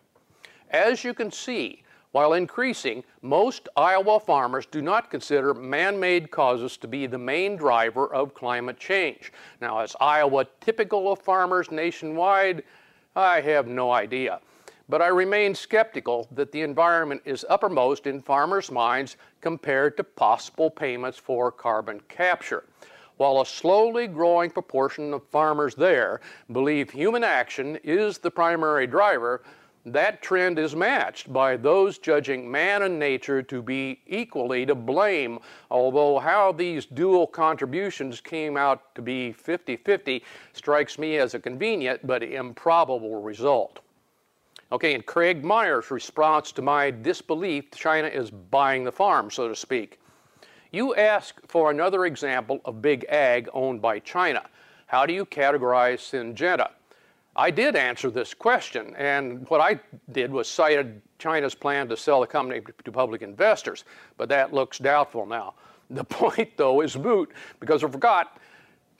As 0.70 1.04
you 1.04 1.14
can 1.14 1.30
see, 1.30 1.82
while 2.12 2.32
increasing, 2.32 3.04
most 3.22 3.68
Iowa 3.76 4.20
farmers 4.20 4.66
do 4.66 4.80
not 4.80 5.10
consider 5.10 5.54
man 5.54 6.00
made 6.00 6.30
causes 6.30 6.76
to 6.78 6.88
be 6.88 7.06
the 7.06 7.18
main 7.18 7.56
driver 7.56 8.12
of 8.12 8.34
climate 8.34 8.78
change. 8.78 9.32
Now, 9.60 9.80
is 9.80 9.94
Iowa 10.00 10.46
typical 10.60 11.12
of 11.12 11.20
farmers 11.20 11.70
nationwide? 11.70 12.62
I 13.14 13.40
have 13.40 13.66
no 13.66 13.90
idea 13.90 14.40
but 14.88 15.02
I 15.02 15.08
remain 15.08 15.54
skeptical 15.54 16.28
that 16.32 16.50
the 16.50 16.62
environment 16.62 17.20
is 17.24 17.44
uppermost 17.48 18.06
in 18.06 18.22
farmers' 18.22 18.70
minds 18.70 19.16
compared 19.40 19.96
to 19.98 20.04
possible 20.04 20.70
payments 20.70 21.18
for 21.18 21.52
carbon 21.52 22.00
capture. 22.08 22.64
While 23.18 23.40
a 23.40 23.46
slowly 23.46 24.06
growing 24.06 24.50
proportion 24.50 25.12
of 25.12 25.26
farmers 25.26 25.74
there 25.74 26.20
believe 26.52 26.90
human 26.90 27.24
action 27.24 27.76
is 27.82 28.18
the 28.18 28.30
primary 28.30 28.86
driver, 28.86 29.42
that 29.86 30.22
trend 30.22 30.58
is 30.58 30.74
matched 30.76 31.32
by 31.32 31.56
those 31.56 31.98
judging 31.98 32.50
man 32.50 32.82
and 32.82 32.98
nature 32.98 33.42
to 33.42 33.62
be 33.62 34.00
equally 34.06 34.66
to 34.66 34.74
blame, 34.74 35.38
although 35.70 36.18
how 36.18 36.52
these 36.52 36.86
dual 36.86 37.26
contributions 37.26 38.20
came 38.20 38.56
out 38.56 38.94
to 38.94 39.02
be 39.02 39.32
50 39.32 39.76
50 39.76 40.22
strikes 40.52 40.98
me 40.98 41.18
as 41.18 41.34
a 41.34 41.40
convenient 41.40 42.06
but 42.06 42.22
improbable 42.22 43.22
result. 43.22 43.80
Okay, 44.70 44.94
and 44.94 45.06
Craig 45.06 45.42
Meyer's 45.42 45.90
response 45.90 46.52
to 46.52 46.62
my 46.62 46.90
disbelief 46.90 47.70
China 47.70 48.08
is 48.08 48.30
buying 48.30 48.84
the 48.84 48.92
farm, 48.92 49.30
so 49.30 49.48
to 49.48 49.56
speak. 49.56 49.98
You 50.72 50.94
ask 50.94 51.40
for 51.46 51.70
another 51.70 52.04
example 52.04 52.60
of 52.66 52.82
big 52.82 53.06
ag 53.08 53.48
owned 53.54 53.80
by 53.80 54.00
China. 54.00 54.44
How 54.86 55.06
do 55.06 55.14
you 55.14 55.24
categorize 55.24 56.00
Syngenta? 56.00 56.70
I 57.38 57.52
did 57.52 57.76
answer 57.76 58.10
this 58.10 58.34
question, 58.34 58.96
and 58.96 59.48
what 59.48 59.60
I 59.60 59.78
did 60.10 60.32
was 60.32 60.48
cited 60.48 61.00
China's 61.20 61.54
plan 61.54 61.88
to 61.88 61.96
sell 61.96 62.20
the 62.20 62.26
company 62.26 62.60
to 62.82 62.90
public 62.90 63.22
investors, 63.22 63.84
but 64.16 64.28
that 64.28 64.52
looks 64.52 64.78
doubtful 64.78 65.24
now. 65.24 65.54
The 65.88 66.02
point, 66.20 66.56
though, 66.56 66.80
is 66.80 66.98
moot 66.98 67.30
because 67.60 67.84
I 67.84 67.88
forgot 67.88 68.38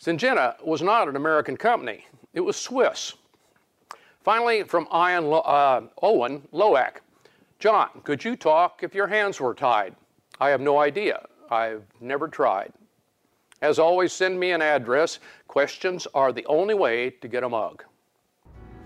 Syngenta 0.01 0.65
was 0.65 0.83
not 0.83 1.09
an 1.09 1.17
American 1.17 1.57
company, 1.57 2.07
it 2.33 2.41
was 2.41 2.57
Swiss. 2.57 3.15
Finally, 4.23 4.63
from 4.63 4.87
Ian 4.95 5.27
Lo 5.31 5.41
uh, 5.41 5.83
Owen 6.03 6.47
Loak. 6.53 7.03
John, 7.59 7.89
could 8.05 8.25
you 8.25 8.37
talk 8.37 8.85
if 8.85 8.95
your 8.95 9.09
hands 9.09 9.41
were 9.41 9.53
tied? 9.53 9.97
I 10.41 10.51
have 10.51 10.61
no 10.61 10.79
idea. 10.79 11.27
I've 11.51 11.83
never 12.01 12.29
tried. 12.29 12.73
As 13.63 13.81
always, 13.81 14.13
send 14.13 14.39
me 14.39 14.53
an 14.53 14.63
address. 14.63 15.19
Questions 15.49 16.07
are 16.15 16.33
the 16.33 16.47
only 16.47 16.75
way 16.75 17.11
to 17.11 17.27
get 17.27 17.43
a 17.43 17.49
mug. 17.49 17.83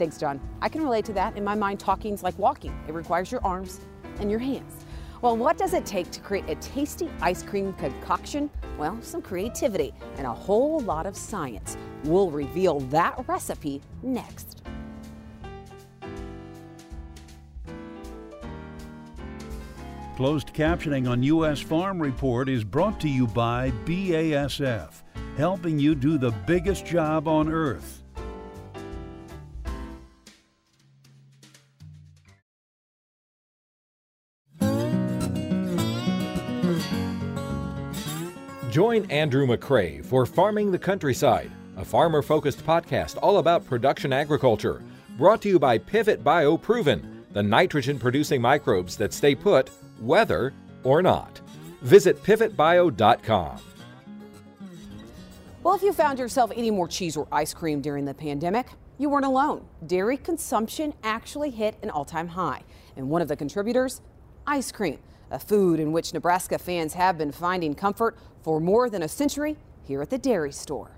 Thanks, 0.02 0.18
John. 0.18 0.40
I 0.60 0.68
can 0.68 0.82
relate 0.82 1.04
to 1.04 1.12
that. 1.12 1.36
In 1.36 1.44
my 1.44 1.54
mind, 1.54 1.78
talking's 1.78 2.24
like 2.24 2.36
walking. 2.36 2.76
It 2.88 2.92
requires 2.92 3.30
your 3.30 3.40
arms 3.44 3.78
and 4.18 4.28
your 4.28 4.40
hands. 4.40 4.84
Well, 5.20 5.36
what 5.36 5.56
does 5.56 5.74
it 5.74 5.86
take 5.86 6.10
to 6.10 6.18
create 6.18 6.50
a 6.50 6.56
tasty 6.56 7.08
ice 7.20 7.44
cream 7.44 7.72
concoction? 7.74 8.50
Well, 8.76 9.00
some 9.00 9.22
creativity 9.22 9.94
and 10.16 10.26
a 10.26 10.32
whole 10.32 10.80
lot 10.80 11.06
of 11.06 11.16
science. 11.16 11.76
We'll 12.02 12.32
reveal 12.32 12.80
that 12.80 13.14
recipe 13.28 13.80
next. 14.02 14.62
Closed 20.16 20.52
captioning 20.52 21.08
on 21.08 21.22
U.S. 21.22 21.60
Farm 21.60 22.02
Report 22.02 22.48
is 22.48 22.64
brought 22.64 22.98
to 23.02 23.08
you 23.08 23.28
by 23.28 23.70
BASF, 23.84 24.94
helping 25.36 25.78
you 25.78 25.94
do 25.94 26.18
the 26.18 26.32
biggest 26.44 26.84
job 26.84 27.28
on 27.28 27.48
earth. 27.48 28.01
Join 38.82 39.08
Andrew 39.12 39.46
McCrea 39.46 40.04
for 40.04 40.26
Farming 40.26 40.72
the 40.72 40.78
Countryside, 40.78 41.52
a 41.76 41.84
farmer 41.84 42.20
focused 42.20 42.66
podcast 42.66 43.16
all 43.22 43.38
about 43.38 43.64
production 43.64 44.12
agriculture. 44.12 44.82
Brought 45.16 45.40
to 45.42 45.48
you 45.48 45.60
by 45.60 45.78
Pivot 45.78 46.24
Bio 46.24 46.56
Proven, 46.56 47.24
the 47.30 47.44
nitrogen 47.44 47.96
producing 47.96 48.42
microbes 48.42 48.96
that 48.96 49.12
stay 49.12 49.36
put 49.36 49.70
whether 50.00 50.52
or 50.82 51.00
not. 51.00 51.40
Visit 51.82 52.20
pivotbio.com. 52.24 53.60
Well, 55.62 55.74
if 55.76 55.82
you 55.82 55.92
found 55.92 56.18
yourself 56.18 56.50
eating 56.56 56.74
more 56.74 56.88
cheese 56.88 57.16
or 57.16 57.28
ice 57.30 57.54
cream 57.54 57.82
during 57.82 58.04
the 58.04 58.14
pandemic, 58.14 58.66
you 58.98 59.08
weren't 59.08 59.26
alone. 59.26 59.64
Dairy 59.86 60.16
consumption 60.16 60.92
actually 61.04 61.50
hit 61.50 61.76
an 61.84 61.90
all 61.90 62.04
time 62.04 62.26
high. 62.26 62.62
And 62.96 63.08
one 63.08 63.22
of 63.22 63.28
the 63.28 63.36
contributors, 63.36 64.00
ice 64.44 64.72
cream, 64.72 64.98
a 65.30 65.38
food 65.38 65.80
in 65.80 65.92
which 65.92 66.12
Nebraska 66.12 66.58
fans 66.58 66.92
have 66.94 67.16
been 67.16 67.32
finding 67.32 67.74
comfort 67.74 68.18
for 68.42 68.60
more 68.60 68.90
than 68.90 69.02
a 69.02 69.08
century 69.08 69.56
here 69.84 70.02
at 70.02 70.10
the 70.10 70.18
dairy 70.18 70.52
store. 70.52 70.90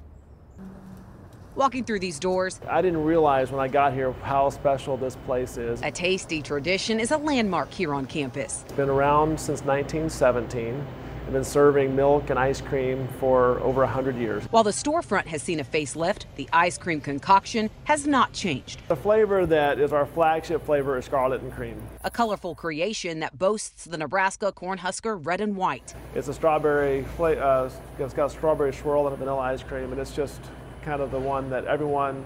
Walking 1.56 1.84
through 1.84 2.00
these 2.00 2.18
doors, 2.18 2.60
I 2.68 2.82
didn't 2.82 3.04
realize 3.04 3.52
when 3.52 3.60
I 3.60 3.68
got 3.68 3.94
here 3.94 4.12
how 4.22 4.50
special 4.50 4.96
this 4.96 5.14
place 5.24 5.56
is. 5.56 5.80
A 5.82 5.90
tasty 5.90 6.42
tradition 6.42 6.98
is 6.98 7.12
a 7.12 7.16
landmark 7.16 7.72
here 7.72 7.94
on 7.94 8.06
campus. 8.06 8.62
It's 8.64 8.72
been 8.72 8.88
around 8.88 9.38
since 9.38 9.62
1917 9.62 10.84
and 11.24 11.32
been 11.32 11.44
serving 11.44 11.96
milk 11.96 12.30
and 12.30 12.38
ice 12.38 12.60
cream 12.60 13.08
for 13.18 13.60
over 13.60 13.80
100 13.80 14.16
years. 14.16 14.44
While 14.44 14.64
the 14.64 14.70
storefront 14.70 15.26
has 15.26 15.42
seen 15.42 15.60
a 15.60 15.64
facelift, 15.64 16.24
the 16.36 16.48
ice 16.52 16.78
cream 16.78 17.00
concoction 17.00 17.70
has 17.84 18.06
not 18.06 18.32
changed. 18.32 18.80
The 18.88 18.96
flavor 18.96 19.46
that 19.46 19.78
is 19.78 19.92
our 19.92 20.06
flagship 20.06 20.64
flavor 20.64 20.98
is 20.98 21.04
scarlet 21.04 21.40
and 21.40 21.52
cream. 21.52 21.80
A 22.04 22.10
colorful 22.10 22.54
creation 22.54 23.20
that 23.20 23.38
boasts 23.38 23.84
the 23.84 23.96
Nebraska 23.96 24.52
Cornhusker 24.52 25.24
red 25.24 25.40
and 25.40 25.56
white. 25.56 25.94
It's 26.14 26.28
a 26.28 26.34
strawberry, 26.34 27.04
uh, 27.18 27.70
it's 27.98 28.14
got 28.14 28.26
a 28.26 28.30
strawberry 28.30 28.72
swirl 28.72 29.06
and 29.06 29.14
a 29.14 29.16
vanilla 29.16 29.40
ice 29.40 29.62
cream, 29.62 29.92
and 29.92 30.00
it's 30.00 30.14
just 30.14 30.40
kind 30.82 31.00
of 31.00 31.10
the 31.10 31.18
one 31.18 31.48
that 31.50 31.64
everyone 31.64 32.24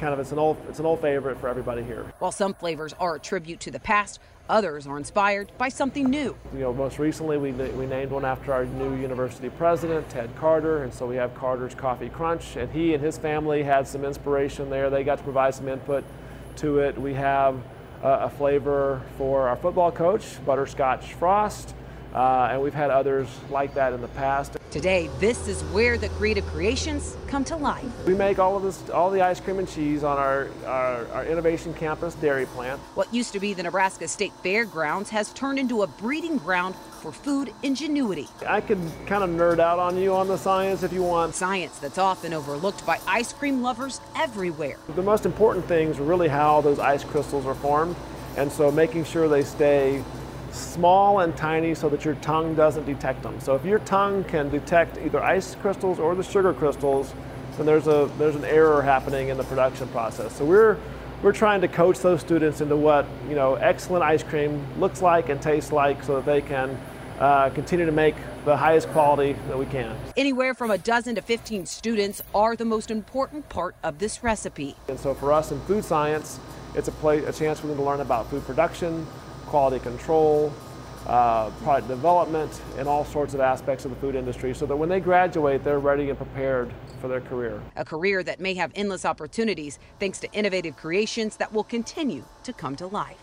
kind 0.00 0.14
of 0.14 0.18
it's 0.18 0.32
an 0.32 0.38
old 0.38 0.56
it's 0.68 0.80
an 0.80 0.86
old 0.86 1.00
favorite 1.00 1.38
for 1.38 1.48
everybody 1.48 1.82
here. 1.82 2.10
While 2.18 2.32
some 2.32 2.54
flavors 2.54 2.94
are 2.98 3.16
a 3.16 3.20
tribute 3.20 3.60
to 3.60 3.70
the 3.70 3.78
past, 3.78 4.18
others 4.48 4.86
are 4.86 4.96
inspired 4.96 5.52
by 5.58 5.68
something 5.68 6.08
new. 6.08 6.34
You 6.54 6.60
know, 6.60 6.72
most 6.72 6.98
recently 6.98 7.36
we, 7.36 7.52
we 7.52 7.86
named 7.86 8.10
one 8.10 8.24
after 8.24 8.52
our 8.52 8.64
new 8.64 8.96
university 8.96 9.50
president, 9.50 10.08
Ted 10.08 10.34
Carter, 10.36 10.82
and 10.84 10.92
so 10.92 11.06
we 11.06 11.16
have 11.16 11.34
Carter's 11.34 11.74
Coffee 11.74 12.08
Crunch, 12.08 12.56
and 12.56 12.72
he 12.72 12.94
and 12.94 13.04
his 13.04 13.18
family 13.18 13.62
had 13.62 13.86
some 13.86 14.04
inspiration 14.04 14.70
there. 14.70 14.88
They 14.88 15.04
got 15.04 15.18
to 15.18 15.24
provide 15.24 15.54
some 15.54 15.68
input 15.68 16.02
to 16.56 16.78
it. 16.78 16.98
We 16.98 17.14
have 17.14 17.56
uh, 18.02 18.20
a 18.22 18.30
flavor 18.30 19.02
for 19.18 19.48
our 19.48 19.56
football 19.56 19.92
coach, 19.92 20.24
Butterscotch 20.46 21.12
Frost, 21.12 21.74
uh, 22.14 22.48
and 22.50 22.62
we've 22.62 22.74
had 22.74 22.90
others 22.90 23.28
like 23.50 23.74
that 23.74 23.92
in 23.92 24.00
the 24.00 24.08
past. 24.08 24.56
Today, 24.70 25.10
this 25.18 25.48
is 25.48 25.62
where 25.72 25.98
the 25.98 26.08
creative 26.10 26.46
creations 26.46 27.16
come 27.26 27.42
to 27.46 27.56
life. 27.56 27.84
We 28.06 28.14
make 28.14 28.38
all 28.38 28.56
of 28.56 28.62
this, 28.62 28.88
all 28.90 29.10
the 29.10 29.20
ice 29.20 29.40
cream 29.40 29.58
and 29.58 29.68
cheese 29.68 30.04
on 30.04 30.16
our, 30.16 30.48
our, 30.64 31.08
our 31.08 31.24
Innovation 31.26 31.74
Campus 31.74 32.14
dairy 32.14 32.46
plant. 32.46 32.78
What 32.94 33.12
used 33.12 33.32
to 33.32 33.40
be 33.40 33.52
the 33.52 33.64
Nebraska 33.64 34.06
State 34.06 34.32
Fairgrounds 34.44 35.10
has 35.10 35.32
turned 35.32 35.58
into 35.58 35.82
a 35.82 35.88
breeding 35.88 36.36
ground 36.36 36.76
for 36.76 37.10
food 37.10 37.52
ingenuity. 37.64 38.28
I 38.46 38.60
could 38.60 38.78
kind 39.06 39.24
of 39.24 39.30
nerd 39.30 39.58
out 39.58 39.80
on 39.80 39.98
you 39.98 40.14
on 40.14 40.28
the 40.28 40.36
science 40.36 40.84
if 40.84 40.92
you 40.92 41.02
want. 41.02 41.34
Science 41.34 41.76
that's 41.80 41.98
often 41.98 42.32
overlooked 42.32 42.86
by 42.86 43.00
ice 43.08 43.32
cream 43.32 43.62
lovers 43.62 44.00
everywhere. 44.14 44.78
The 44.94 45.02
most 45.02 45.26
important 45.26 45.64
things 45.64 45.98
are 45.98 46.04
really 46.04 46.28
how 46.28 46.60
those 46.60 46.78
ice 46.78 47.02
crystals 47.02 47.44
are 47.44 47.56
formed, 47.56 47.96
and 48.36 48.52
so 48.52 48.70
making 48.70 49.02
sure 49.02 49.28
they 49.28 49.42
stay 49.42 50.04
small 50.52 51.20
and 51.20 51.36
tiny 51.36 51.74
so 51.74 51.88
that 51.88 52.04
your 52.04 52.14
tongue 52.16 52.54
doesn't 52.54 52.84
detect 52.84 53.22
them. 53.22 53.38
So 53.40 53.54
if 53.54 53.64
your 53.64 53.78
tongue 53.80 54.24
can 54.24 54.48
detect 54.50 54.98
either 54.98 55.22
ice 55.22 55.54
crystals 55.56 55.98
or 55.98 56.14
the 56.14 56.22
sugar 56.22 56.52
crystals, 56.52 57.12
then 57.56 57.66
there's 57.66 57.86
a 57.86 58.10
there's 58.18 58.36
an 58.36 58.44
error 58.44 58.82
happening 58.82 59.28
in 59.28 59.36
the 59.36 59.44
production 59.44 59.88
process. 59.88 60.36
So 60.36 60.44
we're 60.44 60.78
we're 61.22 61.32
trying 61.32 61.60
to 61.60 61.68
coach 61.68 61.98
those 61.98 62.20
students 62.20 62.60
into 62.60 62.76
what 62.76 63.06
you 63.28 63.34
know 63.34 63.54
excellent 63.56 64.02
ice 64.02 64.22
cream 64.22 64.64
looks 64.80 65.02
like 65.02 65.28
and 65.28 65.40
tastes 65.40 65.72
like, 65.72 66.02
so 66.02 66.16
that 66.16 66.26
they 66.26 66.40
can 66.40 66.78
uh, 67.18 67.50
continue 67.50 67.84
to 67.84 67.92
make 67.92 68.14
the 68.46 68.56
highest 68.56 68.88
quality 68.88 69.34
that 69.48 69.58
we 69.58 69.66
can. 69.66 69.94
Anywhere 70.16 70.54
from 70.54 70.70
a 70.70 70.78
dozen 70.78 71.14
to 71.16 71.20
15 71.20 71.66
students 71.66 72.22
are 72.34 72.56
the 72.56 72.64
most 72.64 72.90
important 72.90 73.46
part 73.50 73.76
of 73.82 73.98
this 73.98 74.22
recipe. 74.22 74.74
And 74.88 74.98
so 74.98 75.14
for 75.14 75.30
us 75.30 75.52
in 75.52 75.60
food 75.60 75.84
science, 75.84 76.40
it's 76.74 76.88
a, 76.88 76.92
play, 76.92 77.22
a 77.24 77.32
chance 77.32 77.60
for 77.60 77.66
them 77.66 77.76
to 77.76 77.82
learn 77.82 78.00
about 78.00 78.30
food 78.30 78.44
production, 78.46 79.06
quality 79.50 79.80
control, 79.80 80.52
uh, 81.06 81.50
product 81.62 81.88
development, 81.88 82.62
and 82.78 82.88
all 82.88 83.04
sorts 83.04 83.34
of 83.34 83.40
aspects 83.40 83.84
of 83.84 83.90
the 83.90 83.96
food 83.96 84.14
industry 84.14 84.54
so 84.54 84.64
that 84.64 84.76
when 84.76 84.88
they 84.88 85.00
graduate, 85.00 85.64
they're 85.64 85.80
ready 85.80 86.08
and 86.08 86.16
prepared 86.16 86.72
for 87.00 87.08
their 87.08 87.20
career. 87.20 87.60
A 87.76 87.84
career 87.84 88.22
that 88.22 88.38
may 88.38 88.54
have 88.54 88.70
endless 88.76 89.04
opportunities 89.04 89.80
thanks 89.98 90.20
to 90.20 90.32
innovative 90.32 90.76
creations 90.76 91.36
that 91.36 91.52
will 91.52 91.64
continue 91.64 92.24
to 92.44 92.52
come 92.52 92.76
to 92.76 92.86
life. 92.86 93.18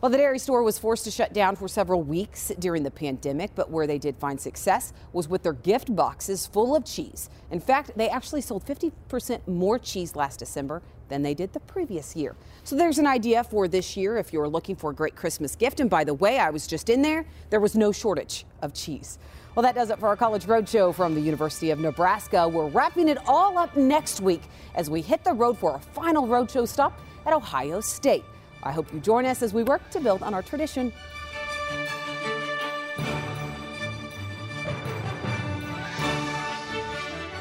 Well, 0.00 0.10
the 0.10 0.16
dairy 0.16 0.38
store 0.38 0.62
was 0.62 0.78
forced 0.78 1.04
to 1.04 1.10
shut 1.10 1.34
down 1.34 1.56
for 1.56 1.68
several 1.68 2.02
weeks 2.02 2.50
during 2.58 2.84
the 2.84 2.90
pandemic, 2.90 3.50
but 3.54 3.68
where 3.68 3.86
they 3.86 3.98
did 3.98 4.16
find 4.16 4.40
success 4.40 4.94
was 5.12 5.28
with 5.28 5.42
their 5.42 5.52
gift 5.52 5.94
boxes 5.94 6.46
full 6.46 6.74
of 6.74 6.86
cheese. 6.86 7.28
In 7.50 7.60
fact, 7.60 7.90
they 7.96 8.08
actually 8.08 8.40
sold 8.40 8.64
50% 8.64 9.46
more 9.46 9.78
cheese 9.78 10.16
last 10.16 10.38
December 10.38 10.80
than 11.10 11.22
they 11.22 11.34
did 11.34 11.52
the 11.52 11.60
previous 11.60 12.16
year. 12.16 12.34
So 12.64 12.74
there's 12.74 12.98
an 12.98 13.06
idea 13.06 13.44
for 13.44 13.68
this 13.68 13.96
year 13.96 14.16
if 14.16 14.32
you're 14.32 14.48
looking 14.48 14.76
for 14.76 14.90
a 14.90 14.94
great 14.94 15.14
Christmas 15.14 15.54
gift. 15.54 15.80
And 15.80 15.90
by 15.90 16.04
the 16.04 16.14
way, 16.14 16.38
I 16.38 16.48
was 16.48 16.66
just 16.66 16.88
in 16.88 17.02
there, 17.02 17.26
there 17.50 17.60
was 17.60 17.74
no 17.74 17.92
shortage 17.92 18.46
of 18.62 18.72
cheese. 18.72 19.18
Well, 19.54 19.64
that 19.64 19.74
does 19.74 19.90
it 19.90 19.98
for 19.98 20.06
our 20.06 20.16
College 20.16 20.46
Roadshow 20.46 20.94
from 20.94 21.14
the 21.14 21.20
University 21.20 21.70
of 21.70 21.80
Nebraska. 21.80 22.48
We're 22.48 22.68
wrapping 22.68 23.08
it 23.08 23.18
all 23.26 23.58
up 23.58 23.76
next 23.76 24.20
week 24.20 24.42
as 24.74 24.88
we 24.88 25.02
hit 25.02 25.24
the 25.24 25.32
road 25.32 25.58
for 25.58 25.74
a 25.74 25.80
final 25.80 26.26
roadshow 26.26 26.66
stop 26.66 26.98
at 27.26 27.32
Ohio 27.32 27.80
State. 27.80 28.24
I 28.62 28.72
hope 28.72 28.92
you 28.94 29.00
join 29.00 29.26
us 29.26 29.42
as 29.42 29.52
we 29.52 29.64
work 29.64 29.90
to 29.90 30.00
build 30.00 30.22
on 30.22 30.34
our 30.34 30.42
tradition. 30.42 30.92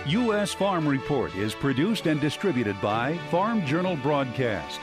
U.S. 0.10 0.56
Farm 0.56 0.88
Report 0.88 1.36
is 1.36 1.54
produced 1.54 2.08
and 2.08 2.20
distributed 2.20 2.82
by 2.82 3.16
Farm 3.30 3.64
Journal 3.64 3.96
Broadcast. 3.98 4.80